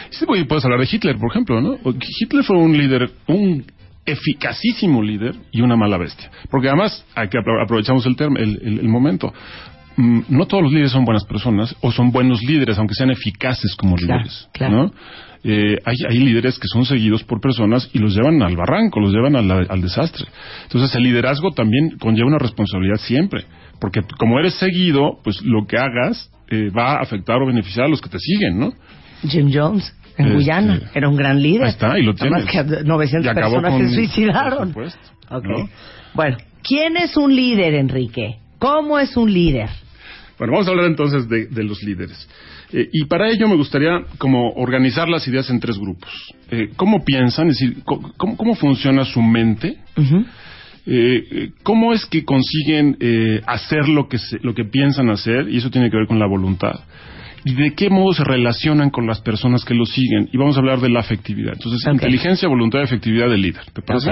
Sí, 0.10 0.26
güey, 0.26 0.44
puedes 0.46 0.64
hablar 0.66 0.80
de 0.80 0.90
Hitler, 0.92 1.18
por 1.18 1.30
ejemplo, 1.32 1.62
¿no? 1.62 1.78
Hitler 2.20 2.44
fue 2.44 2.58
un 2.58 2.78
líder, 2.78 3.12
un 3.28 3.66
eficacísimo 4.06 5.02
líder 5.04 5.36
y 5.52 5.62
una 5.62 5.76
mala 5.76 5.98
bestia. 5.98 6.30
Porque 6.50 6.68
además, 6.70 7.06
aquí 7.16 7.38
apro- 7.38 7.64
aprovechamos 7.64 8.06
el, 8.06 8.16
term- 8.16 8.38
el, 8.40 8.60
el- 8.64 8.80
el 8.80 8.88
momento, 8.90 9.32
mm, 9.98 10.22
no 10.30 10.46
todos 10.48 10.64
los 10.64 10.72
líderes 10.72 10.92
son 10.92 11.06
buenas 11.06 11.24
personas 11.26 11.76
o 11.82 11.92
son 11.92 12.12
buenos 12.12 12.42
líderes, 12.42 12.78
aunque 12.78 12.96
sean 12.96 13.12
eficaces 13.12 13.76
como 13.76 13.96
Claro, 13.96 14.22
líderes, 14.24 14.50
claro. 14.54 14.76
¿no? 14.76 14.94
Eh, 15.44 15.78
hay, 15.86 15.96
hay 16.08 16.20
líderes 16.20 16.60
que 16.60 16.68
son 16.68 16.86
seguidos 16.86 17.24
por 17.24 17.42
personas 17.42 17.90
y 17.94 18.00
los 18.00 18.16
llevan 18.16 18.42
al 18.44 18.56
barranco, 18.56 19.00
los 19.00 19.12
llevan 19.12 19.36
al 19.36 19.82
desastre. 19.82 20.26
Entonces 20.64 20.94
el 20.96 21.04
liderazgo 21.04 21.52
también 21.52 21.98
conlleva 22.00 22.28
una 22.28 22.38
responsabilidad 22.38 22.98
siempre, 22.98 23.46
porque 23.80 24.02
como 24.20 24.38
eres 24.40 24.54
seguido, 24.56 25.18
pues 25.24 25.42
lo 25.44 25.66
que 25.66 25.78
hagas 25.78 26.30
eh, 26.50 26.70
va 26.70 26.94
a 26.94 27.02
afectar 27.02 27.42
o 27.42 27.48
beneficiar 27.48 27.86
a 27.86 27.90
los 27.90 28.02
que 28.02 28.10
te 28.10 28.20
siguen, 28.20 28.60
¿no? 28.60 28.74
Jim 29.28 29.50
Jones, 29.52 29.96
en 30.18 30.26
Este, 30.26 30.36
Guyana. 30.36 30.82
Era 30.94 31.10
un 31.10 31.16
gran 31.16 31.42
líder. 31.42 31.64
Ahí 31.64 31.70
está, 31.70 31.98
y 31.98 32.04
lo 32.04 32.14
tienes. 32.14 32.46
que 32.46 32.64
900 32.84 33.26
Y 33.26 33.30
acabó 33.30 33.62
personas 33.62 33.72
con- 33.80 33.88
se 33.90 33.96
suicidaron. 33.96 34.74
Por 34.74 34.90
supuesto, 34.92 35.00
Ok. 35.38 35.46
¿no? 35.46 35.70
Bueno, 36.14 36.38
¿quién 36.62 36.98
es 36.98 37.16
un 37.18 37.36
líder, 37.36 37.74
Enrique? 37.76 38.36
¿Cómo 38.60 39.00
es 39.00 39.16
un 39.18 39.32
líder? 39.34 39.70
Bueno, 40.38 40.54
vamos 40.54 40.68
a 40.68 40.72
hablar 40.72 40.86
entonces 40.88 41.28
de, 41.30 41.46
de 41.48 41.64
los 41.64 41.82
líderes. 41.84 42.28
Eh, 42.74 42.90
y 42.92 43.06
para 43.06 43.30
ello 43.30 43.48
me 43.48 43.56
gustaría 43.56 44.00
como 44.18 44.52
organizar 44.52 45.10
las 45.10 45.28
ideas 45.28 45.50
en 45.50 45.60
tres 45.60 45.78
grupos. 45.78 46.10
Eh, 46.50 46.70
¿Cómo 46.76 47.04
piensan? 47.04 47.50
Es 47.50 47.60
decir, 47.60 47.84
¿cómo, 47.84 48.14
cómo 48.38 48.56
funciona 48.56 49.04
su 49.06 49.22
mente? 49.22 49.78
Eh, 49.98 51.24
eh, 51.32 51.50
¿Cómo 51.64 51.94
es 51.94 52.06
que 52.06 52.24
consiguen 52.26 52.98
eh, 53.00 53.42
hacer 53.46 53.88
lo 53.88 54.08
que, 54.08 54.18
se- 54.18 54.40
lo 54.42 54.54
que 54.56 54.66
piensan 54.66 55.10
hacer? 55.10 55.48
Y 55.50 55.58
eso 55.58 55.70
tiene 55.70 55.90
que 55.92 55.98
ver 55.98 56.08
con 56.08 56.18
la 56.20 56.26
voluntad. 56.28 56.80
¿Y 57.44 57.54
de 57.56 57.74
qué 57.74 57.90
modo 57.90 58.14
se 58.14 58.24
relacionan 58.24 58.90
con 58.90 59.06
las 59.08 59.20
personas 59.22 59.64
que 59.66 59.74
lo 59.74 59.86
siguen? 59.86 60.30
Y 60.32 60.38
vamos 60.38 60.56
a 60.58 60.60
hablar 60.60 60.80
de 60.80 60.90
la 60.90 61.00
afectividad. 61.02 61.54
Entonces, 61.54 61.82
inteligencia, 61.92 62.48
voluntad 62.48 62.80
y 62.80 62.84
efectividad 62.84 63.30
del 63.30 63.42
líder. 63.42 63.64
¿Te 63.74 63.82
parece? 63.82 64.10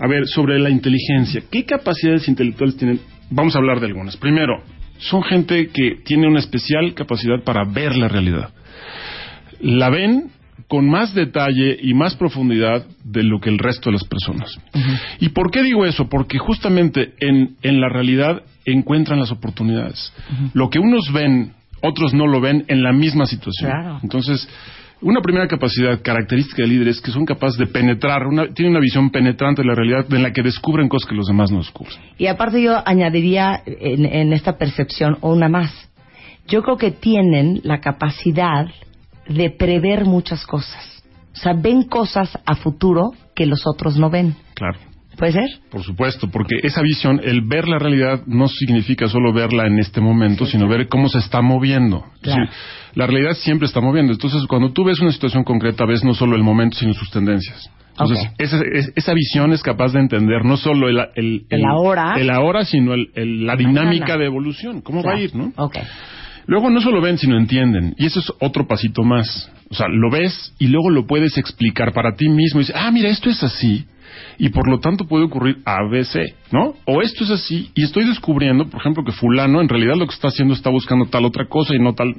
A 0.00 0.06
ver, 0.08 0.26
sobre 0.28 0.58
la 0.60 0.70
inteligencia. 0.70 1.42
¿Qué 1.50 1.64
capacidades 1.64 2.28
intelectuales 2.28 2.76
tienen? 2.76 3.00
Vamos 3.30 3.54
a 3.56 3.58
hablar 3.58 3.80
de 3.80 3.86
algunas. 3.86 4.16
Primero, 4.16 4.62
son 4.98 5.22
gente 5.22 5.68
que 5.68 5.96
tiene 6.04 6.28
una 6.28 6.40
especial 6.40 6.94
capacidad 6.94 7.42
para 7.44 7.64
ver 7.64 7.96
la 7.96 8.08
realidad. 8.08 8.50
La 9.60 9.90
ven 9.90 10.30
con 10.68 10.88
más 10.88 11.14
detalle 11.14 11.78
y 11.80 11.94
más 11.94 12.14
profundidad 12.14 12.86
de 13.02 13.22
lo 13.22 13.40
que 13.40 13.48
el 13.48 13.58
resto 13.58 13.88
de 13.88 13.94
las 13.94 14.04
personas. 14.04 14.60
¿Y 15.18 15.30
por 15.30 15.50
qué 15.50 15.62
digo 15.62 15.86
eso? 15.86 16.08
Porque 16.08 16.38
justamente 16.38 17.14
en, 17.20 17.56
en 17.62 17.80
la 17.80 17.88
realidad 17.88 18.42
encuentran 18.66 19.18
las 19.18 19.30
oportunidades. 19.32 20.12
Lo 20.52 20.68
que 20.68 20.78
unos 20.78 21.10
ven, 21.12 21.54
otros 21.80 22.12
no 22.12 22.26
lo 22.26 22.40
ven 22.40 22.64
en 22.68 22.82
la 22.82 22.92
misma 22.92 23.26
situación. 23.26 23.70
Claro. 23.70 24.00
Entonces, 24.02 24.46
una 25.00 25.20
primera 25.20 25.46
capacidad 25.46 26.00
característica 26.02 26.62
de 26.62 26.68
líderes 26.68 26.96
es 26.96 27.02
que 27.02 27.10
son 27.10 27.24
capaces 27.24 27.58
de 27.58 27.66
penetrar, 27.66 28.26
una, 28.26 28.48
tienen 28.48 28.72
una 28.72 28.80
visión 28.80 29.10
penetrante 29.10 29.62
de 29.62 29.68
la 29.68 29.74
realidad 29.74 30.12
en 30.12 30.22
la 30.22 30.32
que 30.32 30.42
descubren 30.42 30.88
cosas 30.88 31.08
que 31.08 31.14
los 31.14 31.26
demás 31.26 31.50
no 31.50 31.58
descubren. 31.58 31.96
Y 32.16 32.26
aparte 32.26 32.60
yo 32.60 32.76
añadiría 32.84 33.62
en, 33.66 34.04
en 34.04 34.32
esta 34.32 34.58
percepción 34.58 35.18
una 35.20 35.48
más. 35.48 35.72
Yo 36.46 36.62
creo 36.62 36.76
que 36.76 36.90
tienen 36.90 37.60
la 37.62 37.80
capacidad 37.80 38.66
de 39.28 39.50
prever 39.50 40.04
muchas 40.04 40.46
cosas. 40.46 41.02
O 41.34 41.36
sea, 41.36 41.52
ven 41.52 41.84
cosas 41.84 42.36
a 42.44 42.56
futuro 42.56 43.12
que 43.34 43.46
los 43.46 43.66
otros 43.66 43.96
no 43.96 44.10
ven. 44.10 44.34
Claro. 44.54 44.78
¿Puede 45.18 45.32
ser? 45.32 45.50
Por 45.70 45.82
supuesto, 45.82 46.30
porque 46.30 46.54
esa 46.62 46.80
visión, 46.80 47.20
el 47.24 47.42
ver 47.42 47.68
la 47.68 47.78
realidad, 47.78 48.22
no 48.26 48.46
significa 48.48 49.08
solo 49.08 49.32
verla 49.32 49.66
en 49.66 49.78
este 49.80 50.00
momento, 50.00 50.46
sino 50.46 50.68
ver 50.68 50.86
cómo 50.88 51.08
se 51.08 51.18
está 51.18 51.42
moviendo. 51.42 52.04
Es 52.14 52.20
Claro. 52.22 52.42
decir, 52.42 52.56
la 52.94 53.06
realidad 53.06 53.32
siempre 53.34 53.66
está 53.66 53.80
moviendo. 53.80 54.12
Entonces, 54.12 54.44
cuando 54.48 54.72
tú 54.72 54.84
ves 54.84 55.00
una 55.00 55.10
situación 55.12 55.42
concreta, 55.44 55.84
ves 55.86 56.04
no 56.04 56.14
solo 56.14 56.36
el 56.36 56.42
momento, 56.44 56.76
sino 56.78 56.94
sus 56.94 57.10
tendencias. 57.10 57.68
Entonces, 57.90 58.26
Ok. 58.28 58.34
esa, 58.38 58.60
es- 58.72 58.92
esa 58.94 59.12
visión 59.12 59.52
es 59.52 59.60
capaz 59.60 59.92
de 59.92 59.98
entender 59.98 60.44
no 60.44 60.56
solo 60.56 60.88
el, 60.88 60.98
el, 61.16 61.46
El 61.50 61.64
ahora. 61.64 62.14
el 62.16 62.30
ahora, 62.30 62.64
sino 62.64 62.94
el- 62.94 63.08
el- 63.16 63.44
la 63.44 63.56
dinámica 63.56 64.04
Mañana. 64.04 64.20
de 64.20 64.26
evolución. 64.26 64.80
¿Cómo 64.82 65.02
va 65.02 65.14
a 65.14 65.20
ir, 65.20 65.34
no? 65.34 65.52
Ok. 65.56 65.78
Luego 66.46 66.70
no 66.70 66.80
solo 66.80 67.00
ven, 67.02 67.18
sino 67.18 67.36
entienden. 67.36 67.94
Y 67.98 68.06
eso 68.06 68.20
es 68.20 68.32
otro 68.40 68.68
pasito 68.68 69.02
más. 69.02 69.50
O 69.68 69.74
sea, 69.74 69.86
lo 69.88 70.10
ves 70.10 70.54
y 70.60 70.68
luego 70.68 70.90
lo 70.90 71.06
puedes 71.08 71.36
explicar 71.36 71.92
para 71.92 72.14
ti 72.14 72.28
mismo. 72.28 72.60
Y 72.60 72.62
dices, 72.62 72.76
ah, 72.78 72.90
mira, 72.92 73.08
esto 73.08 73.28
es 73.30 73.42
así. 73.42 73.84
Y 74.38 74.50
por 74.50 74.68
lo 74.68 74.78
tanto 74.78 75.04
puede 75.06 75.24
ocurrir 75.24 75.58
A, 75.64 75.78
B, 75.90 76.04
C, 76.04 76.20
¿no? 76.52 76.74
O 76.86 77.02
esto 77.02 77.24
es 77.24 77.30
así. 77.30 77.70
Y 77.74 77.82
estoy 77.82 78.06
descubriendo, 78.06 78.68
por 78.68 78.80
ejemplo, 78.80 79.04
que 79.04 79.12
fulano 79.12 79.60
en 79.60 79.68
realidad 79.68 79.96
lo 79.96 80.06
que 80.06 80.14
está 80.14 80.28
haciendo 80.28 80.54
está 80.54 80.70
buscando 80.70 81.06
tal 81.06 81.24
otra 81.24 81.46
cosa 81.46 81.74
y 81.74 81.80
no 81.80 81.94
tal. 81.94 82.14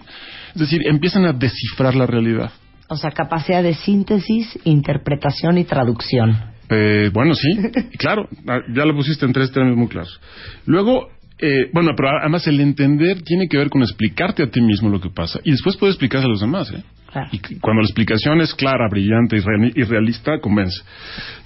Es 0.53 0.59
decir, 0.59 0.81
empiezan 0.85 1.25
a 1.25 1.33
descifrar 1.33 1.95
la 1.95 2.05
realidad. 2.05 2.51
O 2.89 2.97
sea, 2.97 3.11
capacidad 3.11 3.63
de 3.63 3.73
síntesis, 3.73 4.59
interpretación 4.65 5.57
y 5.59 5.63
traducción. 5.63 6.35
Eh, 6.69 7.09
bueno, 7.13 7.33
sí, 7.33 7.49
claro, 7.97 8.27
ah, 8.47 8.59
ya 8.73 8.85
lo 8.85 8.95
pusiste 8.95 9.25
en 9.25 9.33
tres 9.33 9.51
términos 9.51 9.77
muy 9.77 9.87
claros. 9.87 10.19
Luego, 10.65 11.07
eh, 11.39 11.69
bueno, 11.73 11.91
pero 11.95 12.09
además 12.19 12.45
el 12.47 12.59
entender 12.59 13.21
tiene 13.21 13.47
que 13.47 13.57
ver 13.57 13.69
con 13.69 13.81
explicarte 13.81 14.43
a 14.43 14.49
ti 14.49 14.61
mismo 14.61 14.89
lo 14.89 14.99
que 14.99 15.09
pasa 15.09 15.39
y 15.43 15.51
después 15.51 15.77
puedes 15.77 15.95
explicarse 15.95 16.25
a 16.25 16.29
los 16.29 16.41
demás, 16.41 16.71
¿eh? 16.71 16.83
Claro. 17.11 17.27
Y 17.31 17.39
cuando 17.59 17.81
la 17.81 17.87
explicación 17.87 18.39
es 18.41 18.53
clara, 18.53 18.87
brillante 18.89 19.35
y 19.37 19.39
real- 19.39 19.73
y 19.75 19.83
realista, 19.83 20.39
convence. 20.39 20.79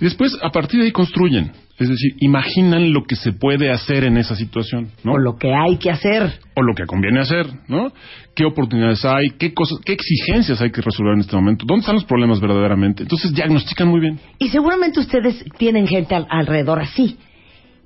Y 0.02 0.04
después, 0.06 0.38
a 0.42 0.50
partir 0.50 0.80
de 0.82 0.88
ahí, 0.88 0.92
construyen. 0.92 1.52
Es 1.80 1.90
decir, 1.90 2.12
imaginan 2.20 2.94
lo 2.94 3.04
que 3.04 3.16
se 3.16 3.32
puede 3.34 3.72
hacer 3.72 4.04
en 4.04 4.18
esa 4.18 4.36
situación, 4.36 4.90
¿no? 5.04 5.14
O 5.14 5.18
lo 5.18 5.38
que 5.38 5.54
hay 5.54 5.78
que 5.78 5.90
hacer. 5.90 6.32
o 6.56 6.62
lo 6.62 6.76
que 6.76 6.86
conviene 6.86 7.20
hacer, 7.22 7.48
¿no? 7.68 7.92
¿Qué 8.36 8.46
oportunidades 8.46 9.04
hay? 9.06 9.32
¿Qué 9.40 9.54
cosas, 9.54 9.80
qué 9.86 9.94
exigencias 9.94 10.62
hay 10.62 10.72
que 10.72 10.82
resolver 10.82 11.14
en 11.14 11.22
este 11.22 11.36
momento? 11.36 11.66
¿Dónde 11.66 11.80
están 11.82 11.96
los 11.96 12.06
problemas 12.06 12.40
verdaderamente? 12.40 13.04
Entonces 13.04 13.34
diagnostican 13.34 13.88
muy 13.88 14.02
bien. 14.02 14.20
Y 14.40 14.50
seguramente 14.50 15.00
ustedes 15.00 15.44
tienen 15.58 15.88
gente 15.88 16.14
al- 16.16 16.28
alrededor 16.30 16.80
así. 16.80 17.18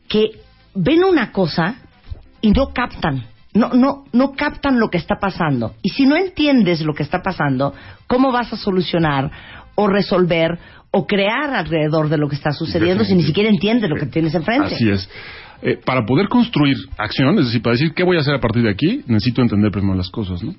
que 0.10 0.32
ven 0.74 1.04
una 1.04 1.32
cosa 1.32 1.76
y 2.42 2.52
no 2.52 2.68
captan. 2.74 3.26
No, 3.58 3.70
no, 3.74 4.06
no 4.14 4.32
captan 4.34 4.80
lo 4.80 4.90
que 4.90 4.98
está 4.98 5.16
pasando. 5.20 5.74
Y 5.82 5.90
si 5.90 6.06
no 6.06 6.16
entiendes 6.16 6.82
lo 6.82 6.94
que 6.94 7.04
está 7.04 7.22
pasando, 7.22 7.74
¿cómo 8.08 8.32
vas 8.32 8.54
a 8.54 8.58
solucionar 8.58 9.32
o 9.76 9.88
resolver 9.88 10.58
o 10.92 11.06
crear 11.06 11.54
alrededor 11.54 12.10
de 12.10 12.18
lo 12.18 12.30
que 12.30 12.36
está 12.36 12.52
sucediendo 12.52 13.04
si 13.04 13.16
ni 13.16 13.24
siquiera 13.24 13.50
entiendes 13.50 13.90
lo 13.90 13.96
que 13.96 14.06
tienes 14.06 14.34
enfrente? 14.36 14.76
Así 14.76 14.90
es. 14.90 15.10
Eh, 15.62 15.80
para 15.84 16.06
poder 16.06 16.28
construir 16.28 16.78
acción, 16.98 17.40
es 17.40 17.46
decir, 17.46 17.62
para 17.62 17.74
decir 17.74 17.94
qué 17.96 18.04
voy 18.04 18.18
a 18.18 18.20
hacer 18.20 18.36
a 18.36 18.40
partir 18.40 18.62
de 18.64 18.70
aquí, 18.70 19.04
necesito 19.08 19.42
entender 19.42 19.72
primero 19.72 19.96
las 19.96 20.10
cosas, 20.10 20.44
¿no? 20.44 20.54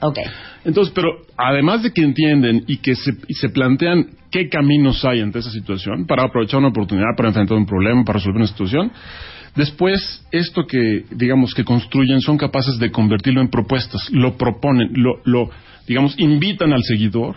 Ok. 0.00 0.18
Entonces, 0.64 0.92
pero 0.94 1.10
además 1.36 1.84
de 1.84 1.92
que 1.92 2.02
entienden 2.02 2.64
y 2.66 2.78
que 2.78 2.96
se, 2.96 3.12
y 3.28 3.34
se 3.34 3.50
plantean 3.50 4.06
qué 4.32 4.48
caminos 4.48 5.04
hay 5.04 5.20
ante 5.20 5.38
esa 5.38 5.50
situación 5.50 6.06
para 6.06 6.24
aprovechar 6.24 6.58
una 6.58 6.70
oportunidad, 6.70 7.14
para 7.16 7.28
enfrentar 7.28 7.56
un 7.56 7.66
problema, 7.66 8.02
para 8.04 8.18
resolver 8.18 8.38
una 8.38 8.48
situación, 8.48 8.90
después 9.56 10.24
esto 10.32 10.66
que, 10.66 11.04
digamos, 11.10 11.54
que 11.54 11.64
construyen 11.64 12.20
son 12.20 12.36
capaces 12.38 12.78
de 12.78 12.90
convertirlo 12.90 13.40
en 13.40 13.48
propuestas, 13.48 14.08
lo 14.10 14.36
proponen, 14.36 14.90
lo, 14.94 15.20
lo 15.24 15.50
digamos, 15.86 16.14
invitan 16.18 16.72
al 16.72 16.82
seguidor 16.84 17.34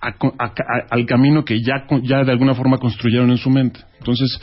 a- 0.00 0.08
a- 0.08 0.44
a- 0.46 0.86
al 0.90 1.06
camino 1.06 1.44
que 1.44 1.60
ya, 1.62 1.86
ya 2.02 2.24
de 2.24 2.32
alguna 2.32 2.54
forma 2.54 2.78
construyeron 2.78 3.30
en 3.30 3.38
su 3.38 3.50
mente. 3.50 3.80
Entonces, 3.98 4.38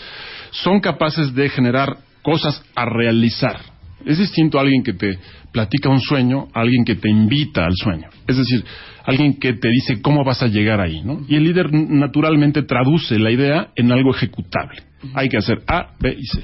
son 0.52 0.80
capaces 0.80 1.34
de 1.34 1.50
generar 1.50 1.98
cosas 2.22 2.64
a 2.76 2.86
realizar. 2.86 3.58
Es 4.06 4.18
distinto 4.20 4.58
a 4.58 4.62
alguien 4.62 4.84
que 4.84 4.94
te 4.94 5.18
platica 5.52 5.90
un 5.90 6.00
sueño, 6.00 6.48
a 6.54 6.62
alguien 6.62 6.86
que 6.86 6.96
te 6.96 7.10
invita 7.10 7.66
al 7.66 7.74
sueño. 7.76 8.08
Es 8.28 8.38
decir, 8.38 8.64
alguien 9.06 9.40
que 9.40 9.54
te 9.54 9.68
dice 9.70 10.02
cómo 10.02 10.24
vas 10.24 10.42
a 10.44 10.48
llegar 10.48 10.80
ahí, 10.80 11.02
¿no? 11.04 11.22
Y 11.28 11.36
el 11.36 11.44
líder 11.44 11.72
naturalmente 11.74 12.64
traduce 12.64 13.18
la 13.20 13.32
idea 13.32 13.70
en 13.76 13.92
algo 13.92 14.14
ejecutable. 14.14 14.82
Hay 15.14 15.30
que 15.30 15.38
hacer 15.38 15.60
A, 15.68 15.94
B 16.00 16.16
y 16.20 16.26
C. 16.26 16.44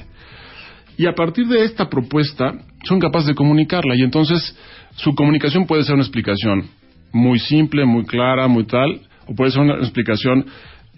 Y 1.01 1.07
a 1.07 1.13
partir 1.15 1.47
de 1.47 1.63
esta 1.63 1.89
propuesta 1.89 2.53
son 2.83 2.99
capaces 2.99 3.29
de 3.29 3.33
comunicarla 3.35 3.95
y 3.95 4.01
entonces 4.03 4.55
su 4.97 5.15
comunicación 5.15 5.65
puede 5.65 5.83
ser 5.83 5.95
una 5.95 6.03
explicación 6.03 6.65
muy 7.11 7.39
simple, 7.39 7.85
muy 7.85 8.05
clara, 8.05 8.47
muy 8.47 8.65
tal, 8.65 9.01
o 9.25 9.33
puede 9.33 9.49
ser 9.49 9.61
una 9.61 9.77
explicación 9.77 10.45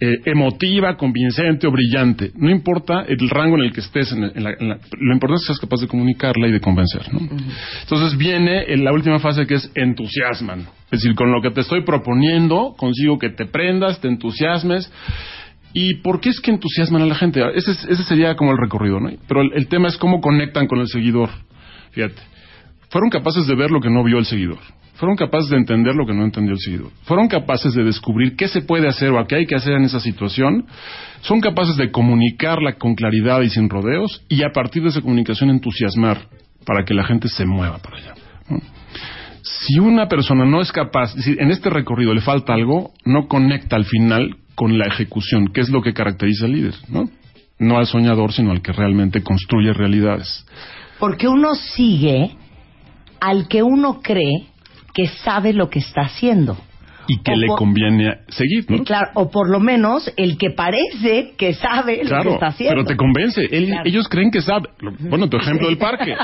eh, 0.00 0.12
emotiva, 0.26 0.96
convincente 0.96 1.66
o 1.68 1.70
brillante. 1.70 2.32
No 2.36 2.50
importa 2.50 3.04
el 3.08 3.30
rango 3.30 3.56
en 3.56 3.62
el 3.62 3.72
que 3.72 3.80
estés, 3.80 4.10
en 4.12 4.22
la- 4.22 4.32
en 4.34 4.44
la- 4.44 4.54
en 4.58 4.68
la- 4.68 4.78
lo 4.98 5.14
importante 5.14 5.36
es 5.36 5.42
que 5.42 5.46
seas 5.46 5.60
capaz 5.60 5.80
de 5.80 5.86
comunicarla 5.86 6.48
y 6.48 6.52
de 6.52 6.60
convencer. 6.60 7.02
¿no? 7.14 7.20
Entonces 7.82 8.18
viene 8.18 8.64
en 8.74 8.84
la 8.84 8.92
última 8.92 9.20
fase 9.20 9.46
que 9.46 9.54
es 9.54 9.70
entusiasman. 9.74 10.62
Es 10.90 11.00
decir, 11.00 11.14
con 11.14 11.30
lo 11.32 11.40
que 11.40 11.50
te 11.52 11.60
estoy 11.60 11.82
proponiendo, 11.84 12.74
consigo 12.76 13.18
que 13.18 13.30
te 13.30 13.46
prendas, 13.46 14.00
te 14.00 14.08
entusiasmes. 14.08 14.92
¿Y 15.74 15.96
por 15.96 16.20
qué 16.20 16.28
es 16.30 16.40
que 16.40 16.52
entusiasman 16.52 17.02
a 17.02 17.06
la 17.06 17.16
gente? 17.16 17.42
Ese, 17.54 17.72
es- 17.72 17.84
ese 17.84 18.04
sería 18.04 18.36
como 18.36 18.52
el 18.52 18.58
recorrido, 18.58 19.00
¿no? 19.00 19.10
Pero 19.26 19.42
el, 19.42 19.66
tema 19.66 19.88
es 19.88 19.98
cómo 19.98 20.20
conectan 20.20 20.66
con 20.68 20.78
el 20.78 20.86
seguidor. 20.86 21.30
Fíjate. 21.90 22.22
Fueron 22.90 23.10
capaces 23.10 23.46
de 23.48 23.56
ver 23.56 23.72
lo 23.72 23.80
que 23.80 23.90
no 23.90 24.04
vio 24.04 24.18
el 24.18 24.24
seguidor. 24.24 24.58
Fueron 24.94 25.16
capaces 25.16 25.50
de 25.50 25.56
entender 25.56 25.96
lo 25.96 26.06
que 26.06 26.14
no 26.14 26.24
entendió 26.24 26.52
el 26.52 26.60
seguidor. 26.60 26.92
Fueron 27.02 27.26
capaces 27.26 27.74
de 27.74 27.82
descubrir 27.82 28.36
qué 28.36 28.46
se 28.46 28.62
puede 28.62 28.86
hacer 28.86 29.10
o 29.10 29.26
qué 29.26 29.34
hay 29.34 29.46
que 29.46 29.56
hacer 29.56 29.72
en 29.72 29.82
esa 29.82 29.98
situación. 29.98 30.66
Son 31.22 31.40
capaces 31.40 31.76
de 31.76 31.90
comunicarla 31.90 32.74
con 32.74 32.94
claridad 32.94 33.40
y 33.42 33.50
sin 33.50 33.68
rodeos 33.68 34.22
y 34.28 34.44
a 34.44 34.50
partir 34.52 34.84
de 34.84 34.90
esa 34.90 35.00
comunicación 35.00 35.50
entusiasmar 35.50 36.28
para 36.64 36.84
que 36.84 36.94
la 36.94 37.02
gente 37.04 37.28
se 37.28 37.44
mueva 37.44 37.78
para 37.78 37.96
allá. 37.96 38.14
Si 39.42 39.78
una 39.80 40.06
persona 40.06 40.44
no 40.44 40.60
es 40.62 40.70
capaz, 40.70 41.16
es 41.16 41.26
en 41.26 41.50
este 41.50 41.68
recorrido 41.70 42.14
le 42.14 42.20
falta 42.20 42.54
algo, 42.54 42.92
no 43.04 43.26
conecta 43.26 43.74
al 43.76 43.84
final 43.84 44.36
con 44.54 44.78
la 44.78 44.86
ejecución, 44.86 45.48
que 45.48 45.60
es 45.60 45.68
lo 45.68 45.82
que 45.82 45.92
caracteriza 45.92 46.46
al 46.46 46.52
líder, 46.52 46.74
¿no? 46.88 47.08
No 47.58 47.78
al 47.78 47.86
soñador, 47.86 48.32
sino 48.32 48.50
al 48.50 48.62
que 48.62 48.72
realmente 48.72 49.22
construye 49.22 49.72
realidades. 49.72 50.44
Porque 50.98 51.28
uno 51.28 51.54
sigue 51.54 52.36
al 53.20 53.48
que 53.48 53.62
uno 53.62 54.00
cree 54.02 54.48
que 54.92 55.08
sabe 55.08 55.52
lo 55.52 55.70
que 55.70 55.78
está 55.78 56.02
haciendo. 56.02 56.56
Y 57.06 57.22
que 57.22 57.32
O 57.32 57.36
le 57.36 57.46
por- 57.48 57.58
conviene 57.58 58.18
seguir, 58.28 58.64
¿no? 58.70 58.82
Claro, 58.84 59.10
o 59.14 59.30
por 59.30 59.50
lo 59.50 59.60
menos 59.60 60.10
el 60.16 60.38
que 60.38 60.50
parece 60.50 61.32
que 61.36 61.52
sabe 61.54 62.02
lo 62.04 62.22
que 62.22 62.28
está 62.30 62.46
haciendo. 62.46 62.74
pero 62.74 62.86
te 62.86 62.96
convence. 62.96 63.42
Él- 63.50 63.66
Claro. 63.66 63.82
Ellos 63.84 64.08
creen 64.08 64.30
que 64.30 64.40
sabe. 64.40 64.68
Bueno, 65.00 65.28
tu 65.28 65.36
ejemplo 65.36 65.68
del 65.68 65.78
parque. 65.78 66.14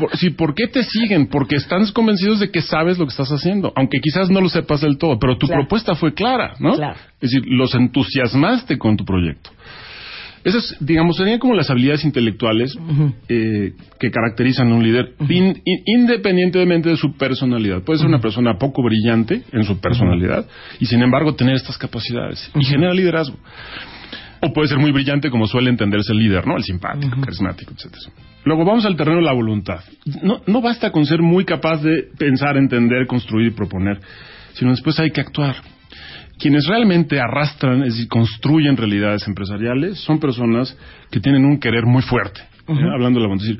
Por, 0.00 0.16
sí, 0.16 0.30
¿Por 0.30 0.54
qué 0.54 0.66
te 0.66 0.82
siguen? 0.82 1.28
Porque 1.28 1.56
están 1.56 1.86
convencidos 1.92 2.40
de 2.40 2.50
que 2.50 2.62
sabes 2.62 2.98
lo 2.98 3.04
que 3.06 3.10
estás 3.10 3.30
haciendo, 3.30 3.72
aunque 3.76 4.00
quizás 4.00 4.30
no 4.30 4.40
lo 4.40 4.48
sepas 4.48 4.80
del 4.80 4.98
todo, 4.98 5.18
pero 5.18 5.36
tu 5.38 5.46
Claro. 5.46 5.62
propuesta 5.62 5.94
fue 5.94 6.14
clara, 6.14 6.54
¿no? 6.60 6.74
Claro. 6.74 6.96
Es 7.20 7.30
decir, 7.30 7.42
los 7.46 7.74
entusiasmaste 7.74 8.78
con 8.78 8.96
tu 8.96 9.04
proyecto. 9.04 9.50
Esas, 10.44 10.76
digamos, 10.80 11.16
serían 11.16 11.38
como 11.38 11.54
las 11.54 11.68
habilidades 11.70 12.04
intelectuales 12.04 12.76
eh, 13.28 13.72
que 13.98 14.10
caracterizan 14.10 14.70
a 14.70 14.74
un 14.74 14.82
líder, 14.82 15.14
in- 15.28 15.60
in- 15.64 15.82
independientemente 15.86 16.88
de 16.90 16.96
su 16.96 17.16
personalidad. 17.16 17.82
Puede 17.82 17.98
ser 17.98 18.08
una 18.08 18.20
persona 18.20 18.58
poco 18.58 18.82
brillante 18.82 19.42
en 19.52 19.64
su 19.64 19.80
personalidad 19.80 20.46
y, 20.80 20.86
sin 20.86 21.02
embargo, 21.02 21.34
tener 21.34 21.54
estas 21.54 21.76
capacidades 21.78 22.50
y 22.58 22.64
genera 22.64 22.94
liderazgo. 22.94 23.36
O 24.40 24.52
puede 24.52 24.68
ser 24.68 24.78
muy 24.78 24.92
brillante 24.92 25.30
como 25.30 25.48
suele 25.48 25.68
entenderse 25.70 26.12
el 26.12 26.18
líder, 26.18 26.46
¿no? 26.46 26.56
El 26.56 26.62
simpático, 26.62 27.20
carismático, 27.20 27.72
etcétera. 27.76 28.12
Luego 28.44 28.64
vamos 28.64 28.86
al 28.86 28.96
terreno 28.96 29.18
de 29.18 29.24
la 29.24 29.32
voluntad. 29.32 29.80
No, 30.22 30.40
no 30.46 30.60
basta 30.62 30.92
con 30.92 31.04
ser 31.06 31.20
muy 31.20 31.44
capaz 31.44 31.82
de 31.82 32.04
pensar, 32.16 32.56
entender, 32.56 33.06
construir 33.08 33.48
y 33.48 33.50
proponer, 33.50 33.98
sino 34.54 34.70
después 34.70 34.98
hay 35.00 35.10
que 35.10 35.20
actuar. 35.20 35.56
Quienes 36.38 36.66
realmente 36.66 37.18
arrastran, 37.20 37.82
es 37.82 37.94
decir, 37.94 38.08
construyen 38.08 38.76
realidades 38.76 39.26
empresariales, 39.26 39.98
son 39.98 40.18
personas 40.20 40.76
que 41.10 41.20
tienen 41.20 41.44
un 41.44 41.58
querer 41.58 41.84
muy 41.84 42.02
fuerte. 42.02 42.40
¿eh? 42.68 42.72
Hablando 42.94 43.20
de 43.20 43.28
la 43.28 43.34
decir, 43.34 43.58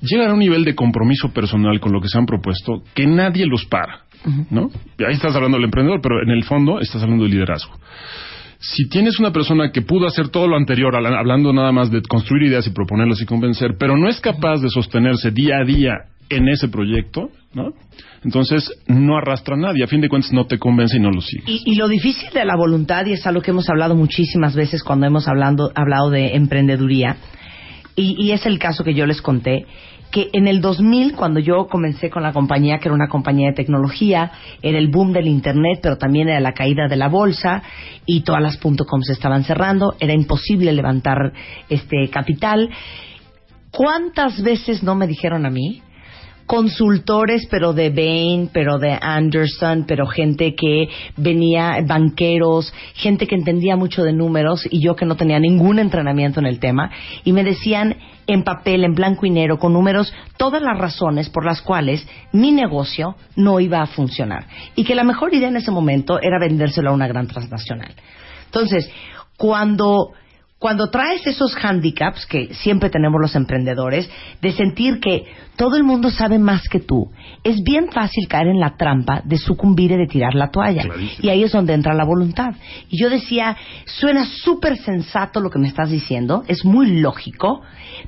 llegan 0.00 0.30
a 0.30 0.32
un 0.32 0.38
nivel 0.38 0.64
de 0.64 0.74
compromiso 0.74 1.28
personal 1.32 1.80
con 1.80 1.92
lo 1.92 2.00
que 2.00 2.08
se 2.08 2.18
han 2.18 2.26
propuesto 2.26 2.82
que 2.94 3.06
nadie 3.06 3.46
los 3.46 3.64
para. 3.66 4.00
¿no? 4.50 4.70
Y 4.98 5.04
ahí 5.04 5.12
estás 5.14 5.34
hablando 5.36 5.58
del 5.58 5.66
emprendedor, 5.66 6.00
pero 6.00 6.22
en 6.22 6.30
el 6.30 6.44
fondo 6.44 6.80
estás 6.80 7.02
hablando 7.02 7.24
de 7.24 7.30
liderazgo 7.30 7.72
si 8.66 8.88
tienes 8.88 9.18
una 9.20 9.30
persona 9.30 9.70
que 9.72 9.82
pudo 9.82 10.06
hacer 10.06 10.28
todo 10.30 10.48
lo 10.48 10.56
anterior, 10.56 10.96
habla- 10.96 11.18
hablando 11.18 11.52
nada 11.52 11.70
más 11.70 11.90
de 11.90 12.00
construir 12.00 12.44
ideas 12.44 12.66
y 12.66 12.70
proponerlas 12.70 13.20
y 13.20 13.26
convencer, 13.26 13.72
pero 13.78 13.94
no 13.98 14.08
es 14.08 14.20
capaz 14.20 14.60
de 14.62 14.70
sostenerse 14.70 15.30
día 15.32 15.56
a 15.60 15.64
día 15.66 15.92
en 16.30 16.48
ese 16.48 16.68
proyecto, 16.68 17.28
Entonces 18.24 18.72
no 18.86 19.16
arrastra 19.16 19.54
a 19.54 19.58
nadie, 19.58 19.84
a 19.84 19.86
fin 19.86 20.00
de 20.00 20.08
cuentas 20.08 20.32
no 20.32 20.46
te 20.46 20.58
convence 20.58 20.96
y 20.96 21.00
no 21.00 21.10
lo 21.10 21.20
sigues. 21.20 21.44
Y, 21.46 21.74
lo 21.76 21.88
difícil 21.88 22.30
de 22.32 22.44
la 22.44 22.56
voluntad, 22.56 23.06
y 23.06 23.12
es 23.12 23.26
algo 23.26 23.42
que 23.42 23.50
hemos 23.50 23.68
hablado 23.68 23.94
muchísimas 23.94 24.54
veces 24.54 24.82
cuando 24.82 25.06
hemos 25.06 25.28
hablando, 25.28 25.70
hablado 25.74 26.10
de 26.10 26.34
emprendeduría, 26.34 27.16
y, 27.96 28.16
y 28.18 28.32
es 28.32 28.46
el 28.46 28.58
caso 28.58 28.82
que 28.82 28.94
yo 28.94 29.06
les 29.06 29.22
conté, 29.22 29.66
que 30.14 30.30
en 30.32 30.46
el 30.46 30.60
2000, 30.60 31.16
cuando 31.16 31.40
yo 31.40 31.66
comencé 31.66 32.08
con 32.08 32.22
la 32.22 32.32
compañía, 32.32 32.78
que 32.78 32.86
era 32.86 32.94
una 32.94 33.08
compañía 33.08 33.48
de 33.48 33.56
tecnología, 33.56 34.30
era 34.62 34.78
el 34.78 34.86
boom 34.86 35.12
del 35.12 35.26
Internet, 35.26 35.80
pero 35.82 35.98
también 35.98 36.28
era 36.28 36.38
la 36.38 36.52
caída 36.52 36.86
de 36.86 36.94
la 36.94 37.08
bolsa, 37.08 37.64
y 38.06 38.20
todas 38.20 38.40
las 38.40 38.56
.com 38.58 39.02
se 39.02 39.12
estaban 39.12 39.42
cerrando, 39.42 39.96
era 39.98 40.12
imposible 40.12 40.72
levantar 40.72 41.32
este 41.68 42.08
capital. 42.10 42.70
¿Cuántas 43.72 44.40
veces 44.40 44.84
no 44.84 44.94
me 44.94 45.08
dijeron 45.08 45.46
a 45.46 45.50
mí? 45.50 45.82
Consultores, 46.46 47.46
pero 47.50 47.72
de 47.72 47.90
Bain, 47.90 48.50
pero 48.52 48.78
de 48.78 48.98
Anderson, 49.00 49.84
pero 49.86 50.06
gente 50.06 50.54
que 50.54 50.88
venía, 51.16 51.78
banqueros, 51.86 52.72
gente 52.94 53.26
que 53.26 53.34
entendía 53.34 53.76
mucho 53.76 54.04
de 54.04 54.12
números 54.12 54.66
y 54.70 54.84
yo 54.84 54.94
que 54.96 55.06
no 55.06 55.16
tenía 55.16 55.38
ningún 55.38 55.78
entrenamiento 55.78 56.40
en 56.40 56.46
el 56.46 56.58
tema, 56.58 56.90
y 57.24 57.32
me 57.32 57.44
decían 57.44 57.96
en 58.26 58.42
papel, 58.42 58.84
en 58.84 58.94
blanco 58.94 59.26
y 59.26 59.30
negro, 59.30 59.58
con 59.58 59.72
números, 59.72 60.12
todas 60.36 60.62
las 60.62 60.78
razones 60.78 61.28
por 61.28 61.44
las 61.44 61.60
cuales 61.60 62.06
mi 62.32 62.52
negocio 62.52 63.16
no 63.36 63.60
iba 63.60 63.82
a 63.82 63.86
funcionar. 63.86 64.46
Y 64.74 64.84
que 64.84 64.94
la 64.94 65.04
mejor 65.04 65.34
idea 65.34 65.48
en 65.48 65.56
ese 65.56 65.70
momento 65.70 66.20
era 66.20 66.38
vendérselo 66.38 66.90
a 66.90 66.94
una 66.94 67.08
gran 67.08 67.26
transnacional. 67.26 67.94
Entonces, 68.46 68.90
cuando 69.36 70.12
cuando 70.64 70.88
traes 70.88 71.26
esos 71.26 71.54
handicaps 71.62 72.24
que 72.24 72.54
siempre 72.54 72.88
tenemos 72.88 73.20
los 73.20 73.36
emprendedores, 73.36 74.08
de 74.40 74.50
sentir 74.52 74.98
que 74.98 75.26
todo 75.56 75.76
el 75.76 75.84
mundo 75.84 76.08
sabe 76.08 76.38
más 76.38 76.62
que 76.70 76.80
tú, 76.80 77.10
es 77.42 77.62
bien 77.62 77.92
fácil 77.92 78.26
caer 78.28 78.46
en 78.46 78.58
la 78.58 78.74
trampa 78.74 79.20
de 79.26 79.36
sucumbir 79.36 79.90
y 79.90 79.98
de 79.98 80.06
tirar 80.06 80.34
la 80.34 80.50
toalla. 80.50 80.84
Clarísimo. 80.84 81.18
Y 81.20 81.28
ahí 81.28 81.42
es 81.42 81.52
donde 81.52 81.74
entra 81.74 81.92
la 81.92 82.06
voluntad. 82.06 82.54
Y 82.88 82.98
yo 82.98 83.10
decía, 83.10 83.54
suena 83.84 84.24
súper 84.24 84.78
sensato 84.78 85.40
lo 85.40 85.50
que 85.50 85.58
me 85.58 85.68
estás 85.68 85.90
diciendo, 85.90 86.44
es 86.48 86.64
muy 86.64 86.98
lógico, 86.98 87.60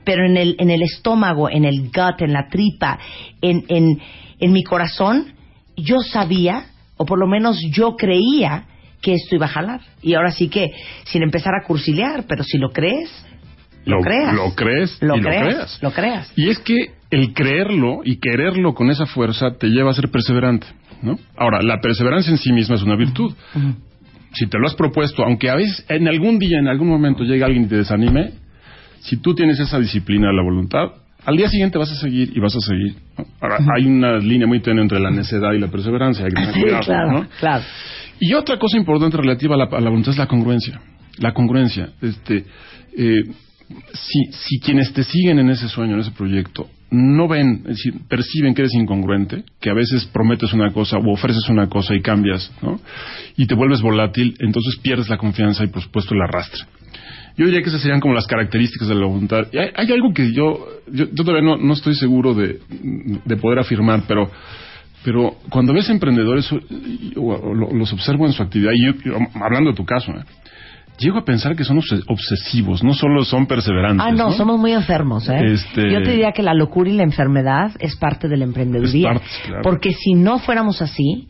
pero 0.05 0.25
en 0.25 0.39
el, 0.39 0.57
en 0.59 0.71
el 0.71 0.81
estómago, 0.81 1.51
en 1.51 1.67
el 1.67 1.91
gut, 1.91 2.23
en 2.23 2.33
la 2.33 2.49
tripa, 2.49 2.99
en, 3.43 3.67
en, 3.69 4.01
en 4.41 4.53
mi 4.53 4.65
corazón, 4.65 5.35
yo 5.77 6.01
sabía, 6.01 6.71
o 6.97 7.05
por 7.05 7.19
lo 7.19 7.27
menos 7.27 7.59
yo 7.71 7.97
creía, 7.97 8.65
que 9.01 9.15
esto 9.15 9.37
iba 9.37 9.47
a 9.47 9.51
jalar. 9.51 9.81
Y 10.03 10.15
ahora 10.15 10.31
sí 10.31 10.49
que, 10.49 10.73
sin 11.05 11.23
empezar 11.23 11.53
a 11.55 11.67
cursilear, 11.67 12.25
pero 12.29 12.43
si 12.43 12.59
lo 12.59 12.71
crees, 12.71 13.11
lo, 13.87 14.01
creas. 14.01 14.35
Lo 14.35 14.55
crees 14.55 14.99
Lo 15.01 15.17
y 15.17 15.21
creas, 15.21 15.43
lo 15.43 15.49
creas. 15.49 15.83
lo 15.83 15.91
creas. 15.93 16.33
Y 16.37 16.49
es 16.49 16.59
que 16.59 16.97
el 17.11 17.33
creerlo 17.33 18.01
y 18.05 18.19
quererlo 18.19 18.75
con 18.75 18.91
esa 18.91 19.07
fuerza 19.07 19.53
te 19.59 19.69
lleva 19.69 19.91
a 19.91 19.95
ser 19.95 20.11
perseverante, 20.11 20.67
¿no? 21.03 21.19
Ahora, 21.37 21.63
la 21.63 21.81
perseverancia 21.81 22.33
en 22.33 22.39
sí 22.39 22.53
misma 22.53 22.75
es 22.75 22.83
una 22.83 22.97
virtud. 22.97 23.33
Si 24.33 24.47
te 24.49 24.59
lo 24.59 24.67
has 24.67 24.75
propuesto, 24.75 25.23
aunque 25.25 25.49
a 25.49 25.55
veces 25.55 25.87
en 25.89 26.09
algún 26.09 26.39
día, 26.39 26.59
en 26.59 26.69
algún 26.69 26.89
momento 26.89 27.23
llegue 27.23 27.45
alguien 27.45 27.65
y 27.65 27.69
te 27.69 27.77
desanime, 27.77 28.33
Si 28.99 29.19
tú 29.19 29.35
tienes 29.37 29.61
esa 29.61 29.79
disciplina, 29.79 30.33
la 30.33 30.43
voluntad, 30.43 30.91
al 31.25 31.37
día 31.37 31.49
siguiente 31.49 31.79
vas 31.79 31.93
a 31.93 31.95
seguir 31.95 32.33
y 32.35 32.41
vas 32.41 32.57
a 32.57 32.61
seguir. 32.61 32.97
Ahora, 33.41 33.59
hay 33.77 33.87
una 33.87 34.19
línea 34.19 34.49
muy 34.49 34.61
tenue 34.61 34.83
entre 34.83 34.99
la 34.99 35.11
necedad 35.11 35.53
y 35.53 35.61
la 35.61 35.69
perseverancia. 35.69 36.25
Hay 36.25 36.31
que 36.33 36.43
tener 36.43 36.61
cuidado, 36.61 36.83
claro, 36.83 37.27
claro. 37.39 37.65
Y 38.21 38.35
otra 38.35 38.59
cosa 38.59 38.77
importante 38.77 39.17
relativa 39.17 39.55
a 39.55 39.59
la, 39.59 39.91
voluntad 39.91 40.13
es 40.13 40.19
la 40.19 40.27
congruencia. 40.27 40.81
La 41.19 41.33
congruencia. 41.33 41.91
Este, 42.01 42.45
eh, 42.97 43.23
si, 43.93 44.33
si 44.33 44.61
quienes 44.61 44.93
te 44.93 45.05
siguen 45.05 45.39
en 45.39 45.51
ese 45.51 45.69
sueño, 45.69 45.95
en 45.95 46.01
ese 46.01 46.13
proyecto, 46.13 46.69
no 46.91 47.27
ven, 47.27 47.63
es 47.65 47.77
decir, 47.77 47.95
perciben 48.09 48.55
que 48.55 48.63
eres 48.63 48.75
incongruente, 48.75 49.45
que 49.61 49.71
a 49.71 49.75
veces 49.75 50.07
prometes 50.07 50.53
una 50.53 50.73
cosa 50.73 50.99
o 50.99 51.13
ofreces 51.13 51.49
una 51.49 51.69
cosa 51.69 51.95
y 51.95 52.01
cambias, 52.01 52.53
¿no? 52.63 52.81
Y 53.37 53.47
te 53.47 53.55
vuelves 53.55 53.83
volátil, 53.83 54.37
entonces 54.39 54.79
pierdes 54.83 55.09
la 55.09 55.19
confianza 55.19 55.65
y 55.65 55.69
por 55.69 55.83
supuesto 55.83 56.15
el 56.15 56.23
arrastre. 56.23 56.63
Yo 57.37 57.45
diría 57.45 57.61
que 57.61 57.69
esas 57.69 57.83
serían 57.83 58.01
como 58.01 58.15
las 58.15 58.27
características 58.27 58.89
de 58.89 58.95
la 58.95 59.07
voluntad. 59.07 59.49
Y 59.53 59.59
hay, 59.59 59.71
hay 59.75 59.93
algo 59.93 60.15
que 60.15 60.33
yo, 60.33 60.67
yo, 60.91 61.07
yo 61.13 61.25
todavía 61.25 61.43
no, 61.43 61.59
no, 61.59 61.75
estoy 61.75 61.95
seguro 61.95 62.33
de, 62.35 62.61
de 63.25 63.37
poder 63.37 63.59
afirmar, 63.59 64.05
pero, 64.09 64.31
pero 65.07 65.37
cuando 65.51 65.73
ves 65.73 65.89
emprendedores, 65.89 66.51
los 67.15 67.93
observo 67.93 68.27
en 68.27 68.33
su 68.33 68.43
actividad, 68.43 68.73
y 68.75 68.87
yo, 68.87 69.15
hablando 69.41 69.71
de 69.71 69.77
tu 69.77 69.85
caso, 69.85 70.11
¿eh? 70.11 70.25
llego 70.99 71.19
a 71.19 71.25
pensar 71.25 71.55
que 71.55 71.63
son 71.63 71.79
obsesivos, 72.09 72.83
no 72.83 72.93
solo 72.93 73.25
son 73.25 73.47
perseverantes. 73.47 74.05
Ah, 74.05 74.11
no, 74.11 74.31
¿no? 74.31 74.33
somos 74.33 74.59
muy 74.59 74.73
enfermos, 74.73 75.29
¿eh? 75.29 75.53
Este... 75.53 75.93
Yo 75.93 76.03
te 76.03 76.11
diría 76.11 76.33
que 76.33 76.43
la 76.43 76.55
locura 76.55 76.91
y 76.91 76.95
la 76.95 77.05
enfermedad 77.05 77.71
es 77.79 77.95
parte 77.95 78.27
de 78.27 78.37
la 78.37 78.43
emprendeduría. 78.47 79.11
Parte, 79.11 79.27
claro. 79.45 79.63
Porque 79.63 79.93
si 79.93 80.15
no 80.15 80.41
fuéramos 80.41 80.83
así, 80.83 81.29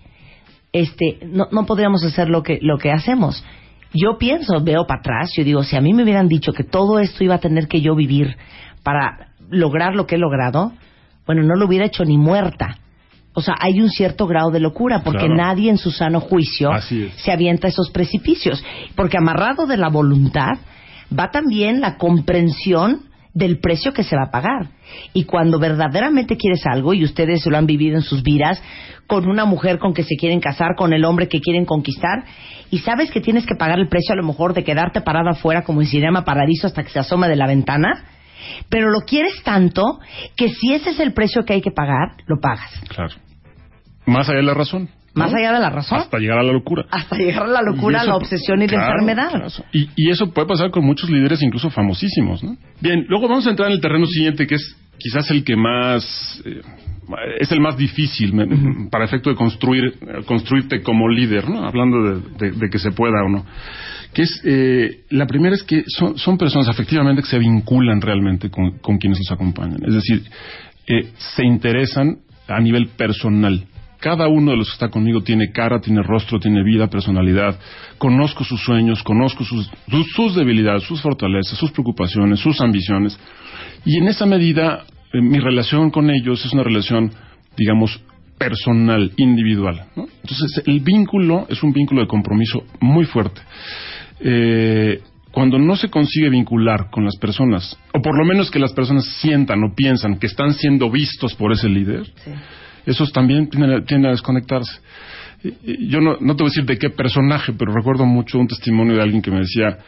este, 0.72 1.18
no, 1.26 1.48
no 1.52 1.66
podríamos 1.66 2.02
hacer 2.02 2.30
lo 2.30 2.42
que, 2.42 2.58
lo 2.62 2.78
que 2.78 2.90
hacemos. 2.92 3.44
Yo 3.92 4.16
pienso, 4.16 4.64
veo 4.64 4.86
para 4.86 5.00
atrás, 5.00 5.32
yo 5.36 5.44
digo, 5.44 5.64
si 5.64 5.76
a 5.76 5.82
mí 5.82 5.92
me 5.92 6.02
hubieran 6.02 6.28
dicho 6.28 6.54
que 6.54 6.64
todo 6.64 6.98
esto 6.98 7.22
iba 7.22 7.34
a 7.34 7.40
tener 7.40 7.68
que 7.68 7.82
yo 7.82 7.94
vivir 7.94 8.38
para 8.82 9.32
lograr 9.50 9.94
lo 9.94 10.06
que 10.06 10.14
he 10.14 10.18
logrado, 10.18 10.72
bueno, 11.26 11.42
no 11.42 11.56
lo 11.56 11.66
hubiera 11.66 11.84
hecho 11.84 12.06
ni 12.06 12.16
muerta. 12.16 12.78
O 13.38 13.42
sea, 13.42 13.54
hay 13.60 13.82
un 13.82 13.90
cierto 13.90 14.26
grado 14.26 14.50
de 14.50 14.60
locura 14.60 15.02
porque 15.04 15.26
Claro. 15.26 15.36
nadie 15.36 15.68
en 15.68 15.76
su 15.76 15.90
sano 15.90 16.20
juicio 16.20 16.70
se 17.16 17.30
avienta 17.30 17.66
a 17.66 17.70
esos 17.70 17.90
precipicios. 17.90 18.64
Porque 18.94 19.18
amarrado 19.18 19.66
de 19.66 19.76
la 19.76 19.90
voluntad 19.90 20.54
va 21.16 21.30
también 21.30 21.82
la 21.82 21.98
comprensión 21.98 23.02
del 23.34 23.60
precio 23.60 23.92
que 23.92 24.04
se 24.04 24.16
va 24.16 24.24
a 24.28 24.30
pagar. 24.30 24.68
Y 25.12 25.24
cuando 25.24 25.58
verdaderamente 25.58 26.38
quieres 26.38 26.64
algo, 26.64 26.94
y 26.94 27.04
ustedes 27.04 27.44
lo 27.44 27.58
han 27.58 27.66
vivido 27.66 27.96
en 27.96 28.02
sus 28.02 28.22
vidas, 28.22 28.62
con 29.06 29.28
una 29.28 29.44
mujer 29.44 29.78
con 29.78 29.92
que 29.92 30.02
se 30.02 30.16
quieren 30.16 30.40
casar, 30.40 30.74
con 30.74 30.94
el 30.94 31.04
hombre 31.04 31.28
que 31.28 31.40
quieren 31.40 31.66
conquistar, 31.66 32.24
y 32.70 32.78
sabes 32.78 33.10
que 33.10 33.20
tienes 33.20 33.44
que 33.44 33.54
pagar 33.54 33.78
el 33.78 33.88
precio 33.88 34.14
a 34.14 34.16
lo 34.16 34.22
mejor 34.24 34.54
de 34.54 34.64
quedarte 34.64 35.02
parada 35.02 35.32
afuera 35.32 35.62
como 35.62 35.82
en 35.82 35.88
Cinema 35.88 36.24
Paradiso 36.24 36.66
hasta 36.66 36.82
que 36.82 36.88
se 36.88 37.00
asoma 37.00 37.28
de 37.28 37.36
la 37.36 37.46
ventana, 37.46 38.04
pero 38.70 38.90
lo 38.90 39.00
quieres 39.00 39.42
tanto 39.42 39.82
que 40.34 40.48
si 40.48 40.72
ese 40.72 40.90
es 40.90 41.00
el 41.00 41.12
precio 41.12 41.44
que 41.44 41.52
hay 41.52 41.60
que 41.60 41.70
pagar, 41.70 42.16
lo 42.26 42.40
pagas. 42.40 42.70
Claro. 42.88 43.14
Más 44.06 44.28
allá 44.28 44.38
de 44.38 44.44
la 44.44 44.54
razón. 44.54 44.88
¿no? 45.14 45.24
Más 45.24 45.32
allá 45.34 45.52
de 45.54 45.60
la 45.60 45.70
razón. 45.70 45.98
Hasta 45.98 46.18
llegar 46.18 46.38
a 46.38 46.42
la 46.42 46.52
locura. 46.52 46.84
Hasta 46.90 47.16
llegar 47.16 47.44
a 47.44 47.48
la 47.48 47.62
locura, 47.62 47.98
eso- 48.00 48.08
la 48.08 48.16
obsesión 48.16 48.62
y 48.62 48.66
la 48.68 48.76
enfermedad. 48.86 49.30
claro. 49.30 49.46
Y, 49.72 49.88
y 49.96 50.10
eso 50.10 50.30
puede 50.32 50.46
pasar 50.46 50.70
con 50.70 50.84
muchos 50.84 51.08
líderes, 51.10 51.42
incluso 51.42 51.70
famosísimos, 51.70 52.42
¿no? 52.44 52.56
Bien, 52.80 53.06
luego 53.08 53.26
vamos 53.28 53.46
a 53.46 53.50
entrar 53.50 53.68
en 53.68 53.74
el 53.74 53.80
terreno 53.80 54.06
siguiente, 54.06 54.46
que 54.46 54.56
es 54.56 54.76
quizás 54.98 55.30
el 55.30 55.42
que 55.44 55.56
más... 55.56 56.42
eh, 56.44 56.60
es 57.38 57.52
el 57.52 57.60
más 57.60 57.76
difícil 57.76 58.32
me- 58.34 58.88
para 58.90 59.04
efecto 59.04 59.30
de 59.30 59.36
construir 59.36 59.94
construirte 60.26 60.82
como 60.82 61.08
líder, 61.08 61.48
¿no? 61.48 61.64
Hablando 61.64 62.02
de, 62.02 62.20
de- 62.50 62.50
de 62.58 62.68
que 62.68 62.78
se 62.78 62.90
pueda 62.90 63.22
o 63.24 63.28
no. 63.28 63.46
Que 64.12 64.22
es, 64.22 64.40
eh, 64.44 65.04
la 65.10 65.26
primera 65.26 65.54
es 65.54 65.62
que 65.62 65.84
son, 65.86 66.18
son 66.18 66.36
personas 66.36 66.68
efectivamente 66.68 67.22
que 67.22 67.28
se 67.28 67.38
vinculan 67.38 68.00
realmente 68.00 68.50
con, 68.50 68.78
con 68.80 68.98
quienes 68.98 69.18
los 69.20 69.30
acompañan. 69.30 69.78
Es 69.86 69.94
decir, 69.94 70.24
eh, 70.88 71.10
se 71.36 71.44
interesan 71.44 72.18
a 72.48 72.60
nivel 72.60 72.88
personal. 72.88 73.64
Cada 74.00 74.28
uno 74.28 74.50
de 74.50 74.58
los 74.58 74.68
que 74.68 74.74
está 74.74 74.88
conmigo 74.88 75.22
tiene 75.22 75.50
cara, 75.52 75.80
tiene 75.80 76.02
rostro, 76.02 76.38
tiene 76.38 76.62
vida, 76.62 76.88
personalidad. 76.88 77.58
Conozco 77.98 78.44
sus 78.44 78.60
sueños, 78.62 79.02
conozco 79.02 79.44
sus, 79.44 79.70
sus, 80.14 80.34
debilidades, 80.34 80.82
sus 80.82 81.00
fortalezas, 81.00 81.58
sus 81.58 81.70
preocupaciones, 81.70 82.40
sus 82.40 82.60
ambiciones. 82.60 83.18
Y 83.84 83.98
en 83.98 84.08
esa 84.08 84.26
medida, 84.26 84.84
eh, 85.12 85.20
mi 85.20 85.38
relación 85.38 85.90
con 85.90 86.10
ellos 86.10 86.44
es 86.44 86.52
una 86.52 86.62
relación, 86.62 87.10
digamos, 87.56 88.00
personal, 88.38 89.12
individual. 89.16 89.86
¿no? 89.96 90.06
Entonces, 90.22 90.62
el 90.66 90.80
vínculo 90.80 91.46
es 91.48 91.62
un 91.62 91.72
vínculo 91.72 92.02
de 92.02 92.06
compromiso 92.06 92.64
muy 92.80 93.06
fuerte. 93.06 93.40
Eh, 94.20 95.00
cuando 95.36 95.58
no 95.58 95.76
se 95.76 95.90
consigue 95.90 96.30
vincular 96.30 96.88
con 96.90 97.04
las 97.04 97.16
personas, 97.16 97.78
o 97.92 98.00
por 98.00 98.16
lo 98.16 98.24
menos 98.24 98.50
que 98.50 98.58
las 98.58 98.72
personas 98.72 99.04
sientan 99.20 99.62
o 99.64 99.74
piensan 99.74 100.18
que 100.18 100.28
están 100.28 100.54
siendo 100.54 100.90
vistos 100.90 101.34
por 101.34 101.52
ese 101.52 101.68
líder, 101.68 102.06
esos 102.86 103.12
también 103.12 103.48
tienden 103.48 103.84
tienden 103.84 104.08
a 104.08 104.12
desconectarse. 104.12 104.80
Yo 105.64 106.00
no, 106.00 106.16
no 106.20 106.34
te 106.34 106.42
voy 106.42 106.48
a 106.48 106.52
decir 106.54 106.64
de 106.64 106.78
qué 106.78 106.90
personaje, 106.90 107.52
pero 107.52 107.72
recuerdo 107.72 108.06
mucho 108.06 108.38
un 108.38 108.48
testimonio 108.48 108.94
de 108.94 109.02
alguien 109.02 109.22
que 109.22 109.30
me 109.30 109.40
decía, 109.40 109.78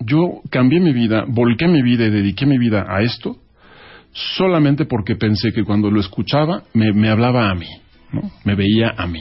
yo 0.00 0.40
cambié 0.50 0.80
mi 0.80 0.92
vida, 0.92 1.24
volqué 1.28 1.68
mi 1.68 1.82
vida 1.82 2.06
y 2.06 2.10
dediqué 2.10 2.46
mi 2.46 2.58
vida 2.58 2.86
a 2.88 3.02
esto 3.02 3.36
solamente 4.14 4.86
porque 4.86 5.16
pensé 5.16 5.52
que 5.52 5.64
cuando 5.64 5.90
lo 5.90 6.00
escuchaba 6.00 6.62
me, 6.72 6.92
me 6.92 7.10
hablaba 7.10 7.50
a 7.50 7.54
mí, 7.54 7.68
¿no? 8.12 8.30
me 8.44 8.54
veía 8.54 8.94
a 8.96 9.06
mí. 9.06 9.20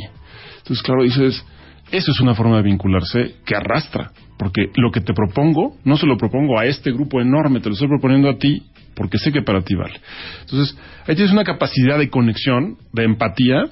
Entonces, 0.59 0.83
claro, 0.83 1.03
dices, 1.03 1.43
eso 1.91 2.11
es 2.11 2.19
una 2.21 2.35
forma 2.35 2.57
de 2.57 2.63
vincularse 2.63 3.35
que 3.45 3.55
arrastra, 3.55 4.11
porque 4.37 4.69
lo 4.75 4.91
que 4.91 5.01
te 5.01 5.13
propongo, 5.13 5.77
no 5.83 5.97
se 5.97 6.05
lo 6.05 6.17
propongo 6.17 6.59
a 6.59 6.65
este 6.65 6.91
grupo 6.91 7.19
enorme, 7.19 7.59
te 7.59 7.69
lo 7.69 7.73
estoy 7.73 7.87
proponiendo 7.87 8.29
a 8.29 8.37
ti 8.37 8.63
porque 8.95 9.17
sé 9.17 9.31
que 9.31 9.41
para 9.41 9.61
ti 9.61 9.75
vale. 9.75 9.99
Entonces, 10.41 10.77
ahí 11.07 11.15
tienes 11.15 11.31
una 11.33 11.43
capacidad 11.43 11.97
de 11.97 12.09
conexión, 12.09 12.77
de 12.91 13.03
empatía 13.03 13.65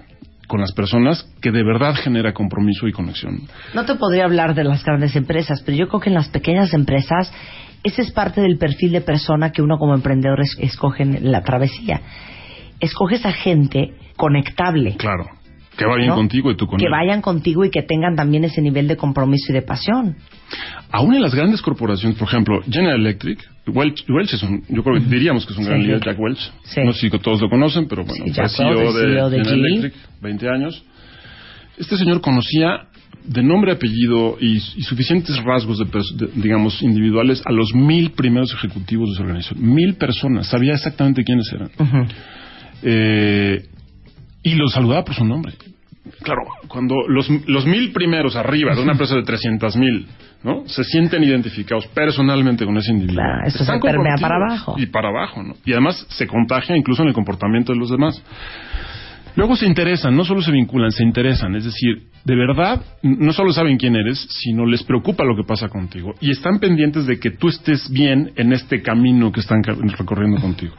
con 0.47 0.59
las 0.59 0.73
personas 0.73 1.25
que 1.41 1.51
de 1.51 1.63
verdad 1.63 1.95
genera 1.95 2.33
compromiso 2.33 2.87
y 2.87 2.91
conexión. 2.91 3.41
No 3.73 3.85
te 3.85 3.95
podría 3.95 4.25
hablar 4.25 4.53
de 4.53 4.63
las 4.65 4.83
grandes 4.83 5.15
empresas, 5.15 5.61
pero 5.65 5.77
yo 5.77 5.87
creo 5.87 6.01
que 6.01 6.09
en 6.09 6.15
las 6.15 6.27
pequeñas 6.29 6.73
empresas 6.73 7.31
ese 7.83 8.01
es 8.01 8.11
parte 8.11 8.41
del 8.41 8.57
perfil 8.57 8.91
de 8.91 9.01
persona 9.01 9.51
que 9.51 9.61
uno 9.61 9.77
como 9.77 9.95
emprendedor 9.95 10.41
es- 10.41 10.57
escoge 10.59 11.03
en 11.03 11.31
la 11.31 11.41
travesía. 11.41 12.01
Escoges 12.79 13.25
a 13.25 13.31
gente 13.31 13.93
conectable. 14.17 14.95
Claro. 14.97 15.25
Que 15.77 15.85
vayan 15.85 16.09
¿no? 16.09 16.15
contigo 16.15 16.51
y 16.51 16.55
tú 16.57 16.67
con 16.67 16.77
Que 16.79 16.85
él. 16.85 16.91
vayan 16.91 17.21
contigo 17.21 17.63
y 17.65 17.69
que 17.71 17.81
tengan 17.81 18.15
también 18.15 18.43
ese 18.43 18.61
nivel 18.61 18.87
de 18.87 18.97
compromiso 18.97 19.51
y 19.51 19.53
de 19.53 19.61
pasión. 19.61 20.17
Aún 20.91 21.15
en 21.15 21.21
las 21.21 21.33
grandes 21.33 21.61
corporaciones, 21.61 22.17
por 22.17 22.27
ejemplo, 22.27 22.59
General 22.69 22.99
Electric, 22.99 23.39
Welch, 23.67 24.03
Welch 24.09 24.33
es 24.33 24.43
un, 24.43 24.63
yo 24.67 24.83
creo 24.83 24.99
que 24.99 25.05
diríamos 25.07 25.45
que 25.45 25.53
es 25.53 25.59
un 25.59 25.65
gran 25.65 25.81
líder, 25.81 26.01
Jack 26.03 26.19
Welch. 26.19 26.51
Sí. 26.63 26.81
No 26.83 26.91
sé 26.91 27.09
si 27.09 27.19
todos 27.19 27.41
lo 27.41 27.49
conocen, 27.49 27.87
pero 27.87 28.03
bueno, 28.03 28.25
Sí, 28.25 28.33
fue 28.33 28.49
CEO 28.49 28.93
de, 28.93 29.15
CEO 29.15 29.29
de 29.29 29.37
General 29.37 29.59
GE. 29.61 29.67
Electric, 29.77 29.93
20 30.21 30.49
años. 30.49 30.83
Este 31.77 31.95
señor 31.97 32.19
conocía 32.21 32.87
de 33.23 33.43
nombre, 33.43 33.71
apellido 33.71 34.35
y, 34.41 34.55
y 34.57 34.81
suficientes 34.81 35.41
rasgos, 35.43 35.77
de, 35.79 35.85
digamos, 36.35 36.81
individuales 36.81 37.41
a 37.45 37.51
los 37.51 37.73
mil 37.73 38.11
primeros 38.11 38.51
ejecutivos 38.53 39.09
de 39.11 39.15
su 39.15 39.21
organización. 39.21 39.73
Mil 39.73 39.93
personas, 39.93 40.47
sabía 40.47 40.73
exactamente 40.73 41.23
quiénes 41.23 41.45
eran. 41.53 41.69
Eh, 42.83 43.63
y 44.43 44.55
los 44.55 44.73
saludaba 44.73 45.03
por 45.03 45.15
su 45.15 45.25
nombre. 45.25 45.53
Claro, 46.23 46.41
cuando 46.67 46.95
los, 47.07 47.29
los 47.47 47.65
mil 47.65 47.91
primeros 47.91 48.35
arriba 48.35 48.75
de 48.75 48.81
una 48.81 48.93
empresa 48.93 49.15
de 49.15 49.23
300 49.23 49.75
mil, 49.77 50.07
¿no? 50.43 50.63
Se 50.67 50.83
sienten 50.83 51.23
identificados 51.23 51.87
personalmente 51.87 52.65
con 52.65 52.75
ese 52.77 52.91
individuo. 52.91 53.23
Claro, 53.23 53.47
eso 53.47 53.59
Están 53.59 53.79
se 53.79 53.87
permea 53.87 54.15
para 54.19 54.35
abajo. 54.35 54.75
Y 54.77 54.87
para 54.87 55.09
abajo, 55.09 55.43
¿no? 55.43 55.53
Y 55.63 55.71
además 55.73 56.05
se 56.09 56.27
contagia 56.27 56.75
incluso 56.75 57.03
en 57.03 57.09
el 57.09 57.13
comportamiento 57.13 57.73
de 57.73 57.79
los 57.79 57.89
demás. 57.89 58.21
Luego 59.35 59.55
se 59.55 59.65
interesan, 59.65 60.15
no 60.15 60.25
solo 60.25 60.41
se 60.41 60.51
vinculan, 60.51 60.91
se 60.91 61.03
interesan. 61.03 61.55
Es 61.55 61.65
decir, 61.65 62.03
de 62.25 62.35
verdad, 62.35 62.81
no 63.01 63.31
solo 63.31 63.53
saben 63.53 63.77
quién 63.77 63.95
eres, 63.95 64.19
sino 64.29 64.65
les 64.65 64.83
preocupa 64.83 65.23
lo 65.23 65.35
que 65.35 65.43
pasa 65.43 65.69
contigo. 65.69 66.13
Y 66.19 66.31
están 66.31 66.59
pendientes 66.59 67.05
de 67.05 67.19
que 67.19 67.31
tú 67.31 67.47
estés 67.47 67.89
bien 67.91 68.31
en 68.35 68.51
este 68.51 68.81
camino 68.81 69.31
que 69.31 69.39
están 69.39 69.63
recorriendo 69.63 70.41
contigo. 70.41 70.75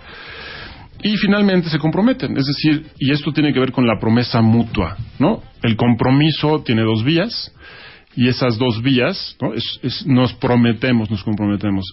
Y 1.02 1.16
finalmente 1.16 1.68
se 1.68 1.78
comprometen, 1.78 2.36
es 2.36 2.44
decir, 2.46 2.86
y 2.98 3.10
esto 3.12 3.32
tiene 3.32 3.52
que 3.52 3.60
ver 3.60 3.72
con 3.72 3.86
la 3.86 3.98
promesa 3.98 4.40
mutua, 4.40 4.96
¿no? 5.18 5.42
El 5.62 5.76
compromiso 5.76 6.62
tiene 6.64 6.82
dos 6.82 7.02
vías 7.04 7.52
y 8.14 8.28
esas 8.28 8.56
dos 8.58 8.82
vías, 8.82 9.36
¿no? 9.40 9.52
Es- 9.54 9.80
es- 9.82 10.06
nos 10.06 10.32
prometemos, 10.34 11.10
nos 11.10 11.24
comprometemos. 11.24 11.84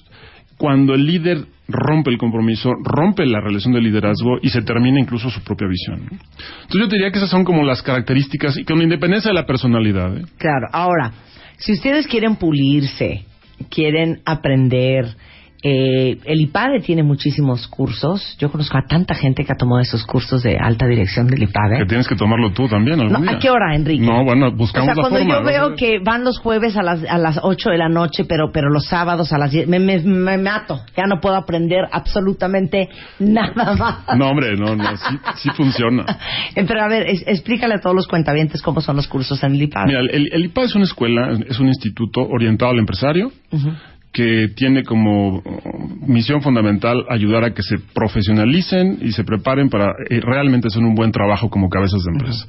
Cuando 0.58 0.94
el 0.94 1.06
líder 1.08 1.46
rompe 1.70 2.12
el 2.12 2.18
compromiso, 2.18 2.72
rompe 2.84 3.26
la 3.26 3.40
relación 3.40 3.74
de 3.74 3.82
liderazgo 3.82 4.40
y 4.42 4.50
se 4.50 4.62
termina 4.62 5.00
incluso 5.00 5.30
su 5.30 5.42
propia 5.42 5.68
visión. 5.68 6.02
Entonces 6.02 6.82
yo 6.82 6.88
diría 6.88 7.12
que 7.12 7.18
esas 7.18 7.30
son 7.30 7.46
como 7.46 7.64
las 7.64 7.82
características 7.82 8.58
y 8.58 8.66
con 8.66 8.82
independencia 8.82 9.30
de 9.30 9.36
la 9.36 9.46
personalidad. 9.46 10.18
¿eh? 10.18 10.26
Claro, 10.38 10.68
ahora, 10.74 11.14
si 11.58 11.72
ustedes 11.72 12.08
quieren 12.08 12.36
pulirse, 12.36 13.26
quieren 13.70 14.20
aprender, 14.26 15.06
Eh, 15.62 16.18
el 16.24 16.40
IPADE 16.42 16.80
tiene 16.80 17.04
muchísimos 17.04 17.68
cursos. 17.68 18.38
Yo 18.40 18.50
conozco 18.50 18.78
a 18.78 18.84
tanta 18.88 19.14
gente 19.14 19.44
que 19.44 19.52
ha 19.52 19.56
tomado 19.58 19.82
esos 19.82 20.06
cursos 20.06 20.42
de 20.44 20.58
alta 20.58 20.86
dirección 20.88 21.28
del 21.28 21.44
IPADE. 21.44 21.80
Que 21.80 21.86
tienes 21.86 22.08
que 22.08 22.16
tomarlo 22.16 22.52
tú 22.54 22.68
también 22.70 23.00
algún 23.02 23.12
No, 23.14 23.20
día. 23.22 23.32
¿A 23.32 23.40
qué 23.40 23.50
hora, 23.50 23.76
Enrique? 23.76 24.06
No, 24.06 24.24
bueno, 24.24 24.52
buscamos 24.56 24.92
o 24.92 24.94
sea, 24.94 25.04
la 25.04 25.10
cuando 25.10 25.20
forma. 25.20 25.36
yo 25.36 25.44
veo 25.68 25.76
que 25.76 26.00
van 26.00 26.24
los 26.24 26.40
jueves 26.40 26.78
a 26.78 26.82
las, 26.84 27.04
a 27.04 27.18
las 27.18 27.40
8 27.44 27.72
de 27.72 27.78
la 27.78 27.90
noche, 27.90 28.24
pero, 28.24 28.52
pero 28.54 28.70
los 28.70 28.86
sábados 28.86 29.34
a 29.34 29.38
las 29.38 29.52
10, 29.52 29.68
me, 29.68 29.80
me, 29.80 30.00
me 30.00 30.38
mato. 30.38 30.80
Ya 30.96 31.04
no 31.08 31.20
puedo 31.20 31.36
aprender 31.36 31.86
absolutamente 31.92 32.88
nada 33.20 33.76
más. 33.76 34.18
No, 34.18 34.30
hombre, 34.30 34.56
no, 34.56 34.76
no, 34.78 34.96
sí, 34.96 35.16
sí 35.38 35.50
funciona. 35.58 36.06
Pero 36.56 36.82
a 36.82 36.88
ver, 36.88 37.08
es- 37.08 37.24
explícale 37.28 37.76
a 37.76 37.80
todos 37.82 37.96
los 37.96 38.08
cuentavientes 38.08 38.62
cómo 38.62 38.80
son 38.82 38.96
los 38.96 39.08
cursos 39.08 39.42
en 39.44 39.56
el 39.56 39.62
IPADE. 39.64 39.88
Mira, 39.88 40.00
el, 40.00 40.30
el 40.32 40.46
IPA 40.46 40.64
es 40.64 40.76
una 40.76 40.84
escuela, 40.86 41.38
es 41.50 41.60
un 41.60 41.68
instituto 41.68 42.22
orientado 42.22 42.72
al 42.72 42.80
empresario 42.80 43.32
que 44.20 44.50
tiene 44.54 44.84
como 44.84 45.42
misión 46.06 46.42
fundamental 46.42 47.06
ayudar 47.10 47.46
a 47.46 47.54
que 47.54 47.64
se 47.64 47.78
profesionalicen 47.94 49.00
y 49.02 49.14
se 49.14 49.24
preparen 49.24 49.70
para 49.70 49.94
eh, 50.10 50.20
realmente 50.22 50.68
hacer 50.68 50.84
un 50.84 50.94
buen 50.94 51.14
trabajo 51.14 51.50
como 51.50 51.70
cabezas 51.70 52.04
de 52.04 52.12
empresa. 52.12 52.46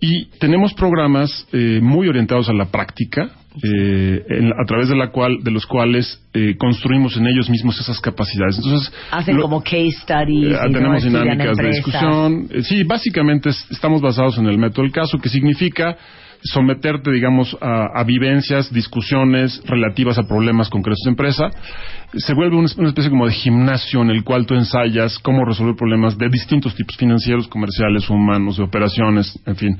Y 0.00 0.26
tenemos 0.38 0.72
programas 0.72 1.46
eh, 1.52 1.80
muy 1.82 2.08
orientados 2.08 2.48
a 2.48 2.54
la 2.54 2.66
práctica, 2.70 3.28
eh, 3.62 4.22
en- 4.30 4.52
a 4.52 4.64
través 4.66 4.88
de 4.88 4.96
la 4.96 5.10
cual, 5.10 5.38
de 5.42 5.50
los 5.50 5.66
cuales 5.66 6.22
eh, 6.32 6.54
construimos 6.56 7.16
en 7.18 7.26
ellos 7.26 7.50
mismos 7.50 7.78
esas 7.80 8.00
capacidades. 8.00 8.56
Entonces, 8.56 8.90
Hacen 9.10 9.36
lo- 9.36 9.42
como 9.42 9.60
case 9.60 9.90
studies. 10.02 10.54
eh, 10.54 10.58
tenemos 10.72 11.02
dinámicas 11.04 11.56
de 11.56 11.68
discusión. 11.68 12.46
Eh, 12.50 12.62
sí, 12.62 12.82
básicamente 12.84 13.50
es- 13.50 13.66
estamos 13.70 14.00
basados 14.00 14.38
en 14.38 14.46
el 14.46 14.56
método 14.56 14.82
del 14.84 14.92
caso, 14.92 15.18
que 15.18 15.28
significa 15.28 15.96
someterte, 16.42 17.10
digamos, 17.10 17.56
a, 17.60 17.98
a 17.98 18.04
vivencias, 18.04 18.72
discusiones 18.72 19.62
relativas 19.64 20.18
a 20.18 20.26
problemas 20.26 20.68
concretos 20.68 21.02
de 21.04 21.10
empresa. 21.10 21.50
Se 22.14 22.34
vuelve 22.34 22.56
una, 22.56 22.68
una 22.76 22.88
especie 22.88 23.10
como 23.10 23.26
de 23.26 23.32
gimnasio 23.32 24.02
en 24.02 24.10
el 24.10 24.24
cual 24.24 24.46
tú 24.46 24.54
ensayas 24.54 25.18
cómo 25.18 25.44
resolver 25.44 25.74
problemas 25.76 26.16
de 26.16 26.28
distintos 26.28 26.74
tipos 26.74 26.96
financieros, 26.96 27.48
comerciales, 27.48 28.08
humanos, 28.08 28.56
de 28.56 28.64
operaciones, 28.64 29.38
en 29.46 29.56
fin. 29.56 29.78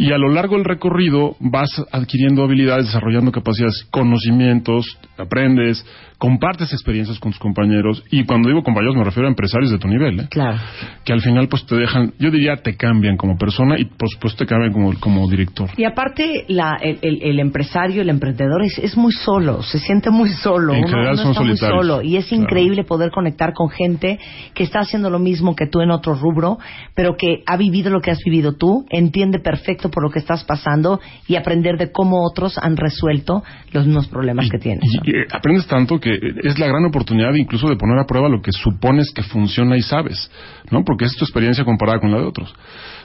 Y 0.00 0.12
a 0.12 0.18
lo 0.18 0.28
largo 0.28 0.54
del 0.54 0.64
recorrido 0.64 1.34
vas 1.40 1.68
adquiriendo 1.90 2.44
habilidades, 2.44 2.86
desarrollando 2.86 3.32
capacidades, 3.32 3.84
conocimientos, 3.90 4.86
aprendes, 5.16 5.84
compartes 6.18 6.72
experiencias 6.72 7.18
con 7.18 7.32
tus 7.32 7.40
compañeros. 7.40 8.04
Y 8.10 8.24
cuando 8.24 8.48
digo 8.48 8.62
compañeros 8.62 8.94
me 8.96 9.02
refiero 9.04 9.26
a 9.26 9.30
empresarios 9.30 9.70
de 9.72 9.78
tu 9.78 9.88
nivel, 9.88 10.20
¿eh? 10.20 10.26
Claro. 10.30 10.58
que 11.04 11.12
al 11.12 11.20
final 11.20 11.48
pues 11.48 11.64
te 11.66 11.74
dejan, 11.76 12.12
yo 12.18 12.30
diría 12.30 12.56
te 12.56 12.76
cambian 12.76 13.16
como 13.16 13.36
persona 13.36 13.76
y 13.78 13.86
por 13.86 14.08
supuesto 14.08 14.44
te 14.44 14.46
cambian 14.48 14.72
como, 14.72 14.92
como 15.00 15.28
director. 15.28 15.68
Y 15.76 15.84
aparte, 15.84 16.44
la, 16.48 16.76
el, 16.80 16.98
el- 17.02 17.22
el 17.22 17.40
empresario, 17.40 18.02
el 18.02 18.08
emprendedor 18.08 18.62
es, 18.64 18.78
es 18.78 18.96
muy 18.96 19.12
solo, 19.12 19.62
se 19.62 19.78
siente 19.80 20.10
muy 20.10 20.28
solo. 20.30 20.74
En 20.74 20.80
uno- 20.84 20.88
general 20.88 21.14
uno 21.14 21.22
son 21.22 21.30
está 21.32 21.40
muy 21.42 21.48
solitarios. 21.56 21.86
solo. 21.86 22.02
Y 22.02 22.16
es 22.16 22.26
Claro. 22.28 22.42
increíble 22.42 22.84
poder 22.84 23.10
conectar 23.10 23.52
con 23.52 23.68
gente 23.70 24.18
que 24.54 24.62
está 24.62 24.80
haciendo 24.80 25.10
lo 25.10 25.18
mismo 25.18 25.56
que 25.56 25.66
tú 25.66 25.80
en 25.80 25.90
otro 25.90 26.14
rubro, 26.14 26.58
pero 26.94 27.16
que 27.16 27.42
ha 27.46 27.56
vivido 27.56 27.90
lo 27.90 28.00
que 28.00 28.10
has 28.12 28.20
vivido 28.24 28.54
tú, 28.56 28.86
entiende 28.90 29.38
perfecto 29.40 29.87
por 29.90 30.02
lo 30.02 30.10
que 30.10 30.18
estás 30.18 30.44
pasando 30.44 31.00
y 31.26 31.36
aprender 31.36 31.76
de 31.76 31.90
cómo 31.90 32.24
otros 32.24 32.58
han 32.58 32.76
resuelto 32.76 33.42
los 33.72 33.86
mismos 33.86 34.08
problemas 34.08 34.48
que 34.50 34.58
tienes. 34.58 34.84
¿no? 34.94 35.02
Y, 35.04 35.16
eh, 35.16 35.26
aprendes 35.32 35.66
tanto 35.66 35.98
que 35.98 36.18
es 36.42 36.58
la 36.58 36.66
gran 36.66 36.84
oportunidad 36.84 37.34
incluso 37.34 37.68
de 37.68 37.76
poner 37.76 37.98
a 37.98 38.06
prueba 38.06 38.28
lo 38.28 38.40
que 38.40 38.52
supones 38.52 39.12
que 39.12 39.22
funciona 39.22 39.76
y 39.76 39.82
sabes, 39.82 40.30
¿no? 40.70 40.84
Porque 40.84 41.04
es 41.04 41.16
tu 41.16 41.24
experiencia 41.24 41.64
comparada 41.64 42.00
con 42.00 42.10
la 42.10 42.18
de 42.18 42.24
otros. 42.24 42.54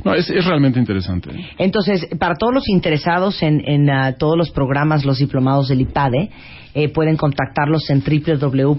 No, 0.04 0.14
es, 0.14 0.30
es 0.30 0.46
realmente 0.46 0.80
interesante. 0.80 1.30
Entonces, 1.58 2.08
para 2.20 2.36
todos 2.36 2.54
los 2.54 2.70
interesados 2.70 3.42
en, 3.44 3.62
en, 3.66 3.90
ah, 3.90 4.14
todos 4.18 4.38
los 4.38 4.52
programas, 4.52 5.06
los 5.06 5.20
diplomados 5.20 5.70
del 5.70 5.82
IPADE, 5.82 6.30
eh, 6.74 6.90
pueden 6.90 7.18
contactarlos 7.18 7.90
en 7.90 8.04
www. 8.04 8.74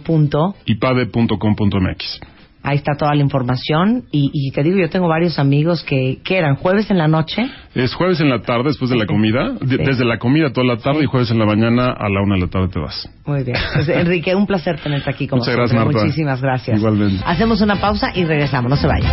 Ahí 2.66 2.76
está 2.78 2.92
toda 2.98 3.14
la 3.14 3.20
información. 3.22 4.04
Y, 4.10 4.30
y 4.32 4.50
te 4.50 4.62
digo, 4.62 4.78
yo 4.78 4.88
tengo 4.88 5.06
varios 5.06 5.38
amigos 5.38 5.84
que, 5.84 6.18
que 6.24 6.38
eran 6.38 6.56
jueves 6.56 6.90
en 6.90 6.96
la 6.96 7.06
noche. 7.06 7.46
Es 7.74 7.94
jueves 7.94 8.20
en 8.20 8.30
la 8.30 8.40
tarde 8.40 8.64
después 8.68 8.90
de 8.90 8.96
la 8.96 9.04
comida, 9.04 9.52
Sí. 9.60 9.76
desde 9.76 10.04
la 10.04 10.18
comida 10.18 10.50
toda 10.52 10.66
la 10.66 10.78
tarde 10.78 11.02
y 11.02 11.06
jueves 11.06 11.30
en 11.30 11.38
la 11.38 11.44
mañana 11.46 11.92
a 11.92 12.08
la 12.08 12.22
una 12.22 12.36
de 12.36 12.40
la 12.42 12.46
tarde 12.48 12.68
te 12.68 12.78
vas. 12.80 13.08
Muy 13.26 13.42
bien. 13.44 13.56
Pues, 13.74 13.88
Enrique, 13.90 14.34
un 14.34 14.46
placer 14.46 14.80
tenerte 14.80 15.10
aquí 15.10 15.26
como 15.28 15.40
Muchas 15.40 15.54
gracias, 15.54 15.70
siempre. 15.72 15.92
Marta. 15.94 16.06
Muchísimas 16.06 16.40
gracias. 16.40 16.78
Igualmente. 16.78 17.22
Hacemos 17.26 17.60
una 17.60 17.76
pausa 17.80 18.12
y 18.14 18.24
regresamos. 18.24 18.70
No 18.70 18.76
se 18.76 18.86
vayan. 18.86 19.12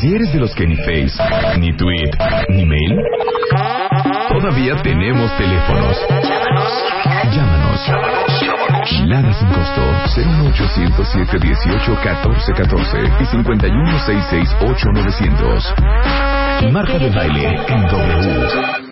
Si 0.00 0.12
eres 0.12 0.32
de 0.32 0.40
los 0.40 0.52
que 0.54 0.66
ni 0.66 0.74
Face, 0.76 1.12
ni 1.60 1.76
Tweet, 1.76 2.10
ni 2.48 2.64
Mail, 2.66 2.96
todavía 4.28 4.76
tenemos 4.82 5.30
teléfonos. 5.36 5.96
Llámanos. 7.34 8.65
Lada 8.92 9.32
sin 9.34 9.48
costo 9.48 9.82
01807 10.14 11.38
18 11.40 11.98
14 12.04 12.52
14 12.52 12.98
y 13.20 13.26
5166 13.26 14.56
900. 14.94 15.74
Marta 16.72 16.98
de 16.98 17.10
baile 17.10 17.48
en 17.66 17.82
W. 17.82 18.86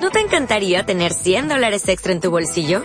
¿No 0.00 0.10
te 0.10 0.20
encantaría 0.20 0.84
tener 0.84 1.12
100 1.12 1.48
dólares 1.48 1.88
extra 1.88 2.12
en 2.12 2.20
tu 2.20 2.30
bolsillo? 2.30 2.84